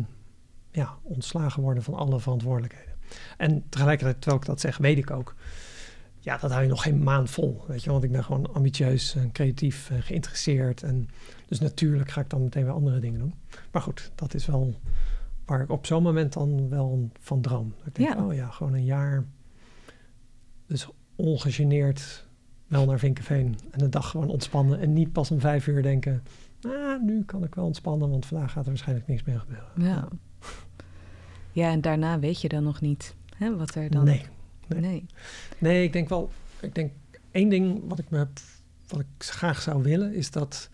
ja, 0.70 0.94
ontslagen 1.02 1.62
worden 1.62 1.82
van 1.82 1.94
alle 1.94 2.20
verantwoordelijkheden. 2.20 2.87
En 3.36 3.64
tegelijkertijd, 3.68 4.20
terwijl 4.20 4.42
ik 4.42 4.48
dat 4.48 4.60
zeg, 4.60 4.76
weet 4.76 4.98
ik 4.98 5.10
ook... 5.10 5.34
Ja, 6.20 6.36
dat 6.36 6.50
hou 6.50 6.62
je 6.62 6.68
nog 6.68 6.82
geen 6.82 7.02
maand 7.02 7.30
vol, 7.30 7.64
weet 7.68 7.82
je. 7.84 7.90
Want 7.90 8.04
ik 8.04 8.12
ben 8.12 8.24
gewoon 8.24 8.54
ambitieus 8.54 9.14
en 9.14 9.32
creatief 9.32 9.90
en 9.90 10.02
geïnteresseerd. 10.02 10.82
En 10.82 11.08
dus 11.46 11.60
natuurlijk 11.60 12.10
ga 12.10 12.20
ik 12.20 12.30
dan 12.30 12.42
meteen 12.42 12.64
weer 12.64 12.72
andere 12.72 12.98
dingen 12.98 13.18
doen. 13.18 13.34
Maar 13.72 13.82
goed, 13.82 14.12
dat 14.14 14.34
is 14.34 14.46
wel 14.46 14.74
waar 15.44 15.60
ik 15.60 15.70
op 15.70 15.86
zo'n 15.86 16.02
moment 16.02 16.32
dan 16.32 16.68
wel 16.68 17.10
van 17.20 17.40
droom. 17.40 17.74
Ik 17.84 17.94
denk, 17.94 18.08
Ja. 18.14 18.24
oh 18.24 18.34
ja, 18.34 18.48
gewoon 18.50 18.74
een 18.74 18.84
jaar. 18.84 19.24
Dus 20.66 20.88
ongegeneerd 21.16 22.26
wel 22.66 22.84
naar 22.84 22.98
Vinkenveen. 22.98 23.58
En 23.70 23.78
de 23.78 23.88
dag 23.88 24.10
gewoon 24.10 24.28
ontspannen. 24.28 24.80
En 24.80 24.92
niet 24.92 25.12
pas 25.12 25.30
om 25.30 25.40
vijf 25.40 25.66
uur 25.66 25.82
denken... 25.82 26.22
Ah, 26.62 27.02
nu 27.02 27.24
kan 27.24 27.44
ik 27.44 27.54
wel 27.54 27.64
ontspannen, 27.64 28.10
want 28.10 28.26
vandaag 28.26 28.52
gaat 28.52 28.64
er 28.64 28.70
waarschijnlijk 28.70 29.08
niks 29.08 29.22
meer 29.24 29.38
gebeuren. 29.38 29.68
Ja. 29.76 30.08
Ja, 31.52 31.70
en 31.70 31.80
daarna 31.80 32.18
weet 32.18 32.40
je 32.40 32.48
dan 32.48 32.62
nog 32.62 32.80
niet 32.80 33.14
hè, 33.36 33.56
wat 33.56 33.74
er 33.74 33.90
dan... 33.90 34.04
Nee. 34.04 34.24
nee. 34.76 35.06
Nee, 35.58 35.84
ik 35.84 35.92
denk 35.92 36.08
wel. 36.08 36.30
Ik 36.60 36.74
denk 36.74 36.92
één 37.30 37.48
ding 37.48 37.80
wat 37.88 37.98
ik 37.98 38.10
me 38.10 38.26
wat 38.88 39.00
ik 39.00 39.06
graag 39.18 39.60
zou 39.60 39.82
willen 39.82 40.14
is 40.14 40.30
dat. 40.30 40.68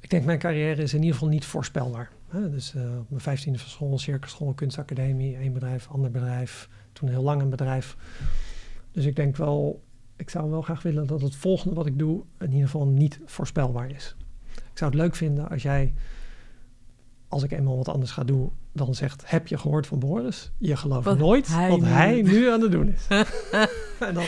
Ik 0.00 0.10
denk 0.10 0.24
mijn 0.24 0.38
carrière 0.38 0.82
is 0.82 0.92
in 0.92 0.98
ieder 0.98 1.14
geval 1.14 1.28
niet 1.28 1.44
voorspelbaar. 1.44 2.10
Hè? 2.28 2.50
Dus 2.50 2.74
eh, 2.74 2.98
op 2.98 3.10
mijn 3.10 3.20
vijftiende 3.20 3.58
van 3.58 3.68
school, 3.68 3.98
cirkelschool, 3.98 4.52
kunstacademie, 4.54 5.36
één 5.36 5.52
bedrijf, 5.52 5.88
ander 5.88 6.10
bedrijf. 6.10 6.68
Toen 6.92 7.08
heel 7.08 7.22
lang 7.22 7.42
een 7.42 7.50
bedrijf. 7.50 7.96
Dus 8.90 9.04
ik 9.04 9.16
denk 9.16 9.36
wel, 9.36 9.82
ik 10.16 10.30
zou 10.30 10.50
wel 10.50 10.62
graag 10.62 10.82
willen 10.82 11.06
dat 11.06 11.20
het 11.20 11.36
volgende 11.36 11.74
wat 11.74 11.86
ik 11.86 11.98
doe 11.98 12.22
in 12.38 12.50
ieder 12.50 12.64
geval 12.64 12.86
niet 12.86 13.20
voorspelbaar 13.24 13.90
is. 13.90 14.16
Ik 14.54 14.78
zou 14.78 14.90
het 14.90 15.00
leuk 15.00 15.14
vinden 15.14 15.48
als 15.48 15.62
jij, 15.62 15.94
als 17.32 17.42
ik 17.42 17.52
eenmaal 17.52 17.76
wat 17.76 17.88
anders 17.88 18.10
ga 18.10 18.24
doen, 18.24 18.50
dan 18.72 18.94
zegt, 18.94 19.22
heb 19.26 19.46
je 19.48 19.58
gehoord 19.58 19.86
van 19.86 19.98
Boris? 19.98 20.50
Je 20.58 20.76
gelooft 20.76 21.04
Wat 21.04 21.18
nooit 21.18 21.46
hij 21.46 21.68
wat 21.68 21.80
nu 21.80 21.86
hij 21.86 22.22
doet." 22.22 22.32
nu 22.32 22.50
aan 22.50 22.60
het 22.60 22.72
doen 22.72 22.88
is. 22.88 23.06
en 24.08 24.14
dan, 24.14 24.24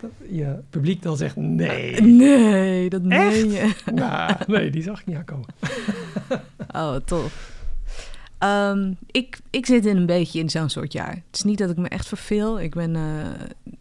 dat 0.00 0.10
je 0.30 0.58
publiek 0.70 1.02
dan 1.02 1.16
zegt, 1.16 1.36
nee. 1.36 2.00
Nee, 2.00 2.88
dat 2.90 3.02
meen 3.02 3.54
Echt? 3.56 3.80
je. 3.84 3.92
Nou, 3.94 4.32
nee, 4.46 4.70
die 4.70 4.82
zag 4.82 5.00
ik 5.00 5.06
niet 5.06 5.16
aankomen. 5.16 5.46
Oh, 6.76 6.94
tof. 7.04 7.58
Ehm, 8.38 8.92
ik, 9.06 9.38
ik 9.50 9.66
zit 9.66 9.86
in 9.86 9.96
een 9.96 10.06
beetje 10.06 10.38
in 10.38 10.50
zo'n 10.50 10.68
soort 10.68 10.92
jaar. 10.92 11.10
Het 11.10 11.36
is 11.36 11.42
niet 11.42 11.58
dat 11.58 11.70
ik 11.70 11.76
me 11.76 11.88
echt 11.88 12.08
verveel. 12.08 12.60
Ik 12.60 12.74
ben 12.74 12.96
eh, 12.96 13.02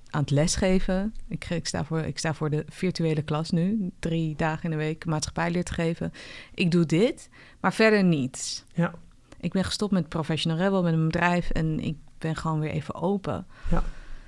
aan 0.09 0.21
het 0.21 0.29
lesgeven. 0.31 1.13
Ik, 1.27 1.49
ik, 1.49 1.67
sta 1.67 1.83
voor, 1.83 1.99
ik 1.99 2.17
sta 2.17 2.33
voor 2.33 2.49
de 2.49 2.65
virtuele 2.69 3.21
klas 3.21 3.51
nu. 3.51 3.91
Drie 3.99 4.35
dagen 4.35 4.63
in 4.63 4.69
de 4.69 4.75
week 4.83 5.05
maatschappijleer 5.05 5.63
te 5.63 5.73
geven. 5.73 6.11
Ik 6.53 6.71
doe 6.71 6.85
dit, 6.85 7.29
maar 7.59 7.73
verder 7.73 8.03
niets. 8.03 8.63
Ja. 8.73 8.93
Ik 9.39 9.51
ben 9.51 9.63
gestopt 9.63 9.91
met 9.91 10.09
Professional 10.09 10.57
Rebel, 10.59 10.83
met 10.83 10.93
een 10.93 11.05
bedrijf. 11.05 11.49
En 11.49 11.79
ik 11.79 11.97
ben 12.17 12.35
gewoon 12.35 12.59
weer 12.59 12.71
even 12.71 12.95
open. 12.95 13.45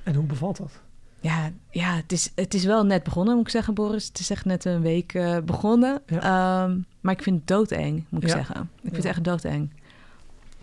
En 0.03 0.15
hoe 0.15 0.25
bevalt 0.25 0.57
dat? 0.57 0.79
Ja, 1.19 1.51
ja 1.71 1.95
het, 1.95 2.11
is, 2.11 2.32
het 2.36 2.53
is 2.53 2.63
wel 2.65 2.86
net 2.86 3.03
begonnen, 3.03 3.36
moet 3.36 3.45
ik 3.45 3.51
zeggen, 3.51 3.73
Boris. 3.73 4.07
Het 4.07 4.19
is 4.19 4.29
echt 4.29 4.45
net 4.45 4.65
een 4.65 4.82
week 4.82 5.13
eh, 5.13 5.38
begonnen. 5.45 6.01
Ehm, 6.05 6.77
maar 7.01 7.13
ik 7.13 7.21
vind 7.23 7.38
het 7.39 7.47
doodeng, 7.47 8.05
moet 8.09 8.23
ik 8.23 8.29
Ja. 8.29 8.36
zeggen. 8.36 8.55
Ik 8.61 8.82
vind 8.82 8.95
het 8.95 9.03
Ja. 9.03 9.09
echt 9.09 9.23
doodeng. 9.23 9.73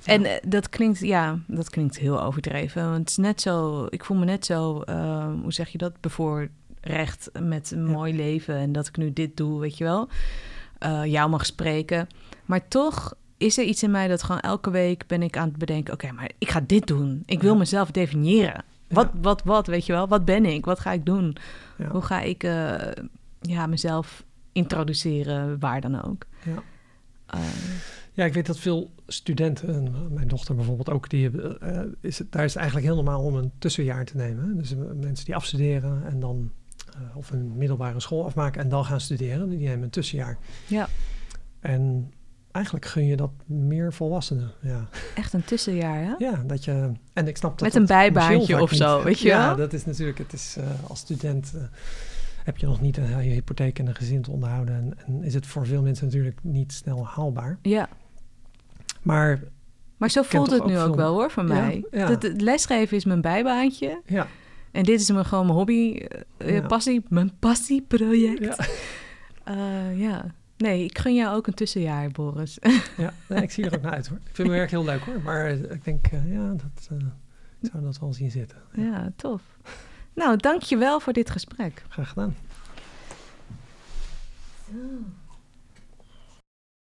En 0.05 0.25
eh, 0.25 0.37
dat 0.47 0.69
klinkt, 0.69 0.99
ja, 1.01 1.39
dat 1.47 1.71
klinkt 1.71 1.99
heel 1.99 2.23
overdreven. 2.23 2.85
Want 2.85 2.99
het 2.99 3.09
is 3.09 3.17
net 3.17 3.41
zo, 3.41 3.87
ik 3.91 4.05
voel 4.05 4.17
me 4.17 4.25
net 4.25 4.47
zo, 4.47 4.81
ehm, 4.81 5.33
hoe 5.33 5.53
zeg 5.53 5.69
je 5.69 5.79
dat, 5.79 6.01
bevoorrecht 6.01 7.31
met 7.41 7.71
een 7.71 7.85
mooi 7.87 8.17
leven. 8.17 8.55
En 8.57 8.73
dat 8.73 8.87
ik 8.87 8.97
nu 8.97 9.13
dit 9.13 9.37
doe, 9.37 9.61
weet 9.61 9.79
je 9.79 9.85
wel. 9.85 10.09
Eh, 10.79 11.05
jou 11.05 11.31
mag 11.31 11.47
spreken. 11.47 12.07
Maar 12.45 12.69
toch 12.69 13.15
is 13.37 13.59
er 13.59 13.65
iets 13.65 13.83
in 13.83 13.91
mij 13.91 14.09
dat 14.09 14.23
gewoon 14.23 14.41
elke 14.41 14.71
week 14.71 15.07
ben 15.07 15.23
ik 15.23 15.37
aan 15.37 15.49
het 15.49 15.59
bedenken... 15.59 15.93
oké, 15.95 16.13
maar 16.13 16.31
ik 16.39 16.51
ga 16.51 16.61
dit 16.67 16.87
doen. 16.87 17.23
Ik 17.27 17.41
wil 17.43 17.53
Ja. 17.53 17.59
mezelf 17.59 17.91
definiëren. 17.91 18.65
Wat, 18.89 19.11
Ja. 19.15 19.21
wat, 19.21 19.43
wat, 19.45 19.67
weet 19.67 19.87
je 19.87 19.93
wel? 19.93 20.09
Wat 20.09 20.25
ben 20.25 20.45
ik? 20.47 20.65
Wat 20.65 20.81
ga 20.81 20.93
ik 20.93 21.07
doen? 21.07 21.37
Ja. 21.79 21.89
Hoe 21.89 22.03
ga 22.03 22.21
ik 22.21 22.43
eh, 22.43 22.75
ja, 23.41 23.67
mezelf 23.67 24.25
introduceren, 24.53 25.59
waar 25.59 25.81
dan 25.81 26.03
ook? 26.05 26.23
Ja. 26.45 26.63
Ja, 28.19 28.25
ik 28.25 28.35
weet 28.35 28.47
dat 28.47 28.59
veel 28.59 28.91
studenten, 29.07 29.75
en 29.75 30.12
mijn 30.14 30.29
dochter 30.29 30.55
bijvoorbeeld 30.55 30.91
ook, 30.91 31.11
die, 31.11 31.31
eh, 31.59 31.81
is 32.01 32.19
het, 32.19 32.33
daar 32.33 32.45
is 32.45 32.53
het 32.53 32.57
eigenlijk 32.57 32.87
heel 32.87 32.97
normaal 32.97 33.23
om 33.23 33.35
een 33.35 33.53
tussenjaar 33.59 34.05
te 34.05 34.16
nemen. 34.16 34.57
Dus 34.57 34.73
eh, 34.73 34.79
mensen 35.01 35.25
die 35.25 35.35
afstuderen 35.35 36.07
en 36.07 36.21
dan, 36.21 36.53
eh, 36.95 37.16
of 37.16 37.31
een 37.31 37.57
middelbare 37.57 38.01
school 38.01 38.25
afmaken 38.25 38.62
en 38.62 38.69
dan 38.69 38.85
gaan 38.85 39.01
studeren, 39.01 39.49
die 39.49 39.59
nemen 39.59 39.83
een 39.83 39.91
tussenjaar. 39.91 40.39
ja, 40.66 40.89
En 41.61 42.12
eigenlijk 42.51 42.87
gun 42.87 43.07
je 43.07 43.16
dat 43.16 43.31
meer 43.47 43.93
volwassenen. 43.93 44.51
Ja, 44.61 44.89
Echt 45.14 45.33
een 45.33 45.45
tussenjaar, 45.45 46.03
hè? 46.03 46.14
ja 46.19 46.43
dat 46.47 46.64
je. 46.64 46.93
En 47.12 47.29
ik 47.29 47.37
snap 47.37 47.59
dat. 47.59 47.69
Met 47.69 47.75
een 47.77 47.87
bijbaantje 47.87 48.62
of 48.62 48.73
zo, 48.73 49.03
weet 49.03 49.19
je 49.19 49.29
Ja, 49.29 49.55
dat 49.55 49.73
is 49.73 49.85
natuurlijk. 49.85 50.19
Het 50.19 50.33
is 50.33 50.57
als 50.89 50.99
student. 50.99 51.55
heb 52.45 52.57
je 52.57 52.66
nog 52.66 52.81
niet 52.81 52.97
een, 52.97 53.25
je 53.25 53.31
hypotheek 53.31 53.79
en 53.79 53.87
een 53.87 53.95
gezin 53.95 54.23
te 54.23 54.31
onderhouden. 54.31 54.75
En, 54.75 54.95
en 55.07 55.23
is 55.23 55.35
het 55.35 55.47
voor 55.47 55.66
veel 55.66 55.83
mensen 55.83 56.07
natuurlijk 56.07 56.39
niet 56.43 56.73
snel 56.73 57.07
haalbaar. 57.07 57.59
Ja. 57.62 57.89
Maar 59.03 59.41
Maar 59.97 60.11
zo 60.11 60.23
voelt 60.23 60.51
het 60.51 60.61
ook 60.61 60.67
nu 60.69 60.79
ook 60.79 60.95
wel 60.97 61.13
hoor, 61.15 61.33
Ja, 61.37 61.43
mij. 61.43 61.85
ja. 61.91 62.07
Dat, 62.15 62.41
lesgeven 62.41 62.97
is 62.97 63.05
mijn 63.05 63.21
bijbaantje. 63.21 64.01
ja, 64.07 64.27
En 64.71 64.83
dit 64.83 65.01
is 65.01 65.11
mijn, 65.11 65.25
gewoon 65.25 65.45
mijn 65.47 65.57
hobby, 65.59 66.07
eh, 66.39 66.55
Ja. 66.57 66.67
passie, 66.67 67.03
mijn 67.09 67.33
passieproject. 67.39 68.45
ja, 68.45 68.57
Eh, 69.55 70.01
ja. 70.01 70.35
Nee, 70.57 70.85
ik 70.85 70.99
gun 70.99 71.15
jou 71.15 71.37
ook 71.37 71.47
een 71.47 71.55
tussenjaar, 71.55 72.11
Boris. 72.11 72.59
ja 72.97 73.13
nee, 73.27 73.43
ik 73.43 73.51
zie 73.51 73.65
er 73.65 73.75
ook 73.75 73.83
naar 73.83 73.93
uit 73.93 74.07
hoor. 74.09 74.19
Ik 74.19 74.25
vind 74.35 74.49
mijn 74.49 74.59
werk 74.61 74.71
heel 74.71 74.85
leuk 74.85 75.01
hoor. 75.01 75.21
Maar 75.23 75.47
eh, 75.47 75.71
ik 75.71 75.85
denk, 75.85 76.07
ja, 76.27 76.49
dat, 76.49 76.89
ik 77.61 77.69
zou 77.71 77.85
dat 77.85 77.99
wel 77.99 78.13
zien 78.13 78.31
zitten. 78.31 78.57
ja, 78.75 79.13
tof. 79.17 79.43
Nou, 80.15 80.37
dank 80.37 80.63
je 80.63 80.77
wel 80.77 81.01
voor 81.01 81.13
dit 81.13 81.31
gesprek. 81.31 81.83
Graag 81.89 82.09
gedaan. 82.09 82.37
Zo. 84.67 84.73